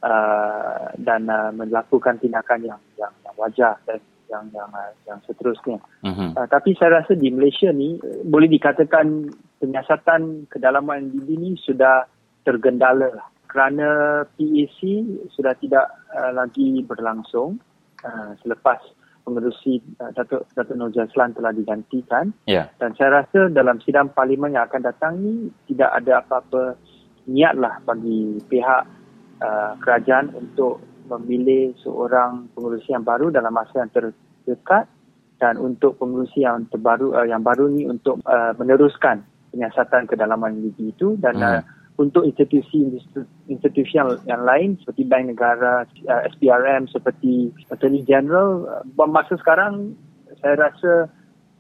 uh, 0.05 0.93
dan 0.97 1.29
uh, 1.29 1.53
melakukan 1.53 2.17
tindakan 2.21 2.65
yang 2.65 2.81
yang, 2.97 3.13
yang 3.25 3.35
wajar 3.37 3.77
dan 3.85 4.01
yang 4.29 4.45
yang 4.53 4.71
uh, 4.73 4.93
yang 5.09 5.19
seterusnya. 5.25 5.79
Uh-huh. 6.05 6.33
Uh, 6.37 6.47
tapi 6.49 6.77
saya 6.77 7.03
rasa 7.05 7.17
di 7.17 7.29
Malaysia 7.33 7.73
ni 7.73 7.97
uh, 8.01 8.25
boleh 8.25 8.49
dikatakan 8.49 9.29
penyiasatan 9.59 10.47
kedalaman 10.49 11.13
di 11.13 11.35
ini 11.35 11.51
sudah 11.59 12.07
tergendala 12.49 13.29
kerana 13.45 14.25
PAC 14.25 14.81
sudah 15.37 15.53
tidak 15.61 15.85
uh, 16.17 16.33
lagi 16.33 16.81
berlangsung 16.81 17.61
uh, 18.05 18.33
selepas 18.41 18.81
pengerusi 19.29 19.85
uh, 20.01 20.09
Datuk 20.17 20.49
Datuk 20.57 20.77
Nur 20.81 20.89
Jaslan 20.89 21.37
telah 21.37 21.53
digantikan. 21.53 22.33
Yeah. 22.49 22.73
Dan 22.81 22.97
saya 22.97 23.25
rasa 23.25 23.53
dalam 23.53 23.85
sidang 23.85 24.17
parlimen 24.17 24.57
yang 24.57 24.65
akan 24.65 24.89
datang 24.89 25.21
ni 25.21 25.53
tidak 25.69 25.93
ada 25.93 26.25
apa-apa 26.25 26.81
niatlah 27.29 27.85
bagi 27.85 28.41
pihak 28.49 28.83
uh, 29.45 29.73
kerajaan 29.85 30.33
untuk 30.33 30.81
memilih 31.09 31.77
seorang 31.85 32.49
pengerusi 32.57 32.93
yang 32.93 33.05
baru 33.05 33.29
dalam 33.29 33.53
masa 33.53 33.85
yang 33.85 33.93
terdekat 33.93 34.89
dan 35.41 35.55
untuk 35.57 35.97
pengerusi 35.97 36.45
yang 36.45 36.69
terbaru 36.69 37.17
uh, 37.17 37.25
yang 37.29 37.45
baru 37.45 37.69
ni 37.69 37.85
untuk 37.89 38.21
uh, 38.29 38.53
meneruskan 38.57 39.25
penyiasatan 39.53 40.05
kedalaman 40.05 40.61
negeri 40.61 40.93
itu 40.93 41.17
dan 41.21 41.37
hmm. 41.41 41.45
uh, 41.45 41.63
untuk 41.99 42.23
institusi 42.23 43.03
institusi 43.51 43.99
yang, 43.99 44.15
yang 44.31 44.47
lain 44.47 44.79
seperti 44.79 45.03
Bank 45.03 45.35
Negara, 45.35 45.83
uh, 45.83 46.23
SPRM 46.31 46.87
seperti 46.87 47.51
Attorney 47.75 48.07
General, 48.07 48.83
uh, 48.87 49.09
masa 49.11 49.35
sekarang 49.35 49.99
saya 50.39 50.71
rasa 50.71 51.11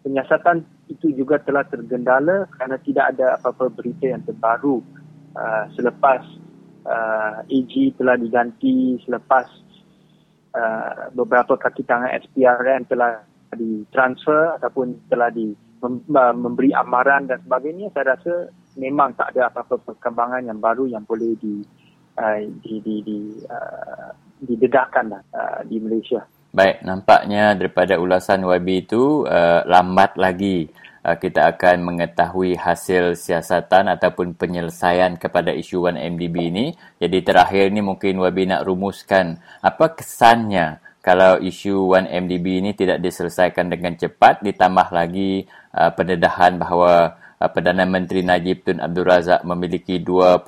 penyiasatan 0.06 0.62
itu 0.86 1.10
juga 1.18 1.42
telah 1.42 1.66
tergendala 1.66 2.46
kerana 2.54 2.78
tidak 2.86 3.18
ada 3.18 3.36
apa-apa 3.42 3.66
berita 3.74 4.14
yang 4.14 4.22
terbaru. 4.22 4.78
Uh, 5.34 5.66
selepas 5.74 6.22
uh, 6.86 7.42
AG 7.42 7.74
telah 7.98 8.14
diganti, 8.14 8.94
selepas 9.02 9.46
uh, 10.54 11.10
beberapa 11.18 11.58
kaki 11.58 11.82
tangan 11.82 12.14
SPRM 12.30 12.86
telah 12.86 13.26
ditransfer 13.58 14.54
ataupun 14.62 15.02
telah 15.10 15.34
di 15.34 15.50
memberi 16.10 16.74
amaran 16.74 17.30
dan 17.30 17.38
sebagainya, 17.42 17.90
saya 17.94 18.18
rasa 18.18 18.50
memang 18.78 19.12
tak 19.18 19.34
ada 19.34 19.50
apa-apa 19.50 19.76
perkembangan 19.82 20.46
yang 20.46 20.62
baru 20.62 20.86
yang 20.86 21.02
boleh 21.02 21.34
di 21.42 21.60
uh, 22.14 22.38
di 22.62 22.74
di 22.78 22.94
di 23.02 23.18
uh, 23.50 24.14
didedahkan 24.38 25.04
lah, 25.10 25.22
uh, 25.34 25.60
di 25.66 25.82
Malaysia. 25.82 26.22
Baik, 26.48 26.80
nampaknya 26.86 27.52
daripada 27.58 28.00
ulasan 28.00 28.46
YB 28.46 28.88
itu 28.88 29.28
uh, 29.28 29.66
lambat 29.68 30.16
lagi 30.16 30.70
uh, 31.04 31.18
kita 31.18 31.50
akan 31.54 31.84
mengetahui 31.84 32.56
hasil 32.56 33.18
siasatan 33.18 33.92
ataupun 33.92 34.32
penyelesaian 34.38 35.20
kepada 35.20 35.52
isu 35.52 35.90
1MDB 35.92 36.36
ini. 36.48 36.66
Jadi 36.96 37.18
terakhir 37.20 37.68
ni 37.74 37.84
mungkin 37.84 38.22
YB 38.22 38.48
nak 38.48 38.64
rumuskan 38.64 39.36
apa 39.60 39.92
kesannya 39.92 40.80
kalau 41.04 41.36
isu 41.40 41.94
1MDB 41.94 42.46
ini 42.64 42.70
tidak 42.76 43.00
diselesaikan 43.00 43.70
dengan 43.72 43.96
cepat 43.96 44.44
ditambah 44.44 44.88
lagi 44.92 45.46
uh, 45.72 45.92
pendedahan 45.94 46.56
bahawa 46.56 47.16
Perdana 47.38 47.86
Menteri 47.86 48.26
Najib 48.26 48.66
Tun 48.66 48.82
Abdul 48.82 49.06
Razak 49.06 49.46
memiliki 49.46 50.02
2.6 50.02 50.42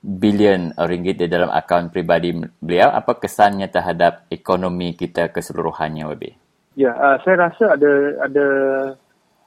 bilion 0.00 0.72
ringgit 0.76 1.20
di 1.20 1.26
dalam 1.28 1.48
akaun 1.48 1.88
pribadi 1.88 2.36
beliau. 2.60 2.92
Apa 2.92 3.16
kesannya 3.16 3.68
terhadap 3.72 4.28
ekonomi 4.28 4.92
kita 4.96 5.32
keseluruhannya, 5.32 6.04
WB? 6.08 6.24
Ya, 6.76 6.92
uh, 6.96 7.16
saya 7.24 7.48
rasa 7.48 7.76
ada 7.76 7.92
ada 8.24 8.46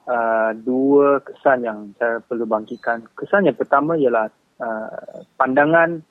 uh, 0.05 0.51
dua 0.61 1.21
kesan 1.25 1.65
yang 1.65 1.79
saya 1.97 2.21
perlu 2.21 2.45
bangkitkan. 2.45 3.09
Kesan 3.17 3.49
yang 3.49 3.57
pertama 3.57 3.97
ialah 3.97 4.29
uh, 4.61 5.25
pandangan 5.37 6.01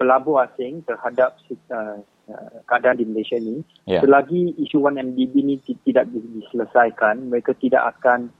pelabur 0.00 0.40
asing 0.48 0.80
terhadap 0.88 1.36
uh, 1.72 2.00
keadaan 2.64 2.96
di 2.96 3.04
Malaysia 3.04 3.36
ini. 3.36 3.60
Yeah. 3.84 4.00
Selagi 4.00 4.56
isu 4.64 4.80
1MDB 4.80 5.32
ini 5.44 5.54
tidak 5.84 6.08
diselesaikan, 6.08 7.28
mereka 7.28 7.52
tidak 7.58 7.96
akan 7.98 8.32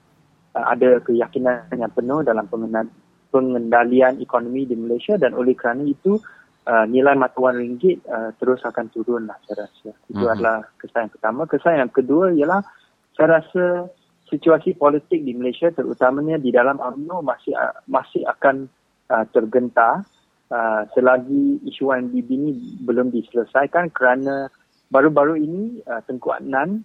ada 0.54 0.98
keyakinan 1.02 1.70
yang 1.70 1.92
penuh 1.94 2.26
dalam 2.26 2.46
pengendalian 3.30 4.18
ekonomi 4.18 4.66
di 4.66 4.74
Malaysia 4.74 5.14
dan 5.14 5.34
oleh 5.38 5.54
kerana 5.54 5.86
itu 5.86 6.18
uh, 6.66 6.84
nilai 6.90 7.14
mata 7.14 7.38
wang 7.38 7.58
ringgit 7.58 8.02
uh, 8.10 8.34
terus 8.36 8.60
akan 8.66 8.90
turun 8.90 9.30
lah 9.30 9.38
saya 9.46 9.66
rasa. 9.66 9.90
Itu 10.10 10.18
mm-hmm. 10.18 10.34
adalah 10.34 10.56
kesan 10.82 11.06
yang 11.06 11.12
pertama. 11.14 11.40
Kesan 11.46 11.78
yang 11.78 11.92
kedua 11.92 12.34
ialah 12.34 12.60
saya 13.14 13.40
rasa 13.40 13.64
situasi 14.30 14.78
politik 14.78 15.22
di 15.22 15.34
Malaysia 15.34 15.70
terutamanya 15.70 16.38
di 16.38 16.54
dalam 16.54 16.78
UMNO 16.78 17.22
masih 17.22 17.54
uh, 17.54 17.74
masih 17.86 18.26
akan 18.26 18.66
uh, 19.10 19.24
tergentar 19.30 20.06
uh, 20.50 20.82
selagi 20.94 21.62
isu 21.66 21.90
YNDB 21.90 22.28
ini 22.30 22.50
belum 22.82 23.10
diselesaikan 23.10 23.90
kerana 23.90 24.50
baru-baru 24.90 25.38
ini 25.38 25.82
uh, 25.86 26.02
Tengku 26.06 26.30
Adnan 26.30 26.82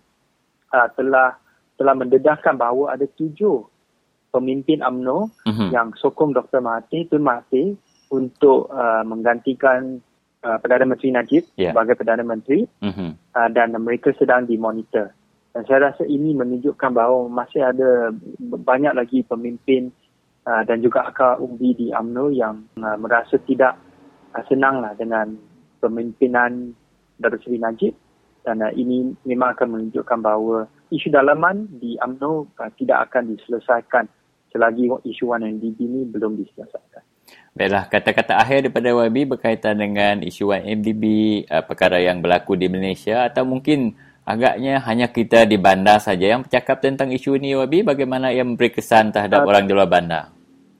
uh, 0.73 0.89
telah 0.97 1.37
telah 1.75 1.93
mendedahkan 1.95 2.55
bahawa 2.55 2.95
ada 2.95 3.05
tujuh 3.05 3.67
pemimpin 4.31 4.83
UMNO 4.83 5.31
uh-huh. 5.47 5.69
yang 5.71 5.95
sokong 5.95 6.35
Dr. 6.35 6.59
Mahathir, 6.59 7.07
Tun 7.07 7.23
Mahathir 7.23 7.79
untuk 8.11 8.67
uh, 8.67 9.03
menggantikan 9.07 10.03
uh, 10.43 10.57
Perdana 10.59 10.83
Menteri 10.83 11.15
Najib 11.15 11.43
yeah. 11.55 11.71
sebagai 11.71 11.95
Perdana 11.95 12.23
Menteri 12.27 12.67
uh-huh. 12.67 13.15
uh, 13.15 13.49
dan 13.55 13.71
mereka 13.79 14.11
sedang 14.19 14.43
dimonitor. 14.43 15.15
Dan 15.55 15.63
saya 15.71 15.91
rasa 15.91 16.03
ini 16.03 16.35
menunjukkan 16.35 16.91
bahawa 16.91 17.31
masih 17.31 17.63
ada 17.63 18.11
banyak 18.43 18.91
lagi 18.91 19.23
pemimpin 19.23 19.87
uh, 20.43 20.67
dan 20.67 20.83
juga 20.83 21.07
akal 21.07 21.39
umbi 21.39 21.71
di 21.71 21.87
UMNO 21.95 22.35
yang 22.35 22.67
uh, 22.75 22.99
merasa 22.99 23.39
tidak 23.47 23.79
uh, 24.35 24.43
senanglah 24.51 24.91
dengan 24.99 25.31
pemimpinan 25.79 26.75
Dr. 27.15 27.39
Seri 27.39 27.59
Najib 27.63 27.95
dan 28.43 28.59
uh, 28.59 28.71
ini 28.75 29.15
memang 29.23 29.55
akan 29.55 29.67
menunjukkan 29.79 30.19
bahawa 30.19 30.67
isu 30.91 31.13
dalaman 31.13 31.69
di 31.81 31.97
UMNO 31.97 32.53
uh, 32.57 32.71
tidak 32.77 33.09
akan 33.09 33.33
diselesaikan 33.33 34.05
selagi 34.53 34.87
isu 34.87 35.35
1MDB 35.35 35.77
ini 35.83 36.01
belum 36.07 36.39
diselesaikan. 36.39 37.03
Baiklah, 37.55 37.87
kata-kata 37.87 38.35
akhir 38.35 38.67
daripada 38.67 38.91
YB 38.91 39.31
berkaitan 39.31 39.79
dengan 39.79 40.21
isu 40.21 40.51
1MDB, 40.51 41.03
uh, 41.47 41.63
perkara 41.63 41.99
yang 41.99 42.19
berlaku 42.19 42.59
di 42.59 42.67
Malaysia 42.67 43.27
atau 43.27 43.47
mungkin 43.47 43.95
agaknya 44.27 44.83
hanya 44.83 45.07
kita 45.09 45.47
di 45.47 45.55
bandar 45.55 46.03
saja 46.03 46.35
yang 46.35 46.43
bercakap 46.43 46.83
tentang 46.83 47.11
isu 47.15 47.39
ini 47.39 47.55
YB, 47.55 47.87
bagaimana 47.87 48.31
ia 48.31 48.43
memberi 48.43 48.71
kesan 48.71 49.11
terhadap 49.11 49.43
uh, 49.43 49.49
orang 49.49 49.65
di 49.67 49.73
luar 49.75 49.87
bandar? 49.87 50.35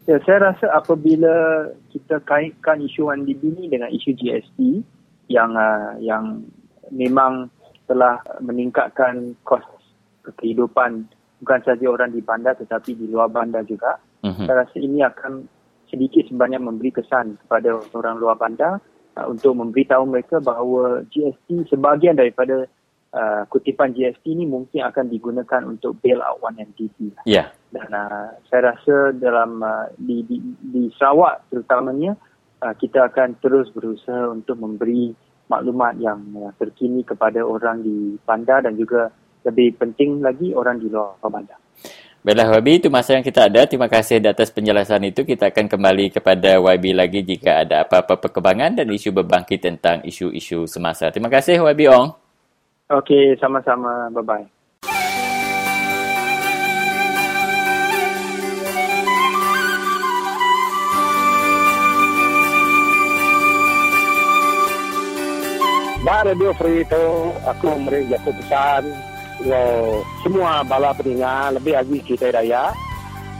Ya, 0.05 0.21
saya 0.21 0.53
rasa 0.53 0.69
apabila 0.69 1.65
kita 1.89 2.21
kaitkan 2.23 2.77
isu 2.83 3.09
1MDB 3.09 3.41
ini 3.57 3.63
dengan 3.73 3.89
isu 3.89 4.13
GST 4.13 4.59
yang 5.33 5.57
uh, 5.57 5.97
yang 5.97 6.45
memang 6.93 7.49
telah 7.89 8.21
meningkatkan 8.41 9.33
kos 9.45 9.61
kehidupan 10.33 11.05
bukan 11.43 11.59
saja 11.61 11.85
orang 11.85 12.09
di 12.09 12.25
bandar 12.25 12.57
tetapi 12.57 12.97
di 12.97 13.05
luar 13.11 13.29
bandar 13.29 13.61
juga. 13.67 14.01
Uh-huh. 14.25 14.45
Saya 14.49 14.65
rasa 14.65 14.77
ini 14.81 15.05
akan 15.05 15.45
sedikit 15.91 16.25
sebanyak 16.25 16.61
memberi 16.61 16.89
kesan 16.89 17.37
kepada 17.45 17.77
orang 17.93 18.17
luar 18.17 18.35
bandar 18.39 18.81
uh, 19.19 19.27
untuk 19.29 19.53
memberitahu 19.53 20.03
mereka 20.09 20.41
bahawa 20.41 21.05
GST 21.13 21.69
sebahagian 21.69 22.17
daripada 22.17 22.65
uh, 23.13 23.43
kutipan 23.47 23.93
GST 23.93 24.25
ini 24.25 24.49
mungkin 24.49 24.81
akan 24.83 25.07
digunakan 25.07 25.61
untuk 25.63 26.01
bail 26.01 26.19
out 26.25 26.41
1MDB. 26.41 27.13
Ya. 27.23 27.29
Yeah. 27.29 27.47
Dan 27.69 27.89
uh, 27.93 28.33
saya 28.49 28.75
rasa 28.75 29.13
dalam 29.15 29.61
uh, 29.61 29.91
di, 29.99 30.25
di, 30.25 30.41
di 30.59 30.89
Sarawak 30.97 31.45
terutamanya 31.53 32.17
uh, 32.65 32.73
kita 32.73 33.11
akan 33.11 33.37
terus 33.43 33.69
berusaha 33.71 34.31
untuk 34.31 34.57
memberi 34.57 35.13
maklumat 35.45 36.01
yang 36.01 36.25
terkini 36.57 37.05
kepada 37.05 37.45
orang 37.45 37.85
di 37.85 38.17
bandar 38.25 38.65
dan 38.65 38.73
juga 38.81 39.13
lebih 39.45 39.77
penting 39.77 40.19
lagi 40.25 40.51
orang 40.51 40.81
di 40.81 40.89
luar 40.89 41.21
bandar. 41.21 41.61
Baiklah 42.25 42.57
YB, 42.57 42.81
itu 42.81 42.89
masa 42.89 43.13
yang 43.13 43.21
kita 43.21 43.45
ada. 43.45 43.69
Terima 43.69 43.85
kasih 43.85 44.17
atas 44.17 44.49
penjelasan 44.49 45.05
itu. 45.05 45.21
Kita 45.21 45.53
akan 45.53 45.69
kembali 45.69 46.09
kepada 46.09 46.57
YB 46.57 46.97
lagi 46.97 47.21
jika 47.21 47.61
ada 47.61 47.85
apa-apa 47.85 48.17
perkembangan 48.17 48.81
dan 48.81 48.89
isu 48.89 49.13
berbangkit 49.13 49.61
tentang 49.61 50.01
isu-isu 50.01 50.65
semasa. 50.65 51.13
Terima 51.13 51.29
kasih 51.29 51.61
YB 51.61 51.85
Ong. 51.93 52.17
Okey, 52.89 53.37
sama-sama. 53.37 54.09
Bye-bye. 54.09 54.49
Baru 66.05 66.37
Radio 66.37 66.51
Free 66.53 66.85
itu 66.85 67.05
aku 67.49 67.69
meri 67.81 68.05
jatuh 68.05 68.29
pesan 68.37 69.14
semua 70.25 70.65
bala 70.65 70.89
pendengar 70.97 71.53
lebih 71.53 71.77
lagi 71.77 71.97
kita 72.03 72.33
daya. 72.33 72.73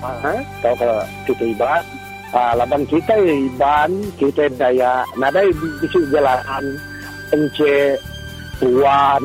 Ha? 0.06 0.34
Tahu 0.62 0.76
kalau 0.78 1.02
kita 1.26 1.44
ibarat 1.50 1.86
uh, 2.36 2.54
laban 2.60 2.84
kita 2.86 3.16
iban 3.24 3.92
kita 4.20 4.52
daya 4.60 5.08
nadai 5.16 5.50
bisu 5.82 6.00
jalan 6.12 6.66
ence 7.32 7.98
tuan 8.60 9.24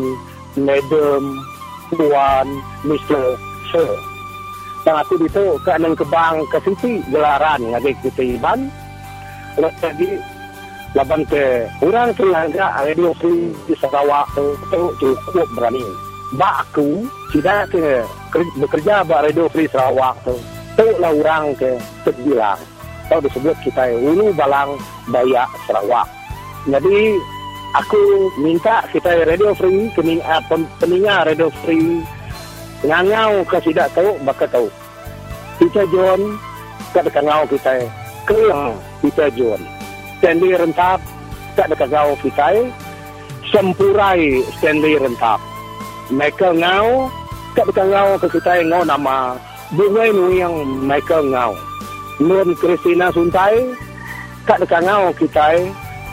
madam 0.57 1.23
tuan 1.93 2.47
mister 2.87 3.37
sir 3.75 3.91
dan 4.87 4.97
aku 5.05 5.21
itu 5.21 5.45
ke 5.61 5.71
anang 5.77 5.93
kebang 5.93 6.41
ke 6.49 6.59
sisi 6.65 7.05
gelaran 7.13 7.61
ngaji 7.61 7.93
kita 8.01 8.23
iban 8.41 8.71
lagi 9.61 10.11
laban 10.97 11.23
ke 11.29 11.69
orang 11.85 12.11
radio 12.17 13.13
free 13.21 13.55
di 13.69 13.75
Sarawak 13.79 14.27
itu 14.35 14.83
cukup 14.99 15.47
berani. 15.55 16.10
Ba 16.39 16.63
aku 16.63 17.07
tidak 17.35 17.75
ke 17.75 18.07
bekerja 18.59 19.03
ba 19.03 19.27
radio 19.27 19.51
free 19.51 19.67
Sarawak 19.67 20.15
tu. 20.23 20.37
Tu 20.79 20.87
lah 21.03 21.11
orang 21.11 21.55
ke 21.59 21.75
terbilang. 22.07 22.59
Tahu 23.11 23.27
disebut 23.27 23.57
kita 23.67 23.91
ulu 23.99 24.31
balang 24.39 24.79
daya 25.11 25.43
Sarawak. 25.67 26.07
Jadi 26.71 27.19
aku 27.75 28.31
minta 28.39 28.87
kita 28.95 29.27
radio 29.27 29.51
free 29.59 29.91
kening 29.99 30.23
uh, 30.23 30.39
peninga 30.79 31.27
radio 31.27 31.51
free 31.67 31.99
ngangau 32.87 33.43
ke 33.51 33.59
tidak 33.67 33.91
tahu 33.93 34.15
baka 34.23 34.47
tahu. 34.47 34.71
Kita 35.59 35.83
John 35.91 36.39
kat 36.95 37.07
ngau 37.11 37.47
kita 37.47 37.87
kelang 38.27 38.75
kita 39.03 39.31
John 39.35 39.61
Stanley 40.19 40.53
Rentap 40.59 40.99
tak 41.55 41.71
dekat 41.71 41.89
gau 41.91 42.13
kita 42.21 42.67
sempurai 43.51 44.43
Stanley 44.59 44.99
Rentap 44.99 45.50
Michael 46.11 46.59
Ngau. 46.59 47.09
Tak 47.55 47.67
dekat 47.67 47.87
gau 47.91 48.15
ke 48.19 48.27
kita 48.39 48.63
ngau 48.67 48.83
nama. 48.87 49.35
Bunga 49.75 50.05
nu 50.11 50.31
yang 50.35 50.55
Michael 50.83 51.31
Ngau. 51.31 51.53
Nun 52.23 52.55
Christina 52.59 53.11
Suntai. 53.11 53.75
Tak 54.47 54.63
dekat 54.63 54.83
ngau 54.87 55.15
kita 55.15 55.59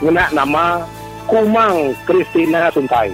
ngena 0.02 0.30
nama 0.30 0.86
Kumang 1.26 1.94
Christina 2.06 2.70
Suntai. 2.70 3.10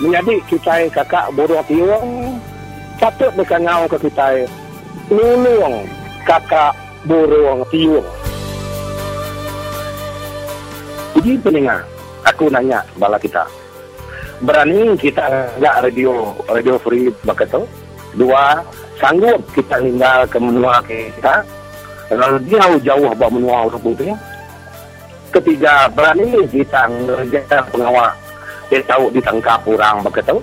Menjadi 0.00 0.40
kita 0.48 0.88
kakak 0.88 1.28
bodoh 1.36 1.60
tiwang 1.68 2.40
patut 2.96 3.32
dekat 3.36 3.60
ngau 3.60 3.84
ke 3.88 3.96
kita 4.08 4.48
nulung 5.12 5.84
kakak 6.24 6.72
burung 7.04 7.64
tiwang 7.68 8.08
Jadi 11.20 11.36
pendengar, 11.44 11.84
aku 12.24 12.48
nanya 12.48 12.80
bala 12.96 13.20
kita. 13.20 13.44
Berani 14.40 14.96
kita 14.96 15.52
enggak 15.60 15.84
radio 15.84 16.32
radio 16.48 16.80
free 16.80 17.12
begitu? 17.28 17.60
Dua, 18.16 18.64
sanggup 18.96 19.44
kita 19.52 19.76
tinggal 19.84 20.24
ke 20.24 20.38
menua 20.40 20.80
kita? 20.88 21.44
Lalu 22.10 22.48
jauh 22.48 22.80
jauh 22.80 23.12
bawa 23.12 23.30
menua 23.30 23.56
orang 23.68 23.82
putih. 23.84 24.16
Ketiga, 25.30 25.86
berani 25.92 26.42
kita 26.50 26.90
ngerjakan 26.90 27.62
pengawal. 27.70 28.10
Dia 28.72 28.82
tahu 28.88 29.12
ditangkap 29.14 29.60
orang 29.68 30.02
begitu? 30.02 30.42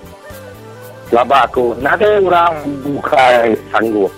Laba 1.11 1.49
aku, 1.49 1.75
nada 1.81 2.21
orang 2.21 2.53
buka 2.85 3.49
sanggup. 3.73 4.13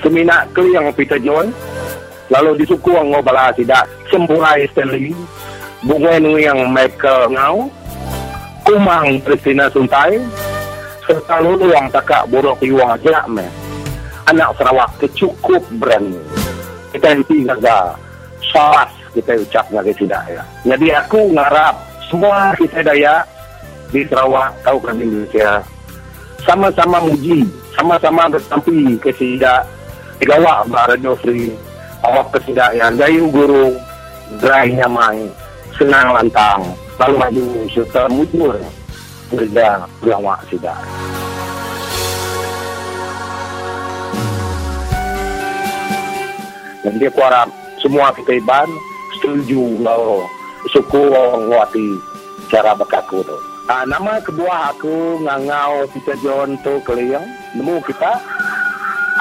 Semina 0.00 0.46
ke 0.54 0.62
yang 0.72 0.88
Peter 0.94 1.18
John, 1.20 1.50
lalu 2.30 2.64
disukung 2.64 3.12
ngobala 3.12 3.52
tidak 3.52 3.84
semburai 4.08 4.64
Stanley, 4.72 5.12
bunga 5.84 6.16
yang 6.40 6.68
Michael 6.72 7.32
Ngau, 7.36 7.68
Kumang 8.62 9.18
Christina 9.26 9.66
Suntai, 9.68 10.16
serta 11.04 11.42
lulu 11.42 11.70
yang 11.70 11.90
takak 11.90 12.26
borok 12.30 12.62
iwang 12.62 12.94
aja 12.94 13.26
me. 13.26 13.44
Anak 14.30 14.54
Sarawak 14.54 14.90
kecukup 15.02 15.62
berani. 15.82 16.18
Kita 16.94 17.10
nanti 17.10 17.42
gagal. 17.42 17.98
Salah 18.54 18.86
kita 19.12 19.34
ucap 19.42 19.66
ngagai 19.74 19.98
tidak 19.98 20.22
ya. 20.30 20.42
Jadi 20.62 20.88
aku 20.94 21.34
ngarap 21.34 21.74
semua 22.06 22.54
kita 22.54 22.86
daya 22.86 23.26
di 23.90 24.06
Sarawak 24.06 24.54
tahu 24.62 24.78
kan 24.78 24.96
Indonesia 24.96 25.60
sama-sama 26.42 26.98
muji, 27.02 27.46
sama-sama 27.74 28.26
bertampi 28.30 28.98
ke 28.98 29.14
tidak 29.14 29.66
digawak 30.22 30.66
radio 30.70 31.18
free 31.18 31.50
awak 32.02 32.30
kesidak 32.34 32.74
yang 32.78 32.94
gayu 32.98 33.26
guru 33.30 33.74
dry 34.38 34.70
nyamai 34.70 35.26
senang 35.74 36.14
lantang 36.14 36.62
lalu 37.00 37.14
maju 37.16 37.44
serta 37.72 38.02
mujur 38.10 38.56
kerja 39.32 39.88
berlawak 40.00 40.40
tidak 40.52 40.76
dan 46.82 46.94
dia 46.98 47.10
kuarap 47.14 47.48
semua 47.78 48.10
kita 48.12 48.36
iban 48.36 48.68
setuju 49.18 49.78
kalau 49.82 50.26
suku 50.70 51.02
ngawati 51.10 51.88
cara 52.50 52.74
bekaku 52.76 53.22
tu. 53.22 53.38
Ah, 53.70 53.86
nama 53.86 54.18
kedua 54.18 54.74
aku 54.74 55.22
ngangau 55.22 55.86
kita 55.94 56.18
John 56.20 56.58
tu 56.66 56.82
keliang 56.82 57.24
nemu 57.54 57.78
kita 57.86 58.18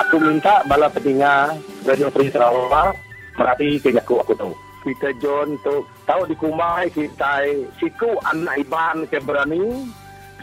aku 0.02 0.18
minta 0.18 0.66
bala 0.66 0.90
petinga 0.90 1.56
radio 1.86 2.10
Free 2.10 2.34
Sarawak 2.34 2.98
merati 3.38 3.78
kejaku 3.78 4.20
aku 4.20 4.34
tu. 4.34 4.52
Kita 4.82 5.14
John 5.22 5.56
tu 5.62 5.86
tahu 6.12 6.28
di 6.28 6.36
kumai 6.36 6.92
kita 6.92 7.48
siku 7.80 8.20
anak 8.28 8.60
iban 8.60 9.08
ke 9.08 9.24
berani 9.24 9.88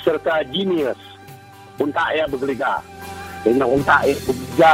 serta 0.01 0.41
genius. 0.49 0.97
Unta 1.77 2.09
ya 2.17 2.25
bergelega 2.25 2.81
ini 3.45 3.61
unta 3.63 4.03
ya 4.03 4.17
bekerja 4.25 4.73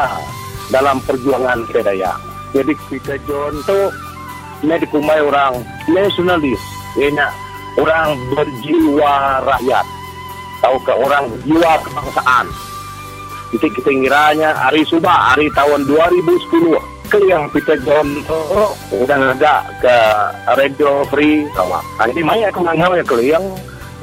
dalam 0.72 0.96
perjuangan 1.04 1.66
kedaya 1.68 2.16
jadi 2.54 2.70
kita 2.86 3.18
tu 3.66 3.80
ini 4.62 4.78
di 4.78 4.86
kumai 4.86 5.18
orang 5.18 5.58
nasionalis. 5.90 6.62
Ini 6.94 7.26
orang 7.74 8.14
berjiwa 8.30 9.42
rakyat. 9.42 9.86
Tahu 10.62 10.78
ke 10.86 10.94
orang 10.94 11.26
jiwa 11.42 11.74
kebangsaan? 11.82 12.46
Jadi 13.50 13.68
kita 13.74 13.90
ngiranya 13.90 14.54
hari 14.54 14.86
subah 14.86 15.34
hari 15.34 15.50
tahun 15.50 15.82
2010 15.90 16.93
yang 17.22 17.46
Peter 17.50 17.78
John 17.82 18.22
oh, 18.26 18.74
udah 18.90 19.36
ada 19.36 19.62
ke 19.78 19.96
radio 20.58 21.06
free 21.08 21.46
sama. 21.54 21.78
Ini 22.10 22.22
maya 22.26 22.50
aku 22.50 22.66
ngangau 22.66 22.98
ya 22.98 23.04
yang 23.38 23.44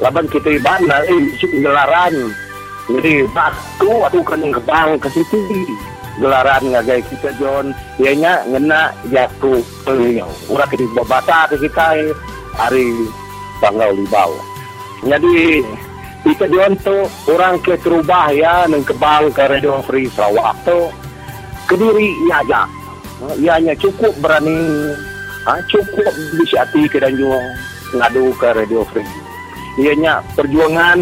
laban 0.00 0.26
kita 0.28 0.56
iban 0.56 0.80
na 0.88 1.04
eh 1.04 1.22
gelaran. 1.40 2.14
Jadi 2.90 3.24
batu 3.30 3.92
atau 4.02 4.20
kan 4.26 4.42
kebang 4.42 4.98
ke 4.98 5.08
situ 5.14 5.38
gelaran 6.20 6.62
ngagai 6.72 7.00
kita 7.08 7.30
John 7.40 7.72
ianya 7.96 8.44
ngena 8.48 8.92
jatuh 9.08 9.62
keliang. 9.86 10.32
Ura 10.50 10.66
kita 10.68 10.84
babata 10.92 11.48
ke 11.52 11.56
kita 11.68 12.12
hari 12.56 12.90
bangau 13.62 13.94
libau. 13.96 14.32
Jadi 15.02 15.62
Peter 16.22 16.48
John 16.50 16.78
tu 16.78 16.96
orang 17.30 17.58
ke 17.62 17.74
terubah 17.82 18.30
ya 18.30 18.66
neng 18.70 18.86
kebang 18.86 19.34
ke 19.34 19.42
radio 19.46 19.82
free 19.82 20.06
Sarawak 20.10 20.54
tu 20.62 20.90
kediri 21.66 22.14
ia 23.38 23.54
aja 23.54 23.62
ianya 23.62 23.74
cukup 23.78 24.12
berani 24.18 24.90
ha, 25.46 25.62
cukup 25.70 26.12
bisa 26.38 26.66
hati 26.66 26.90
ke 26.90 26.98
dan 26.98 27.14
juga 27.14 27.38
ngadu 27.92 28.32
ke 28.40 28.48
radio 28.56 28.82
free. 28.90 29.06
Ianya 29.78 30.20
perjuangan 30.34 30.98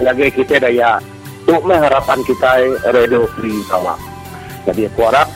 lagi 0.00 0.28
kita 0.32 0.60
daya 0.60 1.00
untuk 1.46 1.70
harapan 1.70 2.18
kita 2.26 2.50
radio 2.90 3.22
free 3.38 3.62
sama 3.70 3.94
jadi 4.66 4.90
aku 4.90 5.00
harap 5.06 5.28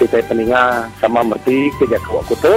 kita 0.00 0.24
peninga 0.24 0.88
sama 0.96 1.20
merti 1.20 1.68
kerja 1.76 2.00
kau 2.00 2.24
aku 2.24 2.32
tu 2.40 2.54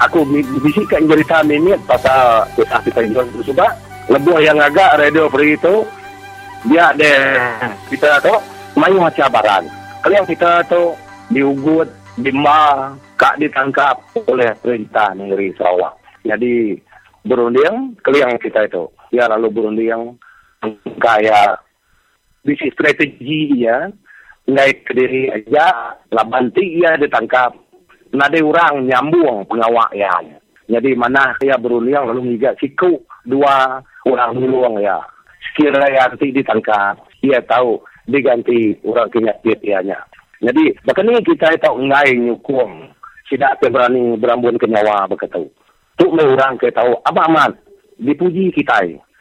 aku 0.00 0.24
bisikan 0.64 1.04
cerita 1.04 1.44
ini 1.44 1.76
pasal 1.84 2.48
kita 2.56 2.80
kita 2.88 3.00
itu 3.04 3.44
sudah 3.44 3.70
lebih 4.08 4.40
yang 4.40 4.56
agak 4.56 4.96
radio 4.96 5.28
free 5.28 5.54
itu 5.54 5.84
dia 6.64 6.96
ada 6.96 7.14
kita 7.92 8.24
tu 8.24 8.34
main 8.80 8.96
macam 8.96 9.28
baran 9.28 9.62
kalian 10.00 10.24
kita 10.24 10.64
tu 10.64 10.96
diugut 11.28 11.86
lima 12.20 12.92
kak 13.16 13.40
ditangkap 13.40 13.96
oleh 14.28 14.52
perintah 14.60 15.16
negeri 15.16 15.56
Sarawak. 15.56 15.96
Jadi 16.24 16.76
berunding 17.24 17.96
keliang 18.04 18.36
kita 18.36 18.68
itu. 18.68 18.88
Ya 19.10 19.26
lalu 19.26 19.48
berunding 19.48 20.20
kaya 21.00 21.56
bisnis 22.44 22.76
strategi 22.76 23.64
ya. 23.64 23.88
Naik 24.50 24.88
ke 24.88 24.92
diri 24.96 25.30
aja 25.30 25.94
labanti 26.10 26.82
ya 26.82 26.98
ditangkap 26.98 27.54
nade 28.10 28.40
orang 28.42 28.88
nyambung 28.88 29.46
pengawak 29.46 29.92
ya. 29.94 30.10
Jadi 30.68 30.94
mana 30.98 31.36
ya 31.40 31.56
berunding 31.56 31.96
lalu 31.96 32.34
ngiga 32.34 32.56
siku 32.60 33.00
dua 33.24 33.80
orang 34.04 34.36
nulung 34.36 34.80
ya. 34.82 35.00
Sekiranya 35.50 36.12
nanti 36.12 36.34
ditangkap 36.34 37.00
ia 37.24 37.40
tahu 37.44 37.80
diganti 38.08 38.76
orang 38.84 39.08
kenyakit 39.12 39.60
ianya 39.64 40.00
jadi, 40.40 40.64
ni 40.72 41.20
kita 41.20 41.52
tahu 41.60 41.84
ngai 41.84 42.16
nyukung. 42.16 42.88
Tidak 43.28 43.62
berani 43.70 44.18
berambun 44.18 44.58
ke 44.58 44.66
nyawa 44.66 45.06
berkata. 45.06 45.38
Tu 45.94 46.04
orang 46.08 46.56
ke 46.56 46.72
tahu, 46.72 46.96
apa 47.04 47.20
amat 47.30 47.52
dipuji 48.00 48.50
kita. 48.50 48.80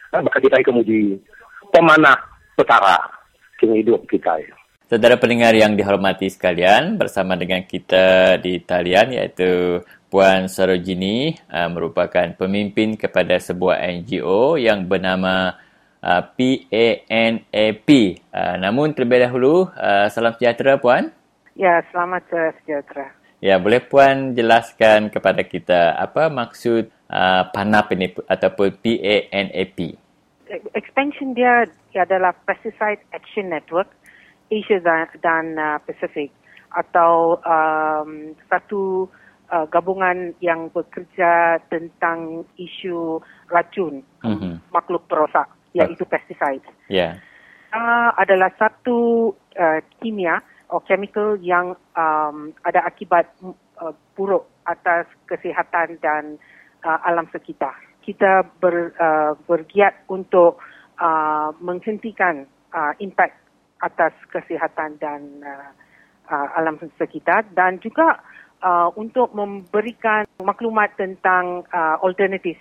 Ha, 0.10 0.24
bahkan 0.24 0.42
kita 0.42 0.64
kemuji 0.66 1.20
pemanah 1.70 2.18
perkara 2.56 2.98
kini 3.60 3.84
hidup 3.84 4.02
kita. 4.10 4.40
Saudara 4.90 5.22
pendengar 5.22 5.54
yang 5.54 5.78
dihormati 5.78 6.26
sekalian, 6.34 6.98
bersama 6.98 7.38
dengan 7.38 7.62
kita 7.62 8.40
di 8.42 8.58
talian 8.66 9.14
iaitu 9.14 9.84
Puan 10.10 10.50
Sarojini 10.50 11.38
uh, 11.54 11.70
merupakan 11.70 12.34
pemimpin 12.34 12.98
kepada 12.98 13.38
sebuah 13.38 13.86
NGO 14.02 14.58
yang 14.58 14.90
bernama 14.90 15.54
uh, 16.04 16.22
PANAP. 16.36 17.89
Uh, 18.32 18.56
namun 18.60 18.95
terlebih 18.95 19.24
dahulu, 19.24 19.68
uh, 19.76 20.08
salam 20.12 20.36
sejahtera 20.36 20.80
Puan. 20.80 21.12
Ya, 21.60 21.84
selamat 21.91 22.24
sejahtera. 22.64 23.12
Ya, 23.39 23.56
boleh 23.56 23.80
Puan 23.80 24.36
jelaskan 24.36 25.08
kepada 25.08 25.43
kita 25.47 25.95
apa 25.95 26.28
maksud 26.28 26.91
uh, 27.08 27.43
PANAP 27.52 27.95
ini 27.95 28.12
ataupun 28.28 28.76
PANAP? 28.80 29.80
Expansion 30.74 31.38
dia 31.38 31.70
adalah 31.93 32.34
Pesticide 32.43 33.06
Action 33.14 33.54
Network 33.54 33.88
Asia 34.50 34.82
dan, 34.82 35.08
dan 35.22 35.45
uh, 35.56 35.78
Pacific 35.86 36.34
atau 36.74 37.38
um, 37.41 38.34
satu 38.50 39.10
uh, 39.50 39.66
gabungan 39.70 40.34
yang 40.41 40.70
bekerja 40.70 41.62
tentang 41.70 42.45
isu 42.58 43.22
racun 43.50 44.06
mm-hmm. 44.22 44.62
makhluk 44.70 45.06
perosak 45.10 45.50
iaitu 45.74 46.04
uh, 46.06 46.10
pesticide. 46.10 46.66
Yeah. 46.90 47.22
Uh, 47.70 48.10
adalah 48.18 48.50
satu 48.58 49.32
uh, 49.54 49.80
kimia 50.02 50.42
atau 50.70 50.86
chemical 50.86 51.38
yang 51.42 51.74
um, 51.98 52.54
ada 52.62 52.86
akibat 52.86 53.26
uh, 53.82 53.94
buruk 54.14 54.46
atas 54.70 55.10
kesihatan 55.26 55.98
dan 56.02 56.38
uh, 56.86 57.00
alam 57.06 57.26
sekitar. 57.34 57.74
Kita 58.06 58.46
ber, 58.62 58.94
uh, 58.98 59.34
bergiat 59.50 60.06
untuk 60.10 60.62
uh, 61.02 61.50
menghentikan 61.58 62.46
uh, 62.74 62.94
impact 63.02 63.38
atas 63.82 64.14
kesihatan 64.30 65.02
dan 65.02 65.42
uh, 65.42 65.70
uh, 66.30 66.48
alam 66.58 66.78
sekitar 67.02 67.50
dan 67.58 67.82
juga 67.82 68.22
uh, 68.62 68.94
untuk 68.94 69.34
memberikan 69.34 70.30
maklumat 70.46 70.94
tentang 71.00 71.66
uh, 71.74 71.98
alternatif 72.06 72.60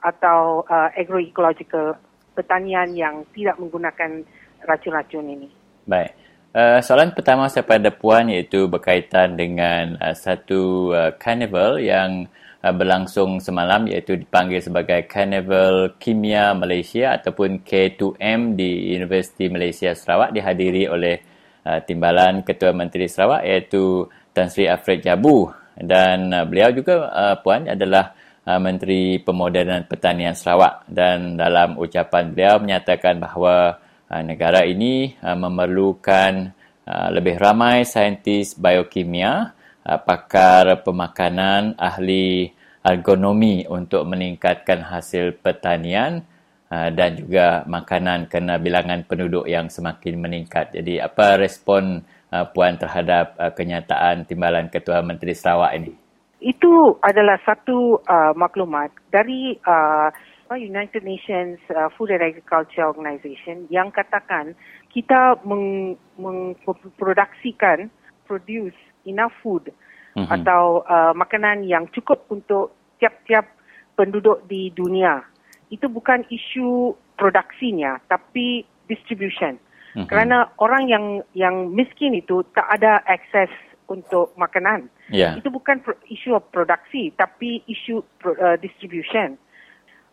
atau 0.00 0.64
uh, 0.70 0.88
agroecological 0.96 1.98
pertanian 2.40 2.96
yang 2.96 3.28
tidak 3.36 3.60
menggunakan 3.60 4.24
racun-racun 4.64 5.26
ini. 5.28 5.48
Baik. 5.84 6.16
Uh, 6.50 6.82
soalan 6.82 7.14
pertama 7.14 7.46
saya 7.46 7.62
pada 7.62 7.94
Puan 7.94 8.26
iaitu 8.26 8.66
berkaitan 8.66 9.38
dengan 9.38 9.94
uh, 10.02 10.16
satu 10.16 10.90
uh, 10.90 11.14
carnival 11.14 11.78
yang 11.78 12.26
uh, 12.64 12.74
berlangsung 12.74 13.38
semalam 13.38 13.86
iaitu 13.86 14.18
dipanggil 14.18 14.58
sebagai 14.58 15.06
Carnival 15.06 15.94
Kimia 16.02 16.50
Malaysia 16.56 17.14
ataupun 17.14 17.62
K2M 17.62 18.58
di 18.58 18.98
Universiti 18.98 19.46
Malaysia 19.46 19.94
Sarawak 19.94 20.34
dihadiri 20.34 20.90
oleh 20.90 21.22
uh, 21.62 21.78
Timbalan 21.86 22.42
Ketua 22.42 22.74
Menteri 22.74 23.06
Sarawak 23.06 23.46
iaitu 23.46 24.10
Tan 24.34 24.50
Sri 24.50 24.66
Alfred 24.66 25.06
Jabu 25.06 25.54
dan 25.78 26.34
uh, 26.34 26.44
beliau 26.44 26.74
juga 26.74 27.08
uh, 27.14 27.36
puan 27.40 27.70
adalah 27.70 28.12
Menteri 28.46 29.20
Pemodenan 29.20 29.84
Pertanian 29.84 30.32
Sarawak 30.32 30.88
dan 30.88 31.36
dalam 31.36 31.76
ucapan 31.76 32.32
beliau 32.32 32.56
menyatakan 32.56 33.20
bahawa 33.20 33.78
uh, 34.08 34.22
negara 34.24 34.64
ini 34.64 35.14
uh, 35.20 35.36
memerlukan 35.36 36.56
lebih 36.90 37.38
ramai 37.38 37.86
saintis 37.86 38.58
biokimia, 38.58 39.54
pakar 39.86 40.82
pemakanan, 40.82 41.78
ahli 41.78 42.50
ergonomi 42.82 43.62
untuk 43.70 44.10
meningkatkan 44.10 44.82
hasil 44.82 45.38
pertanian 45.38 46.26
dan 46.66 47.14
juga 47.14 47.62
makanan 47.70 48.26
kerana 48.26 48.58
bilangan 48.58 49.06
penduduk 49.06 49.46
yang 49.46 49.70
semakin 49.70 50.18
meningkat. 50.18 50.74
Jadi 50.74 50.98
apa 50.98 51.38
respon 51.38 52.02
Puan 52.50 52.74
terhadap 52.74 53.38
kenyataan 53.54 54.26
Timbalan 54.26 54.66
Ketua 54.66 54.98
Menteri 55.06 55.38
Sarawak 55.38 55.78
ini? 55.78 55.99
Itu 56.40 56.96
adalah 57.04 57.36
satu 57.44 58.00
uh, 58.08 58.32
maklumat 58.32 58.88
dari 59.12 59.60
uh, 59.68 60.08
United 60.56 61.04
Nations 61.06 61.60
uh, 61.70 61.86
Food 61.94 62.10
and 62.10 62.22
Agriculture 62.24 62.82
Organization 62.82 63.70
yang 63.70 63.94
katakan 63.94 64.58
kita 64.90 65.38
memproduksikan 65.46 67.86
meng- 67.86 67.94
produce 68.26 68.74
enough 69.06 69.30
food 69.44 69.70
mm-hmm. 70.16 70.26
atau 70.26 70.82
uh, 70.88 71.12
makanan 71.14 71.62
yang 71.68 71.86
cukup 71.94 72.26
untuk 72.32 72.72
tiap-tiap 72.98 73.46
penduduk 73.94 74.42
di 74.48 74.72
dunia. 74.74 75.22
Itu 75.70 75.86
bukan 75.86 76.26
isu 76.32 76.96
produksinya 77.14 78.02
tapi 78.10 78.66
distribution. 78.90 79.54
Mm-hmm. 79.94 80.08
Kerana 80.08 80.50
orang 80.58 80.88
yang 80.90 81.22
yang 81.34 81.74
miskin 81.74 82.14
itu 82.14 82.42
tak 82.54 82.66
ada 82.70 83.02
akses 83.06 83.50
untuk 83.90 84.30
makanan. 84.38 84.86
Yeah. 85.10 85.34
Itu 85.36 85.50
bukan 85.50 85.82
pro, 85.82 85.98
isu 86.06 86.38
produksi 86.54 87.10
tapi 87.18 87.66
isu 87.66 88.06
pro, 88.22 88.38
uh, 88.38 88.56
distribution. 88.62 89.34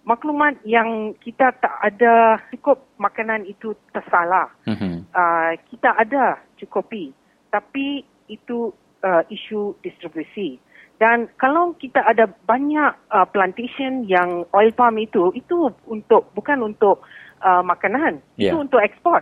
Maklumat 0.07 0.57
yang 0.65 1.13
kita 1.21 1.53
tak 1.61 1.75
ada 1.83 2.41
cukup 2.49 2.89
makanan 2.97 3.45
itu 3.45 3.77
tersalah. 3.93 4.49
Mm-hmm. 4.65 5.05
Uh, 5.13 5.51
kita 5.69 5.93
ada 5.93 6.41
cukupi 6.57 7.13
tapi 7.53 8.01
itu 8.27 8.73
uh, 9.05 9.23
isu 9.29 9.77
distribusi. 9.85 10.57
Dan 10.97 11.29
kalau 11.37 11.77
kita 11.77 12.01
ada 12.01 12.25
banyak 12.49 12.89
uh, 13.13 13.27
plantation 13.29 14.09
yang 14.09 14.49
oil 14.49 14.73
palm 14.73 14.97
itu, 14.97 15.29
itu 15.37 15.69
untuk 15.85 16.33
bukan 16.33 16.73
untuk 16.73 17.05
uh, 17.45 17.61
makanan, 17.61 18.17
yeah. 18.33 18.49
itu 18.49 18.57
untuk 18.57 18.81
ekspor 18.81 19.21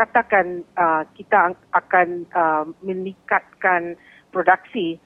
katakan 0.00 0.64
uh, 0.80 1.04
kita 1.12 1.52
akan 1.76 2.08
uh, 2.32 2.64
meningkatkan 2.80 4.00
produksi, 4.32 4.96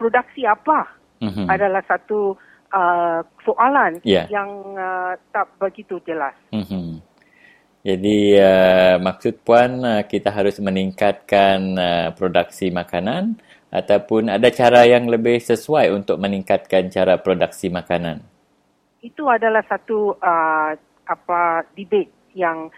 produksi 0.00 0.48
apa 0.48 0.88
mm-hmm. 1.20 1.44
adalah 1.44 1.84
satu 1.84 2.32
uh, 2.72 3.20
soalan 3.44 4.00
yeah. 4.00 4.24
yang 4.32 4.48
uh, 4.80 5.12
tak 5.28 5.52
begitu 5.60 6.00
jelas. 6.08 6.32
Mm-hmm. 6.56 7.04
Jadi 7.80 8.36
uh, 8.40 8.96
maksud 9.00 9.44
puan 9.44 9.84
uh, 9.84 10.02
kita 10.08 10.32
harus 10.32 10.56
meningkatkan 10.60 11.60
uh, 11.76 12.08
produksi 12.16 12.72
makanan 12.72 13.36
ataupun 13.72 14.32
ada 14.32 14.48
cara 14.52 14.88
yang 14.88 15.08
lebih 15.08 15.36
sesuai 15.40 15.92
untuk 15.92 16.16
meningkatkan 16.16 16.88
cara 16.88 17.20
produksi 17.20 17.68
makanan. 17.68 18.24
Itu 19.00 19.28
adalah 19.28 19.64
satu 19.64 20.12
uh, 20.16 20.72
apa 21.08 21.64
debate 21.72 22.12
yang 22.36 22.68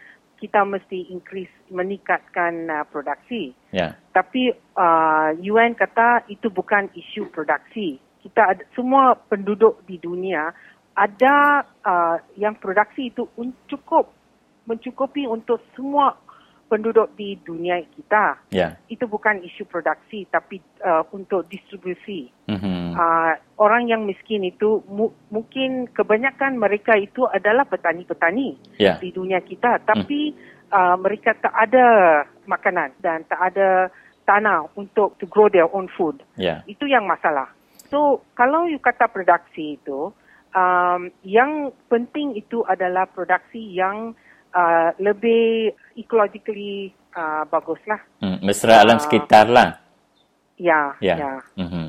kita 0.43 0.67
mesti 0.67 1.07
increase 1.15 1.55
meningkatkan 1.71 2.67
uh, 2.67 2.83
produksi. 2.91 3.55
Yeah. 3.71 3.95
Tapi 4.11 4.51
uh, 4.75 5.31
UN 5.39 5.79
kata 5.79 6.27
itu 6.27 6.51
bukan 6.51 6.91
isu 6.91 7.31
produksi. 7.31 8.03
Kita 8.27 8.51
ada, 8.51 8.63
semua 8.75 9.15
penduduk 9.15 9.87
di 9.87 10.03
dunia 10.03 10.51
ada 10.99 11.63
uh, 11.87 12.19
yang 12.35 12.59
produksi 12.59 13.15
itu 13.15 13.31
cukup 13.71 14.11
mencukupi 14.67 15.27
untuk 15.27 15.63
semua 15.75 16.15
penduduk 16.73 17.13
di 17.21 17.37
dunia 17.45 17.85
kita. 17.93 18.41
Yeah. 18.49 18.81
Itu 18.89 19.05
bukan 19.05 19.45
isu 19.45 19.69
produksi 19.69 20.25
tapi 20.33 20.65
uh, 20.81 21.05
untuk 21.13 21.45
distribusi. 21.53 22.33
Mm-hmm. 22.49 22.97
Uh, 22.97 23.37
orang 23.61 23.93
yang 23.93 24.09
miskin 24.09 24.49
itu 24.49 24.81
mu- 24.89 25.13
mungkin 25.29 25.93
kebanyakan 25.93 26.57
mereka 26.57 26.97
itu 26.97 27.29
adalah 27.29 27.69
petani-petani 27.69 28.57
yeah. 28.81 28.97
di 28.97 29.13
dunia 29.13 29.45
kita 29.45 29.85
tapi 29.85 30.33
mm. 30.33 30.73
uh, 30.73 30.97
mereka 30.97 31.37
tak 31.37 31.53
ada 31.53 31.87
makanan 32.49 32.97
dan 33.05 33.29
tak 33.29 33.53
ada 33.53 33.93
tanah 34.25 34.65
untuk 34.81 35.21
to 35.21 35.29
grow 35.29 35.53
their 35.53 35.69
own 35.69 35.93
food. 35.93 36.25
Yeah. 36.41 36.65
Itu 36.65 36.89
yang 36.89 37.05
masalah. 37.05 37.53
So 37.93 38.25
kalau 38.33 38.65
you 38.65 38.81
kata 38.81 39.13
produksi 39.13 39.77
itu 39.77 40.17
um, 40.57 41.13
yang 41.21 41.77
penting 41.93 42.37
itu 42.41 42.65
adalah 42.65 43.05
produksi 43.05 43.61
yang 43.61 44.17
uh, 44.55 44.91
lebih 45.01 45.73
ecologically 45.97 46.93
uh, 47.17 47.45
baguslah. 47.49 48.01
Hmm, 48.21 48.39
mesra 48.45 48.81
alam 48.81 49.01
uh, 49.01 49.03
sekitar 49.03 49.49
lah. 49.49 49.81
Ya, 50.61 50.95
ya. 51.03 51.17
ya. 51.19 51.35
Mm-hmm. 51.59 51.87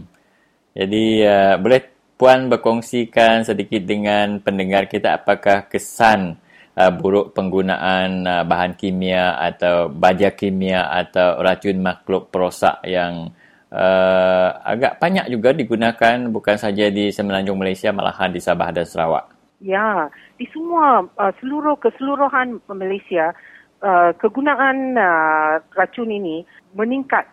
Jadi 0.74 1.06
uh, 1.22 1.56
boleh 1.62 1.82
puan 2.18 2.50
berkongsikan 2.50 3.46
sedikit 3.46 3.84
dengan 3.86 4.42
pendengar 4.42 4.90
kita 4.90 5.22
apakah 5.22 5.70
kesan 5.70 6.40
uh, 6.78 6.92
buruk 6.94 7.36
penggunaan 7.38 8.26
uh, 8.26 8.44
bahan 8.48 8.74
kimia 8.74 9.38
atau 9.38 9.90
baja 9.92 10.34
kimia 10.34 10.90
atau 10.90 11.42
racun 11.42 11.78
makhluk 11.84 12.34
perosak 12.34 12.82
yang 12.88 13.30
uh, 13.70 14.50
agak 14.66 14.98
banyak 14.98 15.26
juga 15.30 15.54
digunakan 15.54 16.18
bukan 16.30 16.58
saja 16.58 16.90
di 16.90 17.10
Semenanjung 17.10 17.58
Malaysia 17.58 17.90
malahan 17.94 18.34
di 18.34 18.42
Sabah 18.42 18.70
dan 18.74 18.86
Sarawak. 18.86 19.33
Ya, 19.64 20.12
di 20.36 20.44
semua 20.52 21.08
uh, 21.08 21.34
seluruh 21.40 21.80
keseluruhan 21.80 22.60
Malaysia 22.68 23.32
uh, 23.80 24.12
kegunaan 24.20 25.00
uh, 25.00 25.64
racun 25.80 26.12
ini 26.12 26.44
meningkat. 26.76 27.24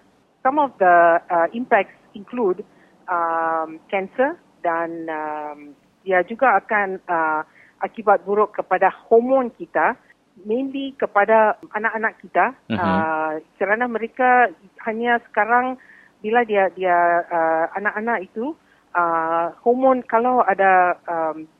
Some 0.46 0.62
of 0.62 0.70
the 0.78 1.18
uh, 1.26 1.50
impacts 1.50 1.98
include 2.14 2.62
um, 3.10 3.82
cancer 3.90 4.38
dan 4.62 5.10
um, 5.10 5.58
dia 6.06 6.22
juga 6.22 6.54
akan 6.62 7.02
uh, 7.10 7.42
akibat 7.82 8.22
buruk 8.22 8.54
kepada 8.54 8.94
hormon 9.10 9.50
kita, 9.58 9.98
mainly 10.46 10.94
kepada 11.02 11.58
anak-anak 11.74 12.14
kita. 12.22 12.54
Mhm. 12.70 12.78
Uh, 12.78 13.32
kerana 13.58 13.90
mereka 13.90 14.54
hanya 14.86 15.18
sekarang 15.26 15.82
bila 16.22 16.46
dia 16.46 16.70
dia 16.78 17.26
uh, 17.26 17.74
anak-anak 17.74 18.22
itu 18.22 18.54
uh, 18.94 19.50
hormon 19.66 20.06
kalau 20.06 20.46
ada 20.46 20.94
um, 21.10 21.50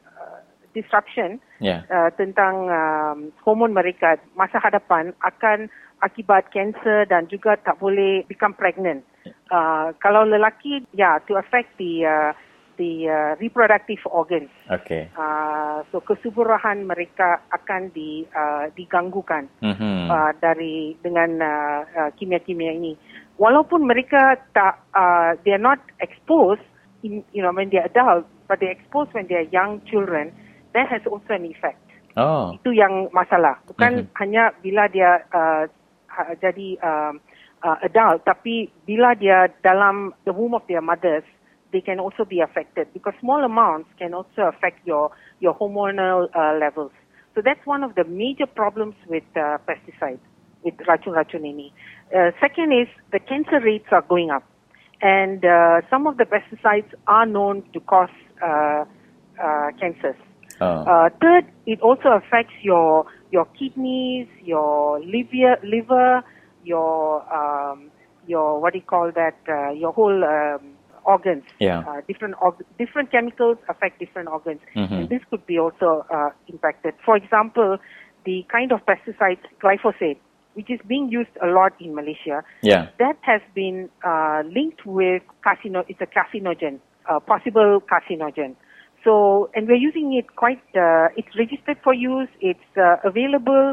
disruption 0.73 1.41
Ya. 1.59 1.85
uh, 1.91 2.11
tentang 2.15 2.71
um, 2.71 3.19
hormon 3.45 3.75
mereka 3.75 4.17
masa 4.39 4.57
hadapan 4.63 5.13
akan 5.21 5.69
akibat 6.01 6.49
kanser 6.55 7.05
dan 7.11 7.29
juga 7.29 7.61
tak 7.61 7.77
boleh 7.77 8.25
become 8.25 8.57
pregnant. 8.57 9.05
Uh, 9.53 9.93
kalau 10.01 10.25
lelaki, 10.25 10.81
ya, 10.97 10.97
yeah, 10.97 11.15
to 11.29 11.37
affect 11.37 11.69
the 11.77 12.09
uh, 12.09 12.33
the 12.81 13.05
uh, 13.05 13.37
reproductive 13.37 14.01
organs. 14.09 14.49
Okey. 14.73 15.13
Uh, 15.13 15.85
so 15.93 16.01
kesuburan 16.01 16.89
mereka 16.89 17.45
akan 17.53 17.93
di 17.93 18.25
uh, 18.33 18.73
diganggukan 18.73 19.45
Mhm. 19.61 20.09
uh, 20.09 20.33
dari 20.41 20.97
dengan 21.05 21.37
uh, 21.45 21.81
uh, 21.85 22.11
kimia-kimia 22.17 22.73
ini. 22.73 22.97
Walaupun 23.37 23.85
mereka 23.85 24.41
tak 24.57 24.81
uh, 24.97 25.37
they 25.45 25.53
are 25.53 25.61
not 25.61 25.81
exposed 26.01 26.65
in 27.05 27.21
you 27.37 27.45
know 27.45 27.53
when 27.53 27.69
they 27.69 27.77
are 27.77 27.89
adult, 27.93 28.25
but 28.49 28.57
they 28.65 28.73
are 28.73 28.77
exposed 28.77 29.13
when 29.13 29.29
they 29.29 29.37
are 29.37 29.49
young 29.53 29.85
children, 29.85 30.33
that 30.75 30.89
has 30.89 31.03
also 31.07 31.35
an 31.35 31.45
effect. 31.47 31.81
Oh. 32.17 32.55
Itu 32.59 32.75
yang 32.75 33.09
masalah. 33.15 33.63
Bukan 33.71 34.07
Mhm. 34.07 34.11
hanya 34.19 34.45
bila 34.63 34.91
dia 34.91 35.23
uh, 35.31 35.65
jadi 36.43 36.75
uh, 36.83 37.13
uh, 37.63 37.79
adult, 37.87 38.27
tapi 38.27 38.67
bila 38.83 39.15
dia 39.15 39.47
dalam 39.63 40.11
the 40.27 40.35
womb 40.35 40.55
of 40.59 40.67
their 40.67 40.83
mothers, 40.83 41.23
they 41.71 41.81
can 41.81 42.03
also 42.03 42.27
be 42.27 42.43
affected 42.43 42.91
because 42.91 43.15
small 43.23 43.47
amounts 43.47 43.87
can 43.95 44.11
also 44.11 44.51
affect 44.51 44.83
your 44.83 45.15
your 45.39 45.55
hormonal 45.55 46.27
uh, 46.35 46.59
levels. 46.59 46.91
So 47.35 47.41
that's 47.41 47.63
one 47.63 47.87
of 47.87 47.95
the 47.95 48.03
major 48.03 48.47
problems 48.47 48.99
with 49.07 49.23
uh, 49.39 49.63
pesticides, 49.63 50.19
with 50.67 50.75
racun-racun 50.83 51.47
ini. 51.47 51.71
Uh, 52.11 52.35
second 52.43 52.75
is 52.75 52.91
the 53.15 53.23
cancer 53.23 53.63
rates 53.63 53.87
are 53.95 54.03
going 54.03 54.35
up, 54.35 54.43
and 54.99 55.47
uh, 55.47 55.79
some 55.87 56.11
of 56.11 56.19
the 56.19 56.27
pesticides 56.27 56.91
are 57.07 57.25
known 57.25 57.63
to 57.71 57.79
cause 57.87 58.11
uh, 58.43 58.83
uh, 59.39 59.71
cancers. 59.79 60.19
Oh. 60.61 60.85
Uh, 60.85 61.09
third, 61.21 61.45
it 61.67 61.81
also 61.81 62.11
affects 62.11 62.55
your 62.63 63.07
your 63.31 63.47
kidneys, 63.59 64.27
your 64.43 65.01
liver, 65.01 65.57
liver, 65.63 66.23
your 66.65 67.23
um, 67.33 67.91
your 68.27 68.61
what 68.61 68.73
do 68.73 68.79
you 68.79 68.85
call 68.85 69.11
that? 69.15 69.37
Uh, 69.49 69.71
your 69.73 69.93
whole 69.93 70.25
um, 70.25 70.61
organs. 71.05 71.45
Yeah. 71.59 71.81
Uh, 71.87 72.01
different 72.07 72.35
org- 72.41 72.65
different 72.79 73.11
chemicals 73.11 73.57
affect 73.69 73.99
different 73.99 74.29
organs, 74.29 74.61
Mhm. 74.77 74.93
and 74.93 75.09
this 75.09 75.23
could 75.31 75.47
be 75.47 75.59
also 75.59 76.05
uh, 76.11 76.31
impacted. 76.49 76.95
For 77.05 77.17
example, 77.17 77.79
the 78.25 78.45
kind 78.53 78.73
of 78.73 78.81
pesticide 78.85 79.39
glyphosate, 79.63 80.19
which 80.55 80.69
is 80.71 80.81
being 80.87 81.09
used 81.09 81.31
a 81.43 81.47
lot 81.47 81.73
in 81.81 81.95
Malaysia, 81.95 82.45
Yeah. 82.63 82.89
that 82.99 83.17
has 83.23 83.41
been 83.55 83.89
uh, 84.05 84.43
linked 84.45 84.85
with 84.85 85.23
carcino. 85.45 85.85
It's 85.89 86.01
a 86.03 86.07
carcinogen, 86.07 86.81
uh, 87.09 87.21
possible 87.21 87.81
carcinogen. 87.81 88.57
So, 89.01 89.49
and 89.57 89.65
we're 89.65 89.81
using 89.81 90.13
it 90.13 90.29
quite. 90.37 90.61
Uh, 90.77 91.09
it's 91.17 91.33
registered 91.33 91.81
for 91.81 91.97
use. 91.97 92.29
It's 92.45 92.71
uh, 92.77 93.01
available, 93.01 93.73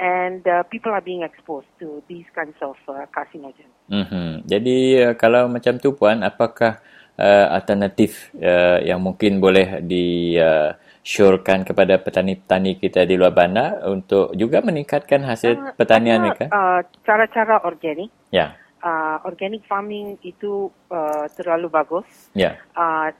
and 0.00 0.40
uh, 0.48 0.64
people 0.72 0.92
are 0.92 1.04
being 1.04 1.20
exposed 1.20 1.68
to 1.84 2.00
these 2.08 2.24
kinds 2.32 2.56
of 2.64 2.80
uh, 2.88 3.04
carcinogens. 3.12 3.68
Mhm. 3.92 4.48
Jadi 4.48 4.76
uh, 4.96 5.14
kalau 5.20 5.52
macam 5.52 5.76
tu 5.76 5.92
puan, 5.92 6.24
apakah 6.24 6.80
uh, 7.20 7.46
alternatif 7.52 8.32
uh, 8.40 8.80
yang 8.80 9.04
mungkin 9.04 9.44
boleh 9.44 9.84
di 9.84 10.36
uh, 10.40 10.72
syorkan 11.02 11.66
kepada 11.66 11.98
petani-petani 11.98 12.78
kita 12.78 13.02
di 13.04 13.18
luar 13.18 13.34
bandar 13.34 13.82
untuk 13.90 14.32
juga 14.38 14.62
meningkatkan 14.62 15.26
hasil 15.26 15.74
pertanian 15.74 16.22
Ada, 16.22 16.24
mereka? 16.24 16.44
Uh, 16.48 16.80
cara-cara 17.02 17.60
organik. 17.66 18.08
Ya. 18.30 18.56
Uh, 18.82 19.20
organic 19.28 19.62
farming 19.68 20.18
itu 20.26 20.70
uh, 20.90 21.26
terlalu 21.38 21.70
bagus. 21.70 22.06
Ya. 22.34 22.58
Uh, 22.74 23.10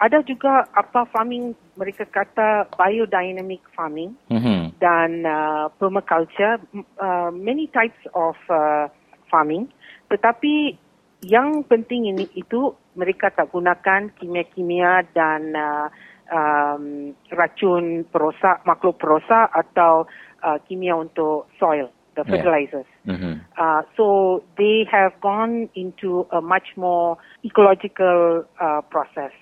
ada 0.00 0.24
juga 0.24 0.64
apa 0.72 1.04
farming 1.12 1.52
mereka 1.76 2.08
kata 2.08 2.64
biodynamic 2.72 3.60
farming 3.76 4.16
Mhm. 4.32 4.80
dan 4.80 5.28
uh, 5.28 5.68
permaculture, 5.76 6.56
uh, 6.96 7.28
many 7.28 7.68
types 7.68 8.00
of 8.16 8.34
uh, 8.48 8.88
farming. 9.28 9.68
Tetapi 10.08 10.74
yang 11.28 11.68
penting 11.68 12.08
ini 12.08 12.24
itu 12.32 12.72
mereka 12.96 13.28
tak 13.28 13.52
gunakan 13.52 14.08
kimia-kimia 14.16 15.04
dan 15.12 15.52
uh, 15.52 15.92
um, 16.32 17.12
racun 17.36 18.08
perosak, 18.08 18.64
makhluk 18.64 18.96
perosak 18.96 19.52
atau 19.52 20.08
uh, 20.40 20.56
kimia 20.64 20.96
untuk 20.96 21.44
soil, 21.60 21.92
the 22.16 22.24
Yeah. 22.24 22.40
fertilizers. 22.40 22.88
Mhm. 23.04 23.44
Uh, 23.52 23.84
so 24.00 24.06
they 24.56 24.88
have 24.88 25.12
gone 25.20 25.68
into 25.76 26.24
a 26.32 26.40
much 26.40 26.72
more 26.80 27.20
ecological 27.44 28.48
uh, 28.56 28.80
process. 28.88 29.36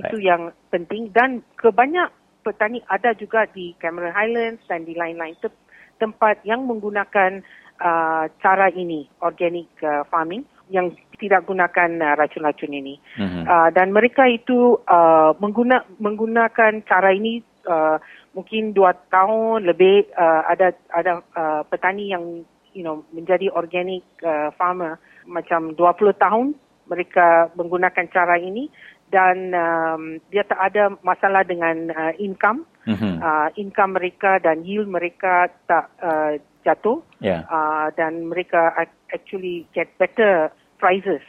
Itu 0.00 0.16
yang 0.22 0.52
penting 0.72 1.12
dan 1.12 1.44
kebanyak 1.60 2.08
petani 2.40 2.80
ada 2.88 3.12
juga 3.12 3.44
di 3.50 3.76
Cameron 3.76 4.16
Highlands 4.16 4.64
dan 4.64 4.88
di 4.88 4.96
lain-lain 4.96 5.36
te- 5.38 5.60
tempat 6.00 6.40
yang 6.48 6.64
menggunakan 6.64 7.44
uh, 7.76 8.24
cara 8.40 8.72
ini 8.72 9.04
organic 9.20 9.68
uh, 9.84 10.08
farming 10.08 10.44
yang 10.72 10.94
tidak 11.20 11.44
gunakan 11.44 11.90
uh, 12.00 12.14
racun-racun 12.16 12.72
ini. 12.72 12.96
Mhm. 13.20 13.44
Uh, 13.44 13.68
dan 13.76 13.92
mereka 13.92 14.24
itu 14.24 14.80
uh, 14.88 15.36
mengguna, 15.36 15.84
menggunakan 16.00 16.80
cara 16.88 17.12
ini 17.12 17.44
uh, 17.68 18.00
mungkin 18.32 18.72
dua 18.72 18.94
tahun 19.10 19.68
lebih 19.68 20.08
uh, 20.14 20.48
ada 20.48 20.72
ada 20.94 21.20
uh, 21.34 21.62
petani 21.68 22.14
yang 22.14 22.46
you 22.72 22.86
know 22.86 23.02
menjadi 23.10 23.50
organic 23.50 24.06
uh, 24.22 24.54
farmer 24.54 24.96
macam 25.26 25.74
20 25.74 26.16
tahun 26.16 26.46
mereka 26.86 27.50
menggunakan 27.54 28.06
cara 28.10 28.38
ini 28.38 28.66
dan 29.10 29.50
um, 29.52 30.02
dia 30.30 30.46
tak 30.46 30.60
ada 30.70 30.94
masalah 31.02 31.42
dengan 31.42 31.90
uh, 31.90 32.14
income 32.16 32.64
Mhm. 32.88 33.20
uh, 33.20 33.48
income 33.60 34.00
mereka 34.00 34.40
dan 34.40 34.64
yield 34.64 34.88
mereka 34.88 35.52
tak 35.68 35.92
uh, 36.00 36.40
jatuh 36.64 37.04
Ya. 37.20 37.44
uh, 37.44 37.92
dan 37.92 38.24
mereka 38.24 38.72
ac- 38.72 39.04
actually 39.12 39.68
get 39.76 39.92
better 40.00 40.48
prices 40.80 41.20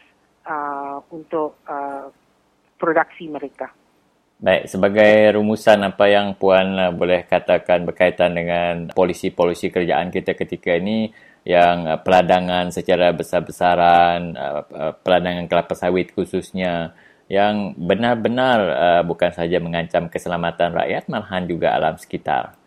uh, 0.48 1.04
untuk 1.12 1.60
uh, 1.68 2.08
produksi 2.80 3.28
mereka. 3.28 3.68
Baik, 4.42 4.66
sebagai 4.72 5.38
rumusan 5.38 5.86
apa 5.86 6.08
yang 6.10 6.34
Puan 6.40 6.74
uh, 6.80 6.90
boleh 6.96 7.28
katakan 7.28 7.84
berkaitan 7.86 8.34
dengan 8.34 8.90
polisi-polisi 8.96 9.70
kerajaan 9.70 10.10
kita 10.10 10.34
ketika 10.34 10.74
ini 10.80 11.12
yang 11.44 11.86
uh, 11.86 12.00
peladangan 12.02 12.72
secara 12.74 13.14
besar-besaran, 13.14 14.34
uh, 14.34 14.64
uh, 14.72 14.94
peladangan 15.04 15.46
kelapa 15.46 15.76
sawit 15.78 16.16
khususnya 16.16 16.96
yang 17.32 17.72
benar-benar 17.80 18.60
uh, 18.76 19.02
bukan 19.08 19.32
saja 19.32 19.56
mengancam 19.64 20.12
keselamatan 20.12 20.76
rakyat 20.76 21.08
malahan 21.08 21.48
juga 21.48 21.72
alam 21.72 21.96
sekitar. 21.96 22.60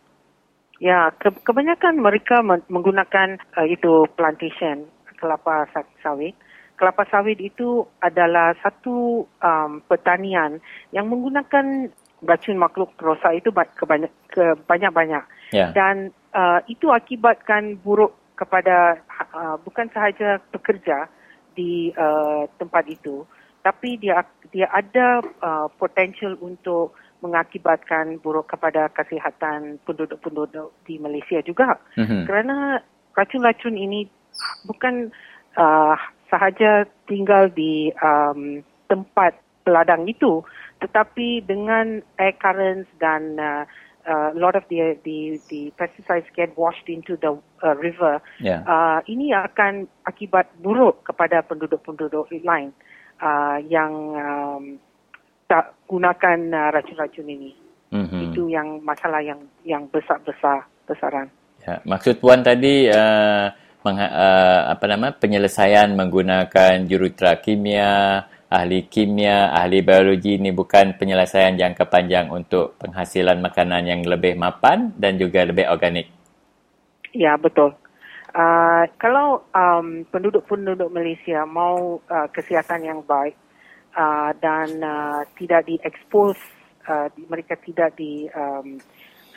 Ya, 0.80 1.12
ke- 1.20 1.44
kebanyakan 1.44 2.00
mereka 2.00 2.40
men- 2.40 2.64
menggunakan 2.72 3.36
uh, 3.60 3.68
itu 3.68 4.08
plantation 4.16 4.88
kelapa 5.20 5.68
sa- 5.76 5.92
sawit. 6.00 6.32
Kelapa 6.80 7.04
sawit 7.12 7.44
itu 7.44 7.84
adalah 8.00 8.56
satu 8.64 9.28
um, 9.44 9.84
pertanian 9.84 10.58
yang 10.96 11.12
menggunakan 11.12 11.92
racun 12.24 12.56
makhluk 12.56 12.88
perosak 12.96 13.44
itu 13.44 13.52
ba- 13.52 13.68
kebanyak, 13.68 14.10
kebanyak-banyak. 14.32 15.24
Ya. 15.52 15.76
Dan 15.76 16.08
uh, 16.32 16.64
itu 16.72 16.88
akibatkan 16.88 17.76
buruk 17.84 18.16
kepada 18.34 18.96
uh, 19.36 19.60
bukan 19.60 19.92
sahaja 19.92 20.40
pekerja 20.50 21.06
di 21.54 21.94
uh, 21.94 22.50
tempat 22.58 22.90
itu, 22.90 23.22
tapi 23.64 23.96
dia 23.96 24.20
dia 24.52 24.68
ada 24.68 25.24
uh, 25.40 25.66
potential 25.80 26.36
untuk 26.44 26.92
mengakibatkan 27.24 28.20
buruk 28.20 28.52
kepada 28.52 28.92
kesihatan 28.92 29.80
penduduk-penduduk 29.88 30.68
di 30.84 31.00
Malaysia 31.00 31.40
juga. 31.40 31.80
Mhm. 31.96 32.28
Kerana 32.28 32.84
racun-racun 33.16 33.80
ini 33.80 34.04
bukan 34.68 35.08
uh, 35.56 35.96
sahaja 36.28 36.84
tinggal 37.08 37.48
di 37.48 37.88
um, 38.04 38.60
tempat 38.92 39.40
peladang 39.64 40.04
itu, 40.04 40.44
tetapi 40.84 41.40
dengan 41.48 42.04
air 42.20 42.36
currents 42.36 42.92
dan 43.00 43.40
uh, 43.40 43.64
uh, 44.04 44.36
lot 44.36 44.52
of 44.52 44.68
the, 44.68 44.92
the 45.08 45.40
the 45.48 45.72
pesticides 45.80 46.28
get 46.36 46.52
washed 46.60 46.84
into 46.92 47.16
the 47.16 47.32
uh, 47.64 47.72
river. 47.80 48.20
Ya. 48.44 48.60
Uh, 48.68 49.00
ini 49.08 49.32
akan 49.32 49.88
akibat 50.04 50.52
buruk 50.60 51.08
kepada 51.08 51.40
penduduk-penduduk 51.40 52.28
lain 52.44 52.76
uh, 53.20 53.58
yang 53.68 53.92
um, 54.14 54.62
tak 55.46 55.74
gunakan 55.86 56.38
uh, 56.50 56.70
racun-racun 56.74 57.28
ini. 57.28 57.50
Mhm. 57.94 58.32
Itu 58.32 58.50
yang 58.50 58.82
masalah 58.82 59.22
yang 59.22 59.38
yang 59.62 59.86
besar-besar 59.90 60.66
besaran. 60.88 61.30
Ya, 61.62 61.80
maksud 61.86 62.18
Puan 62.18 62.42
tadi 62.42 62.90
uh, 62.90 63.48
mengha- 63.86 64.14
uh, 64.14 64.60
apa 64.74 64.84
nama 64.90 65.14
penyelesaian 65.14 65.94
menggunakan 65.94 66.84
jurutera 66.84 67.38
kimia 67.40 68.26
ahli 68.54 68.86
kimia, 68.86 69.50
ahli 69.50 69.82
biologi 69.82 70.38
ini 70.38 70.54
bukan 70.54 70.94
penyelesaian 70.94 71.58
jangka 71.58 71.90
panjang 71.90 72.30
untuk 72.30 72.78
penghasilan 72.78 73.42
makanan 73.42 73.82
yang 73.82 74.00
lebih 74.06 74.38
mapan 74.38 74.94
dan 74.94 75.18
juga 75.18 75.42
lebih 75.42 75.66
organik. 75.66 76.06
Ya, 77.10 77.34
betul. 77.34 77.74
Uh, 78.34 78.90
kalau 78.98 79.46
um, 79.54 80.02
penduduk-penduduk 80.10 80.90
Malaysia 80.90 81.46
mau 81.46 82.02
uh, 82.10 82.26
kesihatan 82.34 82.82
yang 82.82 83.00
baik 83.06 83.38
uh, 83.94 84.34
dan 84.42 84.82
uh, 84.82 85.22
tidak 85.38 85.70
diekspos, 85.70 86.34
uh, 86.90 87.06
mereka 87.30 87.54
tidak 87.62 87.94
di 87.94 88.26
um, 88.34 88.82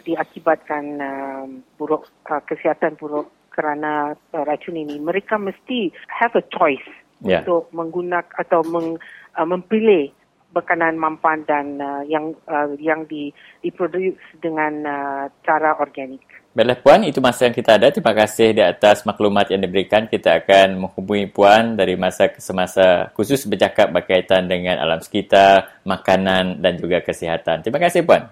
diakibatkan 0.02 0.98
um, 0.98 1.50
buruk 1.78 2.10
uh, 2.26 2.42
kesihatan 2.50 2.98
buruk 2.98 3.30
kerana 3.54 4.18
uh, 4.34 4.44
racun 4.50 4.78
ini, 4.78 4.98
mereka 4.98 5.38
mesti 5.38 5.94
have 6.10 6.34
a 6.34 6.42
choice 6.50 6.90
yeah. 7.22 7.46
untuk 7.46 7.70
menggunakan 7.74 8.34
atau 8.34 8.66
meng, 8.66 8.98
uh, 9.38 9.46
memilih 9.46 10.10
makanan 10.58 10.98
mampan 10.98 11.46
dan 11.46 11.78
uh, 11.78 12.02
yang 12.08 12.34
uh, 12.50 12.72
yang 12.82 13.06
di 13.06 13.30
diproduce 13.62 14.18
dengan 14.42 14.74
uh, 14.90 15.26
cara 15.46 15.78
organik. 15.78 16.24
Baiklah 16.58 16.82
Puan, 16.82 17.06
itu 17.06 17.22
masa 17.22 17.46
yang 17.46 17.54
kita 17.54 17.78
ada. 17.78 17.94
Terima 17.94 18.18
kasih 18.18 18.50
di 18.58 18.66
atas 18.66 19.06
maklumat 19.06 19.54
yang 19.54 19.62
diberikan. 19.62 20.10
Kita 20.10 20.42
akan 20.42 20.90
menghubungi 20.90 21.30
Puan 21.30 21.78
dari 21.78 21.94
masa 21.94 22.34
ke 22.34 22.42
semasa 22.42 23.14
khusus 23.14 23.46
bercakap 23.46 23.94
berkaitan 23.94 24.50
dengan 24.50 24.82
alam 24.82 24.98
sekitar, 24.98 25.86
makanan 25.86 26.58
dan 26.58 26.82
juga 26.82 27.06
kesihatan. 27.06 27.62
Terima 27.62 27.78
kasih 27.78 28.02
Puan. 28.02 28.26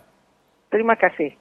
Terima 0.73 0.97
kasih. 0.97 1.37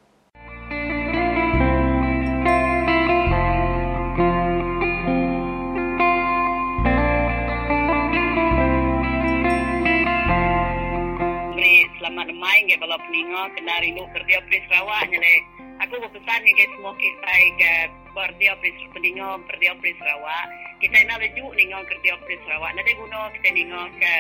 Selamat 11.97 12.28
main 12.36 12.62
ke 12.69 12.77
balap 12.77 13.01
peninga 13.09 13.43
kena 13.56 13.74
rindu 13.81 14.05
kerja 14.12 14.36
Pris 14.44 14.61
Sarawak 14.69 15.09
nyale 15.09 15.53
aku 15.82 15.94
berpesan 15.98 16.40
ni 16.44 16.52
guys 16.55 16.70
semua 16.76 16.92
kita 16.94 17.34
ke 17.59 17.72
kerja 18.14 18.51
Pris 18.62 18.76
Peningo 18.94 19.30
kerja 19.51 19.70
Pris 19.80 19.96
Sarawak 19.98 20.46
kita 20.78 20.96
nak 21.09 21.18
lejuk 21.18 21.51
ningo 21.56 21.80
kerja 21.88 22.12
Pris 22.22 22.40
Sarawak 22.46 22.70
nanti 22.76 22.92
guna 22.94 23.32
kita 23.34 23.48
ningo 23.51 23.82
ke 23.98 24.14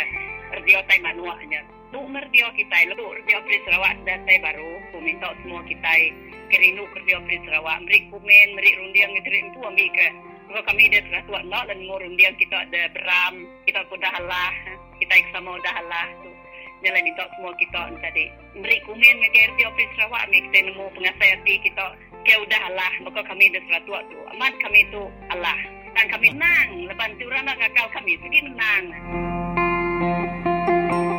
kerja 0.54 0.76
Tai 0.86 1.00
Manua 1.02 1.34
nya 1.46 1.62
tu 1.94 2.02
merdia 2.10 2.50
kita 2.58 2.90
lu 2.90 3.06
kerja 3.22 3.38
Pris 3.46 3.62
Sarawak 3.62 3.94
dan 4.02 4.26
Tai 4.26 4.38
baru. 4.42 4.82
Aku 4.90 4.98
minta 4.98 5.30
semua 5.38 5.62
kita 5.62 5.92
kerinu 6.50 6.82
kerja 6.90 7.22
Pris 7.22 7.38
Sarawak 7.46 7.86
beri 7.86 8.10
komen 8.10 8.48
beri 8.58 8.70
rundiang 8.82 9.14
ngitri 9.14 9.38
itu 9.46 9.60
ambil 9.62 9.88
ke. 9.94 10.08
Kalau 10.50 10.62
kami 10.66 10.90
ada 10.90 11.00
satu 11.08 11.38
nak 11.46 11.70
dan 11.70 11.78
mau 11.86 12.02
rundiang 12.02 12.34
kita 12.34 12.66
ada 12.66 12.90
beram 12.90 13.46
kita 13.62 13.80
pun 13.86 14.02
dah 14.02 14.16
lah 14.26 14.52
kita 14.98 15.14
sama 15.30 15.54
dah 15.62 15.78
lah 15.86 16.08
tu 16.26 16.33
jalan 16.82 17.02
minta 17.06 17.24
semua 17.36 17.52
kita 17.60 17.80
tadi 18.02 18.24
beri 18.58 18.78
komen 18.82 19.16
ke 19.30 19.38
RT 19.52 19.58
Office 19.68 19.92
Sarawak 19.94 20.24
ni 20.32 20.38
kita 20.50 20.58
nemu 20.66 20.84
pengasai 20.96 21.30
hati 21.38 21.54
kita 21.62 21.86
ke 22.24 22.34
udah 22.40 22.60
Allah 22.72 22.92
maka 23.04 23.20
kami 23.28 23.52
ada 23.52 23.60
seratu 23.68 23.92
tu. 24.10 24.18
Amat 24.34 24.52
kami 24.58 24.80
tu 24.90 25.02
Allah 25.30 25.58
dan 25.94 26.06
kami 26.10 26.28
menang. 26.34 26.68
Lepas 26.90 27.12
tu 27.20 27.24
orang 27.28 27.46
kami 27.92 28.12
segi 28.18 28.40
menang. 28.42 28.84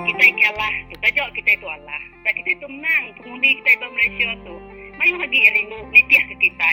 Kita 0.05 0.25
ke 0.25 0.45
Allah 0.51 0.73
kita 0.91 1.07
jawab 1.15 1.31
kita 1.37 1.49
itu 1.53 1.67
Allah 1.69 2.01
dan 2.25 2.33
kita 2.41 2.49
itu 2.57 2.67
menang. 2.67 3.03
Pengundi 3.21 3.49
kita 3.61 3.69
itu 3.77 3.85
Malaysia 3.87 4.29
tu. 4.43 4.55
Mayu 4.95 5.15
lagi 5.19 5.39
rindu. 5.39 5.79
Nitiah 5.93 6.23
ke 6.27 6.35
kita 6.39 6.69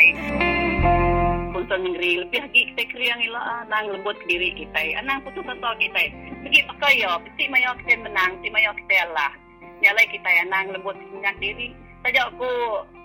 Punta 1.53 1.77
negeri. 1.77 2.16
Lebih 2.24 2.49
lagi 2.49 2.61
kita 2.73 2.83
kriang 2.97 3.20
ilah 3.20 3.69
nang 3.69 3.93
lembut 3.93 4.16
diri 4.24 4.57
kita. 4.57 4.97
Anang 5.05 5.20
putus 5.20 5.45
asa 5.45 5.77
kita. 5.77 6.09
Pergi 6.41 6.65
pakai 6.65 7.05
yo 7.05 7.12
peti 7.29 7.45
mayo 7.53 7.77
kita 7.85 8.01
menang 8.01 8.41
peti 8.41 8.49
mayo 8.49 8.73
kita 8.73 9.05
Allah. 9.05 9.37
Nyalai 9.85 10.09
kita 10.09 10.31
yang 10.33 10.49
nang 10.49 10.73
lembut 10.73 10.97
minyak 11.12 11.37
diri. 11.45 11.77
Saja 12.01 12.33
aku 12.33 12.49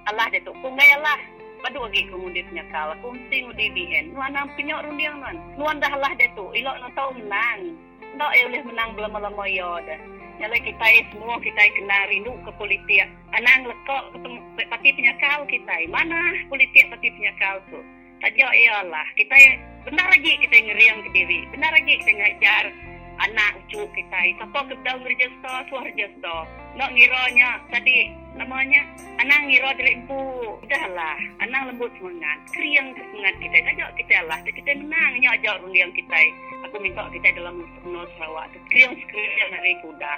Allah 0.07 0.32
dia 0.32 0.40
tu 0.48 0.56
ku 0.64 0.68
ngai 0.72 0.95
Allah. 0.95 1.19
Padu 1.60 1.91
lagi 1.91 2.07
kemudian 2.07 2.48
punya 2.48 2.64
kala 2.72 2.95
aku 2.95 3.19
mesti 3.19 3.36
ngudi 3.44 3.68
bihen 3.76 4.15
nuan 4.15 4.32
nang 4.32 4.48
pinyok 4.56 4.80
rundiang 4.80 5.19
nuan. 5.19 5.36
Nuan 5.60 5.84
dah 5.84 5.91
Allah 5.91 6.15
dia 6.15 6.32
tu 6.32 6.48
ilok 6.56 6.76
nak 6.80 6.95
tahu 6.95 7.19
menang. 7.19 7.76
Tak 8.15 8.32
eh 8.32 8.48
boleh 8.48 8.64
menang 8.64 8.90
belum 8.95 9.11
lama 9.11 9.44
yo 9.52 9.76
dah. 9.84 9.99
Nyalai 10.40 10.64
kita 10.64 10.88
semua 11.11 11.36
kita 11.44 11.61
kena 11.76 11.99
rindu 12.07 12.32
ke 12.48 12.52
politik. 12.56 13.11
Anang 13.36 13.68
lekok 13.68 14.15
ketemu 14.15 14.40
pati 14.72 14.90
penyakal 14.95 15.44
kita. 15.52 15.76
Mana 15.91 16.15
politik 16.48 16.88
pati 16.88 17.11
penyakal 17.11 17.60
tu 17.68 17.84
saja 18.22 18.48
ialah 18.49 19.07
kita 19.14 19.35
benar 19.85 20.07
lagi 20.10 20.31
kita 20.41 20.56
ngeriang 20.57 20.99
ke 21.06 21.10
diri. 21.14 21.39
Benar 21.53 21.72
lagi 21.73 21.94
kita 22.02 22.11
ngajar 22.18 22.64
anak 23.18 23.52
cucu 23.69 23.85
kita. 23.98 24.19
Siapa 24.38 24.60
ke 24.69 24.73
dalam 24.85 25.02
register 25.06 25.56
suah 25.69 25.84
register. 25.85 26.39
Nak 26.77 26.94
ngiranya 26.94 27.49
tadi 27.73 28.14
namanya 28.38 28.85
anak 29.18 29.49
ngira 29.49 29.73
dari 29.73 29.98
ibu 29.98 30.22
udahlah 30.61 31.18
anak 31.41 31.61
lembut 31.73 31.89
semangat. 31.98 32.38
Kriang 32.53 32.94
semangat 32.94 33.35
kita. 33.41 33.57
Saja 33.65 33.85
kita 33.98 34.18
lah. 34.30 34.39
Kita 34.45 34.72
menang. 34.77 35.14
Nya 35.18 35.30
ajar 35.34 35.57
rundiang 35.61 35.94
kita. 35.94 36.19
Aku 36.69 36.77
minta 36.81 37.06
kita 37.10 37.38
dalam 37.38 37.61
penuh 37.81 38.06
Sarawak 38.18 38.49
kriang 38.68 38.94
kriang 39.10 39.52
hari 39.53 39.73
kuda 39.85 40.14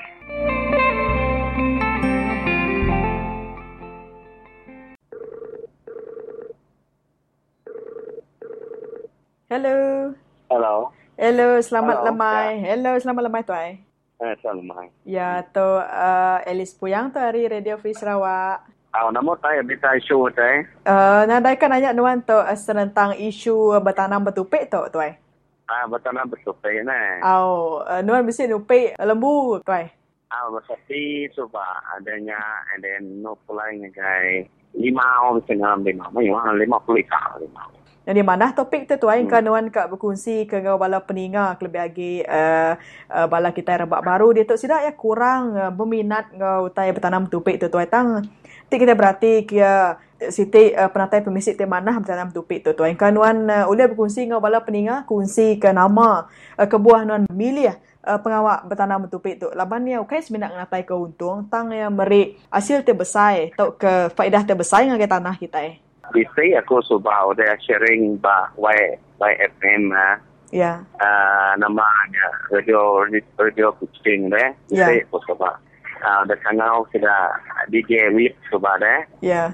Hello. 11.30 11.62
Selamat 11.62 12.02
Hello. 12.02 12.10
lemai. 12.10 12.58
Hello, 12.58 12.98
selamat 12.98 13.22
lemai 13.30 13.42
tuai. 13.46 13.70
Eh, 14.18 14.34
selamat 14.42 14.66
lemai. 14.66 14.86
Ya, 15.06 15.46
tu 15.54 15.62
uh, 15.62 16.42
Alice 16.42 16.74
Puyang 16.74 17.14
tu 17.14 17.22
hari 17.22 17.46
Radio 17.46 17.78
Free 17.78 17.94
Sarawak. 17.94 18.66
Ah, 18.90 19.14
nama 19.14 19.38
saya 19.38 19.62
bisa 19.62 19.94
isu 19.94 20.26
saya. 20.34 20.66
Uh, 20.90 21.30
nadai 21.30 21.62
kan 21.62 21.70
nanya 21.70 21.94
nuan 21.94 22.26
tu 22.26 22.34
uh, 22.34 22.58
tentang 22.58 23.14
isu 23.14 23.78
uh, 23.78 23.78
bertanam 23.78 24.26
bertupik 24.26 24.74
tu 24.74 24.82
tuai. 24.90 25.22
Ah, 25.70 25.86
bertanam 25.86 26.26
bertupik 26.26 26.82
ni. 26.82 27.02
Au, 27.22 27.86
uh, 27.86 28.02
nuan 28.02 28.26
mesti 28.26 28.50
nupik 28.50 28.98
lembu 28.98 29.62
tuai. 29.62 29.86
Ah, 30.34 30.50
bersepi 30.50 31.30
coba 31.38 31.78
adanya 31.94 32.42
and 32.74 32.82
then 32.82 33.22
no 33.22 33.38
pulai 33.46 33.78
ngai 33.78 34.50
lima 34.74 35.06
orang 35.30 35.46
setengah 35.46 35.78
lima, 35.86 36.10
lima 36.10 36.42
lima 36.58 36.78
puluh 36.82 37.06
lima. 37.38 37.62
Yang 38.10 38.18
di 38.18 38.26
mana 38.26 38.50
topik 38.58 38.90
tu 38.90 38.98
tuai 38.98 39.22
hmm. 39.22 39.30
kan 39.30 39.46
nuan 39.46 39.70
kak 39.70 39.94
berkongsi 39.94 40.50
ke 40.50 40.66
ngau 40.66 40.82
bala 40.82 40.98
peninga 40.98 41.54
lebih 41.62 41.78
lagi 41.78 42.14
uh, 42.26 42.74
uh, 43.06 43.30
bala 43.30 43.54
kita 43.54 43.86
rebak 43.86 44.02
baru 44.02 44.34
dia 44.34 44.50
tu 44.50 44.58
sidak 44.58 44.82
ya 44.82 44.98
kurang 44.98 45.54
uh, 45.54 45.70
berminat 45.70 46.34
ngau 46.34 46.74
tai 46.74 46.90
bertanam 46.90 47.30
tupik 47.30 47.62
tu 47.62 47.70
tuai 47.70 47.86
tang. 47.86 48.26
Ti 48.66 48.82
kita 48.82 48.98
berarti 48.98 49.46
kia 49.46 50.02
Siti 50.20 50.74
uh, 50.74 50.90
penatai 50.90 51.22
permisi 51.22 51.54
te 51.54 51.70
mana 51.70 52.02
bertanam 52.02 52.34
tupik 52.34 52.66
tu 52.66 52.74
tuai 52.74 52.98
kan 52.98 53.14
nuan 53.14 53.46
uh, 53.46 53.70
boleh 53.70 53.86
berkongsi 53.94 54.26
ngau 54.26 54.42
bala 54.42 54.66
peninga 54.66 55.06
kongsi 55.06 55.62
ke 55.62 55.70
nama 55.70 56.26
uh, 56.58 56.66
kebuah 56.66 57.06
nuan 57.06 57.30
milih 57.30 57.78
uh, 58.10 58.18
pengawak 58.18 58.66
bertanam 58.66 59.06
tupik 59.06 59.38
tu. 59.38 59.54
Laban 59.54 59.86
ni 59.86 59.94
okay 60.02 60.26
seminat 60.26 60.50
ngatai 60.58 60.82
ke 60.82 60.98
untung 60.98 61.46
tang 61.46 61.70
yang 61.70 61.94
beri 61.94 62.42
hasil 62.50 62.82
terbesar 62.82 63.54
atau 63.54 63.78
ke 63.78 64.10
faedah 64.18 64.42
terbesar 64.50 64.82
dengan 64.82 64.98
tanah 64.98 65.38
kita 65.38 65.62
eh. 65.62 65.89
Bisa 66.14 66.44
aku 66.60 66.82
subah 66.86 67.32
udah 67.34 67.58
sharing 67.62 68.18
ba 68.18 68.50
Y 68.58 68.98
Y 69.22 69.32
FM 69.58 69.94
ha. 69.94 70.18
Ya. 70.50 70.82
Uh, 70.98 71.54
nama 71.62 71.86
ada 71.86 72.26
radio 72.50 73.06
radio 73.38 73.70
kucing 73.78 74.34
deh. 74.34 74.50
Ya. 74.74 74.90
Bisa 74.90 75.06
aku 75.06 75.22
subah. 75.30 75.56
Uh, 76.00 76.24
dah 76.26 76.38
kangau 76.42 76.88
sudah 76.96 77.36
DJ 77.70 78.10
Whip 78.16 78.34
subah 78.50 78.80
deh. 78.82 79.00
Ya. 79.22 79.54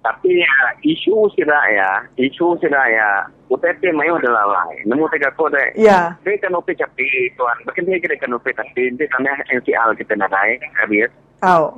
Tapi 0.00 0.32
ya, 0.32 0.56
isu 0.80 1.28
sudah 1.36 1.60
ya, 1.76 1.90
isu 2.16 2.56
sudah 2.56 2.84
ya. 2.88 3.28
UTP 3.52 3.92
mayu 3.92 4.16
adalah 4.16 4.48
lain. 4.48 4.88
Nemu 4.88 5.04
tiga 5.12 5.28
kode. 5.36 5.76
Ya. 5.76 6.16
Dia 6.24 6.40
kan 6.40 6.56
upi 6.56 6.72
capi 6.72 7.04
tuan. 7.36 7.58
Dia 7.66 8.00
kira 8.00 8.16
kan 8.16 8.32
upi 8.32 8.54
tapi 8.56 8.94
dia 8.96 9.10
tanah 9.12 9.36
NCL 9.50 9.98
kita 10.00 10.16
nak 10.16 10.32
naik 10.32 10.62
habis. 10.80 11.10
Oh. 11.44 11.76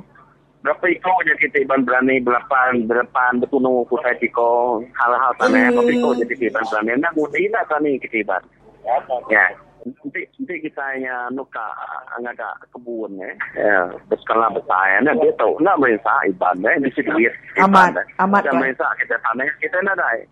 Berapa 0.63 0.85
iko 0.87 1.11
je 1.27 1.35
kita 1.43 1.67
iban 1.67 1.83
berani 1.83 2.23
belapan 2.23 2.87
berdepan 2.87 3.43
bertunu 3.43 3.83
kutai 3.91 4.15
tiko 4.23 4.79
hal-hal 4.95 5.35
tanah. 5.35 5.75
Berapa 5.75 5.91
iko 5.91 6.09
je 6.15 6.25
kita 6.31 6.43
iban 6.55 6.63
berani. 6.71 7.03
Nak 7.03 7.13
mudah 7.19 7.43
lah 7.51 7.63
tani 7.67 7.99
kita 7.99 8.23
iban. 8.23 8.43
Ya. 9.27 9.51
Nanti, 9.83 10.23
nanti 10.39 10.55
kita 10.63 10.79
hanya 10.95 11.27
nuka 11.35 11.67
angada 12.15 12.55
kebun 12.71 13.19
eh. 13.19 13.35
Ya, 13.59 13.91
berskala 14.07 14.47
besar. 14.55 15.03
Nah, 15.03 15.11
dia 15.19 15.35
tahu 15.35 15.59
nak 15.59 15.75
merisa 15.83 16.23
iban 16.23 16.55
eh. 16.63 16.79
Di 16.79 16.87
situ 16.95 17.11
duit. 17.11 17.35
Amat, 17.59 17.99
amat 18.23 18.47
Kita 18.47 18.55
kan. 18.55 18.59
merisa 18.63 18.87
kita 19.03 19.15
tanah 19.19 19.43
kita 19.59 19.77
nak 19.83 19.99
naik. 19.99 20.23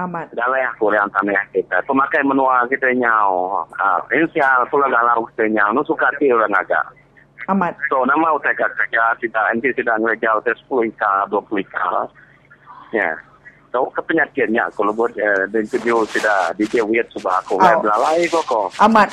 Amat. 0.00 0.32
Dalam 0.32 0.56
yang 0.56 0.72
kurang 0.80 1.12
tanah 1.12 1.44
kita. 1.52 1.84
Pemakai 1.84 2.24
menua 2.24 2.64
kita 2.72 2.88
nyau. 2.96 3.60
Uh, 3.76 4.00
insial 4.16 4.64
pula 4.72 4.88
galau 4.88 5.28
kita 5.36 5.52
nyau. 5.52 5.76
Nu 5.76 5.84
suka 5.84 6.08
ti 6.16 6.32
orang 6.32 6.56
agak. 6.56 6.88
Amat. 7.50 7.74
So, 7.90 8.06
nama 8.06 8.38
utek 8.38 8.54
kerja 8.54 9.02
tidak 9.18 9.44
nanti 9.50 9.68
tidak 9.74 9.98
ngerja 9.98 10.38
utek 10.38 10.54
10 10.70 10.94
ika, 10.94 11.12
20 11.26 11.64
ika. 11.66 11.86
Ya. 12.92 13.10
tahu 13.72 13.88
ke 13.88 14.04
penyakitnya 14.04 14.68
kalau 14.76 14.92
buat 14.92 15.16
uh, 15.16 15.48
dan 15.48 15.64
video 15.64 16.04
tidak 16.04 16.60
DJ 16.60 16.84
weird 16.84 17.08
sebab 17.08 17.40
aku 17.40 17.56
oh. 17.56 17.80
belalai 17.80 18.28
kok 18.28 18.44
kok. 18.44 18.68
Amat. 18.84 19.08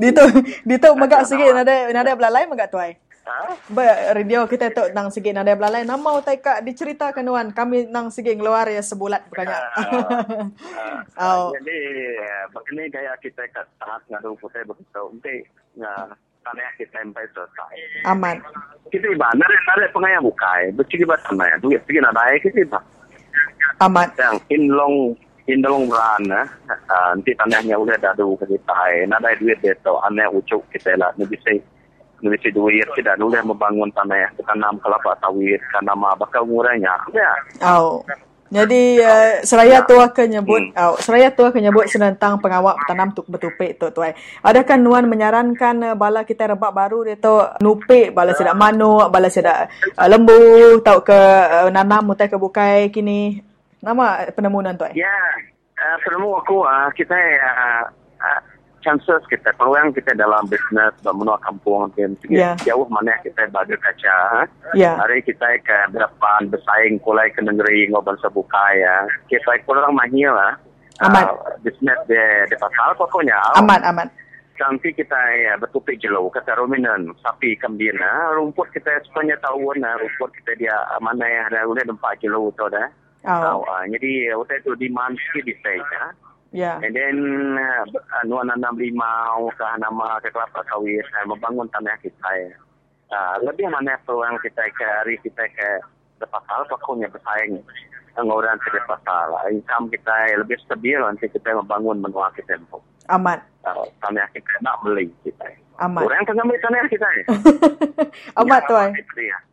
Dito 0.00 0.24
dito 0.64 0.88
magak 0.96 1.28
sikit 1.28 1.52
nada 1.52 1.92
nada 1.92 2.16
belalai 2.16 2.48
magak 2.48 2.72
tuai. 2.72 2.96
Ha? 3.28 3.52
Ba 3.74 4.16
radio 4.16 4.48
kita 4.48 4.72
tu 4.72 4.80
nang 4.96 5.12
sikit 5.12 5.36
nada 5.36 5.52
belalai 5.52 5.84
nama 5.84 6.08
utai 6.16 6.40
kak 6.40 6.64
diceritakan 6.64 7.26
wan 7.28 7.48
kami 7.52 7.84
nang 7.84 8.08
sikit 8.08 8.32
keluar 8.38 8.64
ya 8.64 8.80
sebulat 8.80 9.28
bukannya. 9.28 9.60
Uh, 9.76 9.84
uh, 11.20 11.44
oh. 11.44 11.46
Jadi 11.52 11.78
begini 12.56 12.88
gaya 12.88 13.12
kita 13.20 13.44
kat 13.52 13.68
tahap 13.76 14.00
ngadu 14.08 14.40
putih 14.40 14.64
begitu. 14.64 15.02
Nanti 15.12 15.44
tanah 16.46 16.70
kita 16.78 17.02
sampai 17.02 17.26
selesai. 17.34 17.74
Aman. 18.06 18.36
Kita 18.94 19.06
iba 19.10 19.26
nare 19.34 19.56
nare 19.66 19.86
pengaya 19.90 20.22
bukai. 20.22 20.70
Becik 20.78 21.02
iba 21.02 21.18
tanah. 21.26 21.58
Duit 21.58 21.82
pergi 21.82 21.98
nada 21.98 22.22
kita 22.38 22.58
iba. 22.62 22.78
Aman. 23.82 24.06
Yang 24.14 24.38
inlong 24.54 24.96
inlong 25.50 25.90
ran 25.90 26.26
uh, 26.30 26.46
nanti 27.14 27.34
tanahnya 27.34 27.74
udah 27.74 27.98
dadu 27.98 28.38
ke 28.38 28.46
kita. 28.46 29.10
Nada 29.10 29.34
duit 29.42 29.58
dia 29.58 29.74
tu 29.82 29.94
aneh 30.06 30.30
ucuk 30.30 30.62
kita 30.70 30.94
lah. 30.94 31.10
Nabi 31.18 31.34
say 31.42 31.58
Indonesia 32.22 32.50
duit 32.54 32.86
tidak 32.94 33.18
boleh 33.18 33.42
membangun 33.42 33.90
tanah 33.92 34.30
tanam 34.46 34.78
kelapa 34.80 35.18
sawit 35.18 35.60
karena 35.74 35.92
nama 35.92 36.14
bakal 36.14 36.46
murahnya. 36.46 36.94
Ya. 37.10 37.32
Oh. 37.66 38.00
Jadi 38.46 39.02
uh, 39.02 39.42
seraya 39.42 39.82
tu 39.82 39.98
akan 39.98 40.26
nyebut 40.38 40.70
hmm. 40.70 40.78
oh, 40.78 40.96
seraya 41.02 41.34
tu 41.34 41.42
akan 41.42 41.58
nyebut 41.58 41.90
senentang 41.90 42.38
pengawak 42.38 42.78
tanam 42.86 43.10
tuk 43.10 43.26
betupik 43.26 43.74
tu 43.74 43.90
tuai. 43.90 44.14
Adakah 44.46 44.78
nuan 44.78 45.10
menyarankan 45.10 45.92
uh, 45.92 45.94
bala 45.98 46.22
kita 46.22 46.54
rebak 46.54 46.70
baru 46.70 47.02
dia 47.10 47.18
tu 47.18 47.34
nupik 47.58 48.14
bala 48.14 48.38
sedak 48.38 48.54
manuk, 48.54 49.10
bala 49.10 49.26
sedak 49.26 49.66
uh, 49.98 50.06
lembu, 50.06 50.78
tau 50.86 51.02
ke 51.02 51.14
uh, 51.14 51.66
nanam 51.74 52.06
mutai 52.06 52.30
ke 52.30 52.38
bukai 52.38 52.94
kini. 52.94 53.42
Nama 53.82 54.30
penemuan 54.30 54.78
tuai? 54.78 54.94
Ya. 54.94 55.10
Uh, 55.76 55.96
penemu 56.06 56.30
aku 56.40 56.64
uh, 56.64 56.88
kita 56.96 57.18
uh, 57.42 57.84
uh, 58.22 58.40
chances 58.86 59.18
kita 59.26 59.50
peluang 59.58 59.90
kita 59.90 60.14
dalam 60.14 60.46
bisnes 60.46 60.94
menua 61.02 61.34
kampung 61.42 61.90
dan 61.98 62.14
yeah. 62.30 62.54
jauh 62.62 62.86
mana 62.86 63.18
kita 63.26 63.50
bagi 63.50 63.74
kaca 63.74 64.46
yeah. 64.78 64.94
hari 64.94 65.18
kita 65.26 65.58
ke 65.66 65.78
depan 65.90 66.46
bersaing 66.46 67.02
kulai 67.02 67.26
ke 67.34 67.42
negeri 67.42 67.90
ngobrol 67.90 68.14
sebuka 68.22 68.64
ya. 68.78 69.10
Kita 69.26 69.58
kurang 69.66 69.98
mahir 69.98 70.30
lah. 70.30 70.54
Amat. 71.02 71.26
Uh, 71.26 71.58
bisnes 71.66 71.98
di, 72.06 72.22
di 72.46 72.56
pasal 72.62 72.94
pokoknya. 72.94 73.34
Amat 73.58 73.82
amat. 73.90 74.08
Nanti 74.56 74.88
kita 74.94 75.18
ya 75.36 75.58
betupi 75.60 75.98
jelo 76.00 76.30
kata 76.32 76.56
ruminan 76.56 77.12
sapi 77.20 77.58
kambing 77.60 77.92
nah 78.00 78.32
rumput 78.32 78.72
kita 78.72 79.02
sepanjang 79.04 79.36
tahun 79.44 79.84
nah 79.84 80.00
rumput 80.00 80.32
kita 80.40 80.56
dia 80.56 80.72
mana 81.02 81.26
yang 81.28 81.44
ada 81.52 81.68
udah 81.68 81.84
tempat 81.84 82.16
jelo 82.22 82.54
tu 82.54 82.70
dah. 82.70 82.88
Oh. 83.26 83.66
uh, 83.66 83.82
jadi 83.90 84.38
waktu 84.38 84.62
itu 84.62 84.72
demand 84.78 85.18
sikit 85.18 85.50
di 85.50 85.54
stage 85.58 85.82
ya 85.82 86.06
Yeah. 86.54 86.78
And 86.78 86.94
then 86.94 87.18
uh, 87.58 87.84
anu 88.22 88.38
nanam 88.46 88.78
limau 88.78 89.50
ke 89.54 89.66
nama 89.82 90.22
ke 90.22 90.30
kelapa 90.30 90.62
sawit 90.70 91.02
uh, 91.02 91.26
membangun 91.26 91.66
tanah 91.74 91.98
kita. 92.00 92.54
Uh, 93.06 93.38
lebih 93.42 93.70
mana 93.70 93.94
peluang 94.02 94.38
kita 94.42 94.66
ke 94.74 94.82
hari 94.82 95.14
kita 95.22 95.46
ke 95.52 95.68
pasal 96.26 96.66
pokoknya 96.70 97.10
bersaing 97.10 97.62
dengan 98.16 98.56
ke 98.62 98.80
pasal. 98.88 99.36
Income 99.52 99.92
kita 99.92 100.16
lebih 100.38 100.56
stabil 100.64 100.96
nanti 100.96 101.28
kita 101.28 101.54
membangun 101.54 102.00
menua 102.00 102.32
kita. 102.38 102.56
Amat. 103.12 103.42
Uh, 103.66 103.86
tanah 104.02 104.26
kita 104.32 104.50
nak 104.62 104.80
beli 104.86 105.10
kita. 105.26 105.50
Amat. 105.82 106.08
Orang 106.08 106.24
tengah 106.24 106.44
beli 106.46 106.60
tanah 106.62 106.88
kita. 106.88 107.08
amat 108.40 108.62
ya, 108.64 108.68
tuan. 108.70 108.90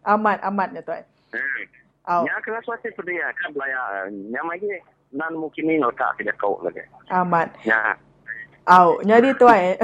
Amat 0.07 0.39
amat 0.45 0.69
ya 0.77 0.81
tuan. 0.85 1.03
Hmm. 1.33 1.63
Oh. 2.03 2.27
Ya, 2.27 2.35
kena 2.43 2.59
suatu 2.67 2.83
sedia 2.83 3.31
kan 3.39 3.55
belayar. 3.55 4.11
Yang 4.11 4.45
lagi 4.51 4.67
nan 5.13 5.37
mungkin 5.37 5.69
ni 5.69 5.77
letak 5.77 6.17
tidak 6.17 6.35
kau 6.41 6.57
lagi. 6.65 6.81
Amat. 7.13 7.53
Ya. 7.63 7.95
Au, 8.63 8.95
jadi 9.03 9.35
tuan, 9.35 9.75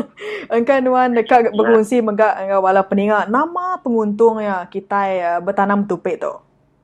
engkau 0.54 0.78
nuan 0.78 1.10
dekat 1.10 1.50
berkongsi 1.50 1.98
megak 1.98 2.38
engkau 2.38 2.62
wala 2.62 2.86
peningak 2.86 3.26
nama 3.26 3.82
penguntung 3.82 4.38
ya 4.38 4.62
kita 4.70 5.00
uh, 5.18 5.40
bertanam 5.42 5.84
tupik 5.90 6.22
tu. 6.22 6.30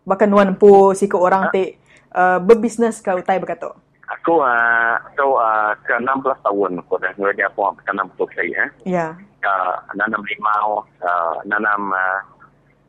Bahkan 0.03 0.29
nuan 0.29 0.59
pu 0.59 0.93
sikut 0.99 1.23
orang 1.23 1.55
ti 1.55 1.79
uh, 2.11 2.43
berbisnes 2.43 2.99
kau 2.99 3.23
tai 3.23 3.39
berkata. 3.39 3.71
Aku 4.19 4.43
uh, 4.43 4.99
tu 5.15 5.31
uh, 5.31 5.73
ke 5.87 5.95
16 5.95 6.27
tahun 6.43 6.71
aku 6.83 6.99
dah 6.99 7.15
mula 7.17 7.33
dia 7.33 7.47
pun 7.55 7.71
bertanam 7.79 8.11
tupik 8.19 8.51
ya. 8.51 8.67
Ya. 8.83 9.07
Uh, 9.47 9.79
nanam 9.95 10.27
limau, 10.27 10.83
uh, 11.07 11.39
nanam 11.47 11.95
uh, 11.95 12.21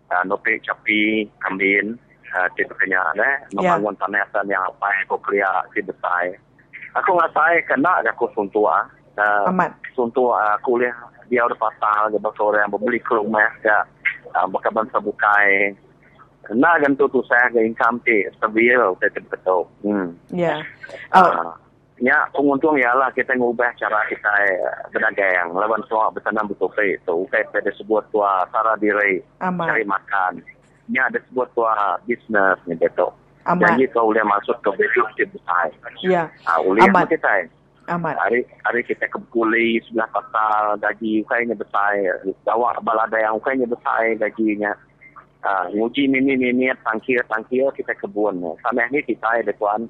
uh, 0.09 0.23
nopik 0.25 0.65
capi, 0.65 1.29
kambing, 1.37 2.01
uh, 2.35 2.47
pekerja 2.51 2.99
eh, 3.15 3.35
membangun 3.55 3.95
yeah. 3.95 4.27
tanah 4.27 4.43
yang 4.51 4.63
apa 4.67 4.85
yang 4.91 5.01
aku 5.07 5.17
kerja 5.23 5.49
di 5.71 5.81
besar. 5.81 6.35
Aku 6.99 7.15
nggak 7.15 7.31
saya 7.31 7.59
kena 7.63 8.03
aku 8.03 8.27
suntua. 8.35 8.87
Uh, 9.15 9.47
Amat. 9.47 9.71
Suntua 9.95 10.35
uh, 10.35 10.55
kuliah 10.59 10.91
dia 11.31 11.41
udah 11.47 11.57
pasal 11.57 12.11
dia 12.11 12.31
sore 12.35 12.59
yang 12.61 12.69
beli 12.69 12.99
ke 13.01 13.15
rumah 13.15 13.47
ya 13.63 13.81
uh, 14.35 14.45
bakaban 14.51 14.85
sebukai 14.93 15.73
na 16.53 16.77
ganito 16.77 17.09
to 17.09 17.25
sa 17.25 17.49
ga 17.49 17.57
income 17.57 17.97
ti 18.05 18.27
stabil 18.37 18.77
sa 18.77 19.07
betul. 19.31 19.65
Hmm. 19.81 20.13
Yeah. 20.29 20.61
Oh. 21.15 21.25
Uh, 21.25 21.53
Ya, 21.95 22.27
penguntung 22.35 22.75
ialah 22.75 23.07
kita 23.15 23.39
ngubah 23.39 23.71
cara 23.79 24.03
kita 24.11 24.27
berdagang. 24.91 25.55
Lawan 25.55 25.79
soal 25.87 26.11
bertanam 26.11 26.51
betul 26.51 26.67
itu. 26.83 27.13
Ukai 27.23 27.47
pada 27.55 27.71
sebuah 27.71 28.03
tua 28.11 28.43
cara 28.51 28.75
diri 28.83 29.23
Amat. 29.39 29.71
cari 29.71 29.87
makan 29.87 30.43
ni 30.89 30.99
ada 31.01 31.19
sebuah 31.29 31.47
tua 31.57 31.73
bisnes 32.05 32.59
ni 32.69 32.75
betul. 32.77 33.11
Amat. 33.45 33.77
Jadi 33.77 33.93
kau 33.93 34.09
boleh 34.09 34.25
masuk 34.25 34.57
ke 34.65 34.69
bisnes 34.73 35.11
di 35.17 35.25
besar. 35.29 35.69
Ya. 36.01 36.25
Ah, 36.49 36.57
boleh 36.61 36.81
Amat. 36.89 37.13
kita. 37.13 37.45
Amat. 37.93 38.17
Hari 38.17 38.41
hari 38.65 38.81
kita 38.81 39.05
ke 39.05 39.19
kuli 39.29 39.77
sebelah 39.85 40.09
pasal 40.09 40.81
gaji 40.81 41.21
ukainya 41.21 41.53
besar. 41.53 41.93
Bawa 42.41 42.81
balada 42.81 43.17
yang 43.21 43.37
ukainya 43.37 43.69
besar 43.69 44.17
gajinya. 44.17 44.73
Ah, 45.45 45.69
nguji 45.69 46.09
mini 46.09 46.33
mini 46.33 46.73
tangkir 46.81 47.21
tangkir 47.29 47.69
kita 47.77 47.93
kebun. 48.01 48.41
Tanah 48.65 48.89
ni 48.89 49.05
kita 49.05 49.45
ada 49.45 49.53
tuan. 49.53 49.85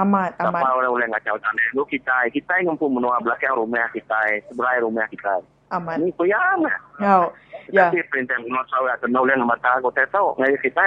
Amat, 0.00 0.32
amat. 0.40 0.64
Siapa 0.64 0.68
orang 0.80 0.90
boleh 0.96 1.08
ngacau 1.12 1.36
tanah 1.36 1.66
lu 1.76 1.84
kita. 1.84 2.32
Kita 2.32 2.56
yang 2.56 2.72
mampu 2.72 2.88
menua 2.88 3.20
belakang 3.20 3.52
rumah 3.52 3.84
kita. 3.92 4.40
Sebelah 4.48 4.80
rumah 4.80 5.04
kita. 5.12 5.44
Amat. 5.76 5.96
Ni 5.98 6.10
kuyang. 6.14 6.62
Oh, 7.02 7.30
ya. 7.70 7.90
Tapi 7.90 8.02
perintah 8.10 8.38
menua 8.42 8.62
sawit 8.70 8.94
atau 8.98 9.08
nulen 9.10 9.42
mata 9.42 9.78
aku 9.78 9.90
tak 9.94 10.10
tahu. 10.14 10.34
Ngayon 10.38 10.58
kita. 10.62 10.82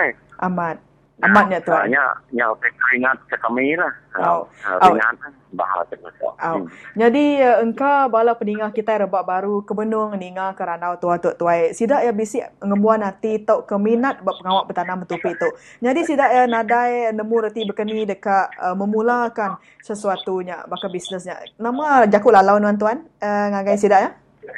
Amat. 0.48 0.78
Amat 1.18 1.50
ya 1.50 1.60
tuan. 1.66 1.90
Ya, 1.90 2.06
ya, 2.30 2.46
keringat 2.62 3.18
ke 3.26 3.42
kami 3.42 3.74
lah. 3.74 3.90
Oh. 4.22 4.46
Keringat 4.62 5.18
bahasa 5.50 5.98
kita. 5.98 6.30
Oh. 6.46 6.70
Jadi 6.94 7.42
uh, 7.42 7.66
engkau 7.66 8.06
bala 8.14 8.38
peningah 8.38 8.70
kita 8.70 9.02
rebak 9.02 9.26
baru 9.26 9.66
ke 9.66 9.74
benung 9.74 10.14
ninga 10.14 10.54
ke 10.54 10.62
ranau 10.62 10.94
tua 11.02 11.18
tua 11.18 11.34
tuai. 11.34 11.74
Sidak 11.74 12.06
ya 12.06 12.14
bisik 12.14 12.46
ngembuan 12.62 13.02
hati 13.02 13.42
tok 13.42 13.66
keminat 13.66 14.22
bab 14.22 14.38
pengawak 14.38 14.70
bertanam 14.70 15.02
betupi 15.02 15.34
tu. 15.42 15.50
Jadi 15.82 16.06
sidak 16.06 16.30
ya 16.30 16.46
nadai 16.46 17.10
nemu 17.10 17.36
reti 17.50 17.66
berkeni 17.66 18.06
dekat 18.06 18.54
uh, 18.62 18.78
memulakan 18.78 19.58
sesuatunya 19.82 20.70
bakal 20.70 20.94
bisnesnya. 20.94 21.42
Nama 21.58 22.06
jakul 22.06 22.30
lalau 22.30 22.62
tuan 22.78 23.10
uh, 23.26 23.46
ngagai 23.58 23.82
sidak 23.82 24.02
ya? 24.06 24.12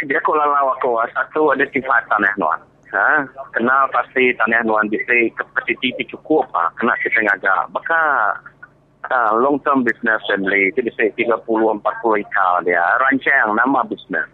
Jakul 0.06 0.38
lalau 0.38 0.74
aku 0.78 1.02
satu 1.14 1.54
ada 1.54 1.66
sifat 1.70 2.06
tanah 2.08 2.34
nuan. 2.38 2.62
Ha, 2.90 3.22
kenal 3.54 3.86
pasti 3.94 4.34
tanah 4.34 4.66
nuan 4.66 4.90
bisa 4.90 5.14
kapasiti 5.38 5.94
itu 5.94 6.18
cukup 6.18 6.50
ha. 6.58 6.74
Kena 6.78 6.94
kita 7.06 7.22
ngagak. 7.22 7.70
Baka 7.70 8.02
ha, 9.10 9.34
long 9.38 9.62
term 9.62 9.86
business 9.86 10.22
friendly. 10.26 10.74
Itu 10.74 10.86
bisa 10.86 11.10
30-40 11.14 12.26
ikal 12.26 12.54
dia. 12.66 12.82
Rancang 13.02 13.54
nama 13.54 13.86
business. 13.86 14.26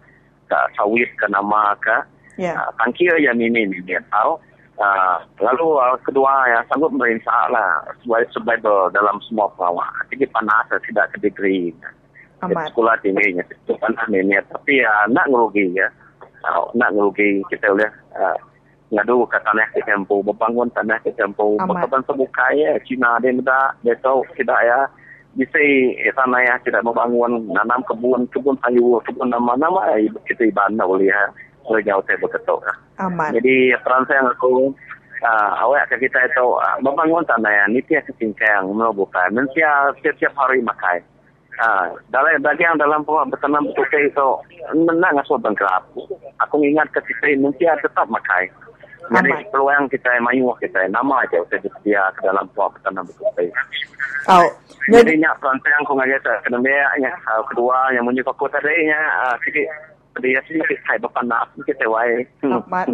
Ka 0.48 0.70
sawit 0.78 1.10
ke 1.20 1.26
nama 1.28 1.76
ke. 1.82 1.96
Ya. 2.36 2.52
Uh, 2.52 2.70
tangkir 2.80 3.16
yang 3.20 3.40
ini 3.40 3.68
ni 3.68 3.80
dia 3.84 4.00
tahu. 4.12 4.36
Uh, 4.76 5.24
lalu 5.40 5.80
uh, 5.80 5.96
kedua 6.04 6.52
yang 6.52 6.60
sanggup 6.68 6.92
merinsah 6.92 7.48
lah 7.48 7.80
sebagai 8.04 8.28
survival 8.36 8.92
dalam 8.92 9.16
semua 9.24 9.48
pengawal. 9.56 9.88
Jadi 10.12 10.28
panas 10.32 10.68
tidak 10.84 11.16
ke 11.16 11.28
degree. 11.28 11.72
Amat. 12.44 12.68
Sekolah 12.68 13.00
tinggi 13.00 13.32
itu 13.32 13.72
panas 13.80 14.04
ni 14.12 14.20
tapi 14.52 14.84
uh, 14.84 15.08
nak 15.08 15.24
ngerugi 15.32 15.72
ya. 15.72 15.88
Uh, 16.44 16.68
nak 16.76 16.92
ngerugi 16.92 17.40
kita 17.48 17.72
boleh 17.72 17.88
uh, 18.12 18.36
ngadu 18.92 19.24
ke 19.26 19.38
tanah 19.40 19.66
ke 19.72 19.80
tempo 19.88 20.20
membangun 20.20 20.68
tanah 20.76 21.00
ke 21.00 21.10
tempo. 21.16 21.56
Berkaban 21.56 22.04
sebuka 22.04 22.52
ya. 22.52 22.76
Cina 22.84 23.16
dia 23.24 23.32
muda 23.32 23.72
dia 23.80 23.96
tahu 24.04 24.20
tidak 24.36 24.60
ya. 24.62 24.84
Bisa 25.36 25.60
eh, 25.60 26.12
tanah 26.16 26.40
ya 26.44 26.54
tidak 26.64 26.84
membangun 26.84 27.48
nanam 27.52 27.80
kebun 27.88 28.28
kebun 28.32 28.56
sayur 28.64 29.00
kebun 29.04 29.32
nama-nama 29.32 29.96
eh, 29.96 30.08
kita 30.28 30.44
ibadah 30.48 30.84
boleh 30.84 31.08
ya. 31.08 31.22
Boleh 31.64 31.82
jauh 31.82 32.04
saya 32.04 32.20
berketuk 32.20 32.60
ya. 32.62 32.74
Aman. 32.96 33.34
jadi 33.36 33.76
peran 33.84 34.08
saya 34.08 34.24
aku 34.24 34.72
uh, 35.20 35.52
awak 35.60 35.92
kita 35.92 36.16
itu 36.24 36.46
uh, 36.46 36.76
membangun 36.84 37.24
tanah 37.24 37.48
ya. 37.48 37.64
Ni 37.72 37.80
tiap 37.88 38.04
kecincang 38.06 38.70
mau 38.70 38.92
bukan 38.92 39.32
mensia 39.32 39.88
setiap 40.04 40.36
hari 40.36 40.60
makai 40.60 41.00
Ah, 41.56 41.88
dalam 42.12 42.36
bagian 42.44 42.76
dalam 42.76 43.00
bertanam 43.04 43.64
tukai 43.72 44.12
itu 44.12 44.28
menang 44.76 45.16
asal 45.16 45.40
bangkrap. 45.40 45.88
Aku 46.44 46.60
ingat 46.60 46.92
ketika 46.92 47.32
mungkin 47.40 47.72
tetap 47.80 48.06
makai. 48.12 48.52
Jadi 49.06 49.30
peluang 49.54 49.86
kita 49.88 50.18
mayu 50.18 50.50
kita 50.58 50.84
nama 50.90 51.22
aja 51.22 51.38
kita 51.48 51.70
dia 51.86 52.02
ke 52.18 52.26
dalam 52.26 52.44
penguat 52.52 52.76
bertanam 52.76 53.08
tukai. 53.08 53.48
Oh, 54.26 54.44
jadi 54.90 55.16
nyak 55.16 55.38
perantai 55.38 55.72
aku 55.80 55.94
ngajak 55.94 56.20
kedua 56.44 56.90
nya 56.98 57.12
kedua 57.48 57.78
yang 57.94 58.04
menyukai 58.04 58.34
kota 58.34 58.58
tadi 58.58 58.90
nya 58.90 59.00
sikit 59.46 59.70
dia 60.20 60.40
sih 60.48 60.60
kai 60.60 60.98
berpanas 60.98 61.48
kita 61.64 61.86
wae. 61.88 62.24
Amat. 62.44 62.88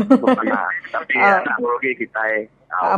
Tapi 0.90 1.14
nak 1.18 1.58
rugi 1.58 1.94
kita. 1.98 2.46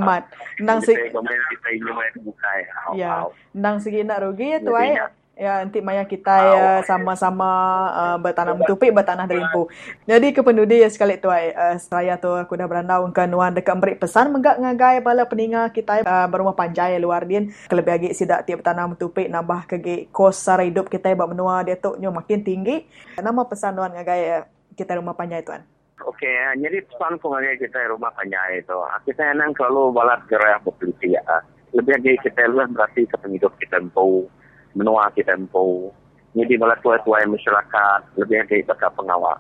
Amat. 0.01 0.29
Nang 0.61 0.81
kita 0.81 1.71
mai 1.93 2.09
bukai. 2.21 2.61
Ya, 2.97 3.29
nang 3.55 3.79
segi 3.79 4.01
nak 4.01 4.25
rugi 4.25 4.57
ya 4.57 4.59
tu 4.65 4.75
ai. 4.75 4.97
Ya, 5.35 5.59
nanti 5.59 5.83
maya 5.83 6.07
kita 6.07 6.31
ya 6.31 6.67
sama-sama 6.87 7.51
uh, 7.91 8.17
bertanam 8.23 8.55
tupik 8.71 8.95
bertanah 8.95 9.27
derimpu. 9.27 9.67
Jadi 10.07 10.31
kependudi 10.31 10.79
ya 10.79 10.87
sekali 10.87 11.19
tu 11.19 11.27
ai 11.27 11.51
uh, 11.51 11.75
saya 11.75 12.15
tu 12.23 12.31
aku 12.31 12.55
dah 12.55 12.71
berandau 12.71 13.11
ke 13.11 13.27
nuan 13.27 13.51
dekat 13.51 13.75
beri 13.83 13.99
pesan 13.99 14.31
menggak 14.31 14.63
ngagai 14.63 15.03
bala 15.03 15.27
peninga 15.27 15.75
kita 15.75 16.07
uh, 16.07 16.31
berumah 16.31 16.55
panjai 16.55 17.03
luar 17.03 17.27
din 17.27 17.51
kelebih 17.67 17.99
lagi 17.99 18.09
sidak 18.15 18.47
tiap 18.47 18.63
tanam 18.63 18.95
tupik 18.95 19.27
nambah 19.27 19.67
ke 19.67 20.07
kos 20.15 20.39
sara 20.39 20.63
hidup 20.63 20.87
kita 20.87 21.11
ba 21.19 21.27
menua 21.27 21.67
dia 21.67 21.75
tu 21.75 21.99
nyo 21.99 22.15
makin 22.15 22.47
tinggi. 22.47 22.87
Nama 23.19 23.43
pesan 23.43 23.75
nuan 23.75 23.91
ngagai 23.91 24.21
uh, 24.39 24.47
kita 24.79 25.03
rumah 25.03 25.19
panjai 25.19 25.43
tuan. 25.43 25.67
Okey, 26.15 26.63
jadi 26.63 26.79
pesan 26.87 27.19
ko 27.19 27.35
ngagai 27.35 27.59
kita 27.59 27.91
rumah 27.91 28.15
panjai 28.15 28.63
itu. 28.63 28.79
Kita 29.11 29.35
nang 29.35 29.51
kalau 29.51 29.91
balat 29.91 30.23
gerak 30.31 30.63
berpeliti 30.63 31.19
ya. 31.19 31.43
Lebih 31.75 31.91
lagi 31.91 32.13
kita 32.23 32.47
luar 32.47 32.71
berarti 32.71 33.03
kepengidup 33.11 33.51
kita 33.59 33.83
empu 33.83 34.31
menua 34.75 35.11
kita 35.15 35.35
empu. 35.35 35.91
Jadi 36.35 36.59
malah 36.59 36.79
tua-tua 36.83 37.23
masyarakat 37.31 38.19
lebih 38.19 38.43
dari 38.51 38.67
bakal 38.67 38.91
pengawal. 38.99 39.39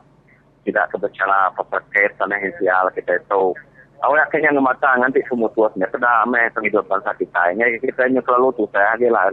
Tidak 0.63 0.95
kebicara 0.95 1.51
kait 1.91 2.15
tanah 2.17 2.39
insial 2.41 2.87
kita 2.95 3.19
itu. 3.19 3.53
Awak 4.01 4.31
akhirnya 4.31 4.55
ngemata 4.55 5.01
nanti 5.01 5.21
semua 5.27 5.51
tua 5.53 5.69
sebenarnya. 5.75 5.93
Sudah 5.97 6.15
amai 6.23 6.49
penghidup 6.55 6.87
bangsa 6.87 7.13
kita. 7.19 7.53
Ini 7.53 7.83
kita 7.83 8.07
ini 8.07 8.23
selalu 8.23 8.55
tu 8.55 8.65
saya 8.71 8.95
lagi 8.95 9.11
lah. 9.11 9.27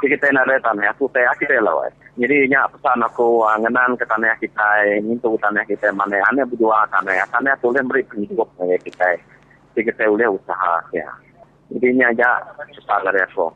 Jadi 0.00 0.16
kita 0.16 0.32
nak 0.32 0.48
ada 0.48 0.56
tanah 0.64 0.88
aku 0.94 1.04
saya 1.12 1.28
akhirnya 1.28 1.68
lah. 1.68 1.92
Jadi 2.16 2.36
nya 2.48 2.64
pesan 2.72 3.04
aku 3.04 3.44
ngenan 3.60 4.00
ke 4.00 4.04
tanah 4.08 4.34
kita. 4.40 4.68
Ini 5.04 5.20
tu 5.20 5.36
tanah 5.36 5.64
kita 5.68 5.92
mana. 5.92 6.16
Ane 6.32 6.48
berdua 6.48 6.88
tanah. 6.88 7.28
Tanah 7.28 7.54
tu 7.60 7.68
boleh 7.68 7.84
beri 7.84 8.02
penghidup 8.08 8.48
kita. 8.58 9.20
Jadi 9.76 9.80
kita 9.92 10.08
boleh 10.08 10.32
usaha. 10.32 10.80
Ya. 10.96 11.06
Jadi 11.70 11.86
ini 11.94 12.02
aja 12.02 12.42
dari 13.06 13.20
aku. 13.22 13.46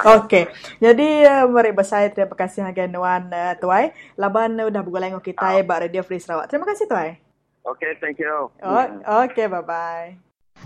Okey. 0.00 0.48
Jadi 0.80 1.08
uh, 1.28 1.44
mari 1.52 1.76
bersaya 1.76 2.08
terima 2.08 2.32
kasih 2.32 2.64
hagan 2.64 2.96
Wan 2.96 3.28
uh, 3.28 3.54
Tuai. 3.60 3.92
Laban 4.16 4.56
uh, 4.56 4.72
udah 4.72 4.80
bergulai 4.80 5.12
dengan 5.12 5.20
kita 5.20 5.60
oh. 5.60 5.60
Bak 5.68 5.78
Radio 5.84 6.00
Free 6.00 6.20
Sarawak. 6.20 6.48
Terima 6.48 6.64
kasih 6.64 6.88
Tuai. 6.88 7.20
Okey, 7.68 8.00
thank 8.00 8.16
you. 8.16 8.48
Oh, 8.64 8.86
Okey, 9.28 9.44
bye-bye. 9.52 10.16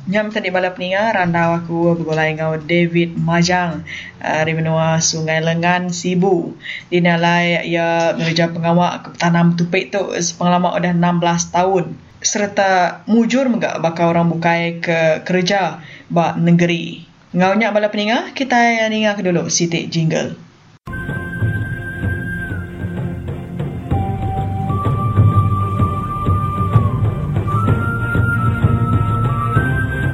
Nyam 0.02 0.34
tadi 0.34 0.50
bala 0.50 0.74
peninga 0.74 1.14
randau 1.14 1.62
aku 1.62 1.94
bergulai 1.94 2.34
dengan 2.34 2.58
David 2.58 3.18
Majang 3.18 3.86
uh, 4.22 4.42
di 4.42 4.52
menua 4.54 5.02
Sungai 5.02 5.42
Lengan 5.42 5.90
Sibu. 5.90 6.54
Di 6.86 7.02
nalai 7.02 7.66
ia 7.66 8.14
mengerja 8.14 8.50
pengawak 8.50 9.18
tanam 9.18 9.58
tupik 9.58 9.90
tu 9.90 10.02
pengalaman 10.38 10.78
udah 10.78 10.92
16 10.94 11.54
tahun. 11.54 11.84
Serta 12.22 13.02
mujur 13.10 13.50
megak 13.50 13.82
bakal 13.82 14.14
orang 14.14 14.30
bukai 14.30 14.78
ke 14.78 15.26
kerja 15.26 15.82
bak 16.06 16.38
negeri. 16.38 17.02
Ngau 17.34 17.58
nyak 17.58 17.74
bala 17.74 17.90
peninga, 17.90 18.30
kita 18.30 18.86
ninga 18.86 19.18
ke 19.18 19.26
dulu 19.26 19.50
sitik 19.50 19.90
jingle. 19.90 20.38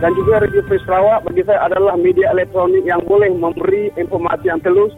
Dan 0.01 0.17
juga 0.17 0.41
Radio 0.41 0.65
Free 0.65 0.81
Sarawak 0.89 1.29
bagi 1.29 1.45
saya 1.45 1.69
adalah 1.69 1.93
media 2.01 2.33
elektronik 2.33 2.89
yang 2.89 3.05
boleh 3.05 3.29
memberi 3.37 3.93
informasi 4.01 4.49
yang 4.49 4.65
telus 4.65 4.97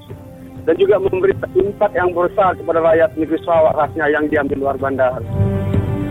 dan 0.63 0.79
juga 0.79 1.03
memberi 1.03 1.35
impak 1.59 1.91
yang 1.99 2.15
besar 2.15 2.55
kepada 2.55 2.79
rakyat 2.79 3.19
negeri 3.19 3.41
Sarawak 3.43 3.75
khasnya 3.75 4.07
yang 4.15 4.31
diam 4.31 4.47
di 4.47 4.55
luar 4.55 4.79
bandar. 4.79 5.19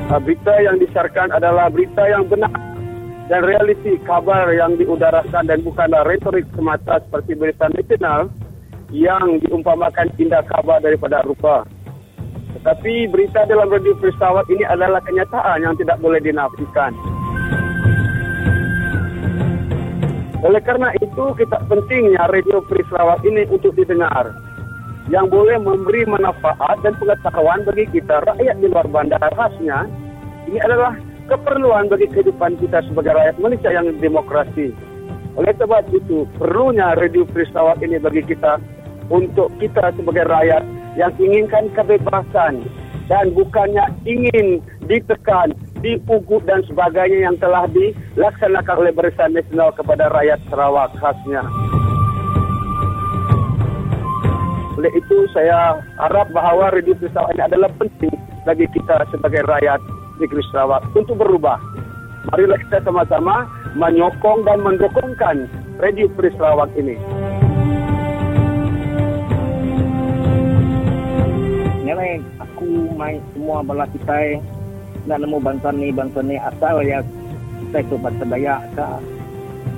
Berita 0.09 0.57
yang 0.65 0.81
disiarkan 0.81 1.29
adalah 1.37 1.69
berita 1.69 2.01
yang 2.09 2.25
benar 2.25 2.49
dan 3.29 3.45
realiti 3.45 3.93
kabar 4.09 4.49
yang 4.57 4.73
diudarakan 4.73 5.45
dan 5.45 5.61
bukanlah 5.61 6.01
retorik 6.01 6.49
semata 6.57 6.97
seperti 7.05 7.37
berita 7.37 7.69
nasional 7.69 8.25
yang 8.89 9.37
diumpamakan 9.45 10.09
indah 10.17 10.41
kabar 10.49 10.81
daripada 10.81 11.21
rupa. 11.21 11.61
Tetapi 12.57 13.05
berita 13.13 13.45
dalam 13.45 13.69
radio 13.69 13.93
Fristawat 14.01 14.49
ini 14.49 14.65
adalah 14.65 14.97
kenyataan 15.05 15.61
yang 15.61 15.77
tidak 15.77 16.01
boleh 16.01 16.17
dinafikan. 16.17 16.89
Oleh 20.41 20.61
karena 20.65 20.89
itu, 20.97 21.25
kita 21.37 21.61
pentingnya 21.69 22.25
radio 22.33 22.65
Fristawat 22.65 23.21
ini 23.29 23.45
untuk 23.53 23.77
didengar. 23.77 24.33
Yang 25.09 25.25
boleh 25.33 25.57
memberi 25.57 26.05
manfaat 26.05 26.77
dan 26.85 26.93
pengetahuan 27.01 27.65
bagi 27.65 27.89
kita 27.89 28.21
rakyat 28.29 28.55
di 28.61 28.69
luar 28.69 28.85
bandar 28.85 29.21
khasnya. 29.33 29.89
Ini 30.45 30.61
adalah 30.61 30.93
keperluan 31.25 31.89
bagi 31.89 32.09
kehidupan 32.13 32.61
kita 32.61 32.85
sebagai 32.85 33.17
rakyat 33.17 33.35
Malaysia 33.41 33.69
yang 33.73 33.89
demokrasi. 33.97 34.69
Oleh 35.33 35.53
sebab 35.57 35.85
itu, 35.93 36.29
perlunya 36.37 36.93
Radio 36.97 37.25
Peristawa 37.25 37.73
ini 37.81 37.97
bagi 37.97 38.21
kita 38.21 38.61
untuk 39.09 39.49
kita 39.57 39.93
sebagai 39.97 40.29
rakyat 40.29 40.61
yang 40.97 41.13
inginkan 41.17 41.73
kebebasan 41.73 42.65
dan 43.09 43.33
bukannya 43.33 43.89
ingin 44.05 44.61
ditekan, 44.85 45.53
diugut 45.81 46.45
dan 46.45 46.61
sebagainya 46.69 47.29
yang 47.29 47.35
telah 47.41 47.65
dilaksanakan 47.73 48.75
oleh 48.85 48.93
Barisan 48.93 49.33
Nasional 49.33 49.73
kepada 49.73 50.09
rakyat 50.13 50.37
Sarawak 50.49 50.93
khasnya. 51.01 51.41
Oleh 54.79 54.95
itu, 54.95 55.27
saya 55.35 55.75
harap 55.99 56.31
bahawa 56.31 56.71
Radio 56.71 56.95
Peristawa 56.95 57.27
ini 57.35 57.43
adalah 57.43 57.67
penting 57.75 58.15
bagi 58.47 58.63
kita 58.71 59.03
sebagai 59.11 59.43
rakyat 59.43 59.75
negeri 60.23 60.39
Sarawak 60.47 60.87
untuk 60.95 61.19
berubah. 61.19 61.59
Marilah 62.31 62.55
kita 62.63 62.87
sama-sama 62.87 63.43
menyokong 63.75 64.47
dan 64.47 64.63
mendukungkan 64.63 65.51
Radio 65.83 66.07
Free 66.15 66.31
Sarawak 66.39 66.71
ini. 66.79 66.95
Nyelai, 71.83 72.23
aku 72.39 72.95
main 72.95 73.19
semua 73.35 73.59
bala 73.59 73.83
kita. 73.91 74.39
Nak 75.11 75.19
nemu 75.19 75.43
bantuan 75.43 75.75
ni, 75.75 75.91
bantuan 75.91 76.31
ni 76.31 76.39
asal 76.39 76.79
ya. 76.87 77.03
Kita 77.67 77.83
itu 77.83 77.99
bangsa 77.99 78.23
Dayak 78.31 78.63
ke. 78.79 78.87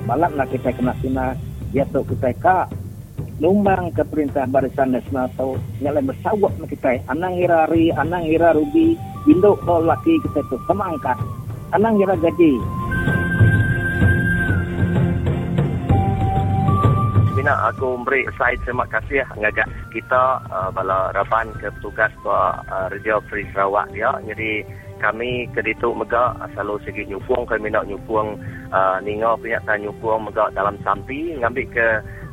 Balak 0.06 0.30
nak 0.38 0.46
kita 0.54 0.70
kena 0.70 0.94
sina 1.02 1.34
ya 1.74 1.82
tu 1.90 2.06
kita 2.06 2.30
ke 2.38 2.81
numbang 3.42 3.90
ke 3.90 4.06
perintah 4.06 4.46
barisan 4.46 4.94
nasional 4.94 5.26
tu 5.34 5.58
nyalai 5.82 6.06
bersawak 6.06 6.54
nak 6.62 6.70
kita 6.70 7.02
anang 7.10 7.34
irari 7.34 7.90
anang 7.90 8.22
ira 8.22 8.54
rubi 8.54 8.94
induk 9.26 9.58
kalau 9.66 9.82
laki 9.82 10.14
kita 10.30 10.46
tu. 10.46 10.56
Sama 10.70 10.94
angkat. 10.94 11.18
Anang 11.74 11.98
ira 11.98 12.14
gaji. 12.14 12.54
Bina, 17.32 17.54
aku 17.74 17.98
beri 18.06 18.28
side 18.38 18.62
terima 18.62 18.86
kasih 18.86 19.26
ngajak 19.34 19.66
kita 19.90 20.22
uh, 20.46 20.70
bala 20.70 21.10
raban 21.10 21.50
ke 21.58 21.66
petugas 21.80 22.14
tua 22.22 22.62
uh, 22.70 22.86
Radio 22.94 23.18
Free 23.26 23.48
Sarawak 23.50 23.90
dia. 23.90 24.14
Jadi 24.22 24.62
kami 25.02 25.50
ke 25.50 25.66
ditu 25.66 25.90
mega 25.90 26.30
selalu 26.54 26.78
segi 26.86 27.02
nyupung 27.10 27.42
kami 27.42 27.74
nak 27.74 27.90
nyupung 27.90 28.38
uh, 28.70 29.02
ningo 29.02 29.34
punya 29.42 29.58
tan 29.66 29.82
nyupung 29.82 30.30
mega 30.30 30.46
dalam 30.54 30.78
sampi 30.86 31.34
ngambil 31.34 31.66
ke 31.74 31.88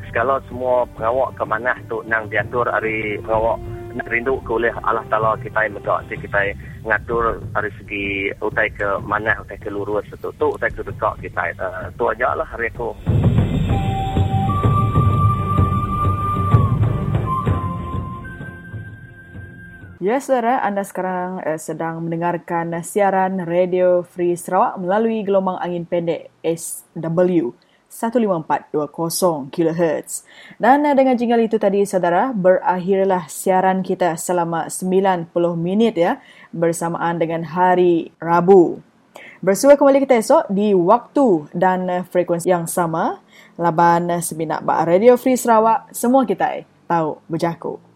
segala 0.09 0.41
semua 0.49 0.89
pengawak 0.97 1.37
ke 1.37 1.43
mana 1.45 1.77
tu 1.85 2.01
nang 2.09 2.25
diatur 2.33 2.65
hari 2.65 3.21
pengawak 3.21 3.61
nak 3.93 4.09
rindu 4.09 4.37
ke 4.45 4.51
oleh 4.53 4.73
Allah 4.85 5.05
Ta'ala 5.09 5.37
kita 5.41 5.65
yang 5.65 5.77
si 6.09 6.17
kita 6.17 6.53
ngatur 6.85 7.41
dari 7.53 7.71
segi 7.77 8.05
utai 8.41 8.69
ke 8.73 9.01
mana 9.05 9.37
utai 9.41 9.57
ke 9.57 9.69
lurus 9.69 10.05
tu. 10.17 10.29
Tu 10.33 10.47
utai 10.49 10.69
ke 10.69 10.81
dekat 10.85 11.13
kita. 11.25 11.53
Uh, 11.57 11.89
tu 11.97 12.05
aja 12.09 12.33
lah 12.37 12.45
hari 12.45 12.69
aku 12.73 12.93
Ya, 19.99 20.15
saudara, 20.23 20.63
anda 20.63 20.87
sekarang 20.87 21.43
eh, 21.43 21.59
sedang 21.59 21.99
mendengarkan 22.07 22.71
siaran 22.87 23.43
Radio 23.43 24.07
Free 24.07 24.39
Sarawak 24.39 24.79
melalui 24.79 25.27
gelombang 25.27 25.59
angin 25.59 25.83
pendek 25.83 26.31
SW 26.39 27.51
15420 27.89 29.49
kHz. 29.49 30.23
Dan 30.61 30.85
eh, 30.85 30.93
dengan 30.93 31.17
jingle 31.17 31.49
itu 31.49 31.57
tadi, 31.57 31.83
saudara, 31.83 32.29
berakhirlah 32.31 33.25
siaran 33.25 33.81
kita 33.81 34.13
selama 34.15 34.69
90 34.69 35.33
minit 35.57 35.97
ya, 35.97 36.21
bersamaan 36.53 37.17
dengan 37.17 37.43
hari 37.49 38.13
Rabu. 38.21 38.79
Bersua 39.41 39.73
kembali 39.73 40.05
kita 40.05 40.21
esok 40.21 40.43
di 40.53 40.77
waktu 40.77 41.49
dan 41.57 41.89
eh, 41.89 42.03
frekuensi 42.05 42.53
yang 42.53 42.69
sama. 42.69 43.17
Laban 43.57 44.07
eh, 44.13 44.21
Sebinak 44.21 44.61
Bak 44.63 44.87
Radio 44.87 45.17
Free 45.17 45.35
Sarawak, 45.35 45.91
semua 45.91 46.23
kita 46.23 46.63
tahu 46.87 47.19
berjaku. 47.25 47.88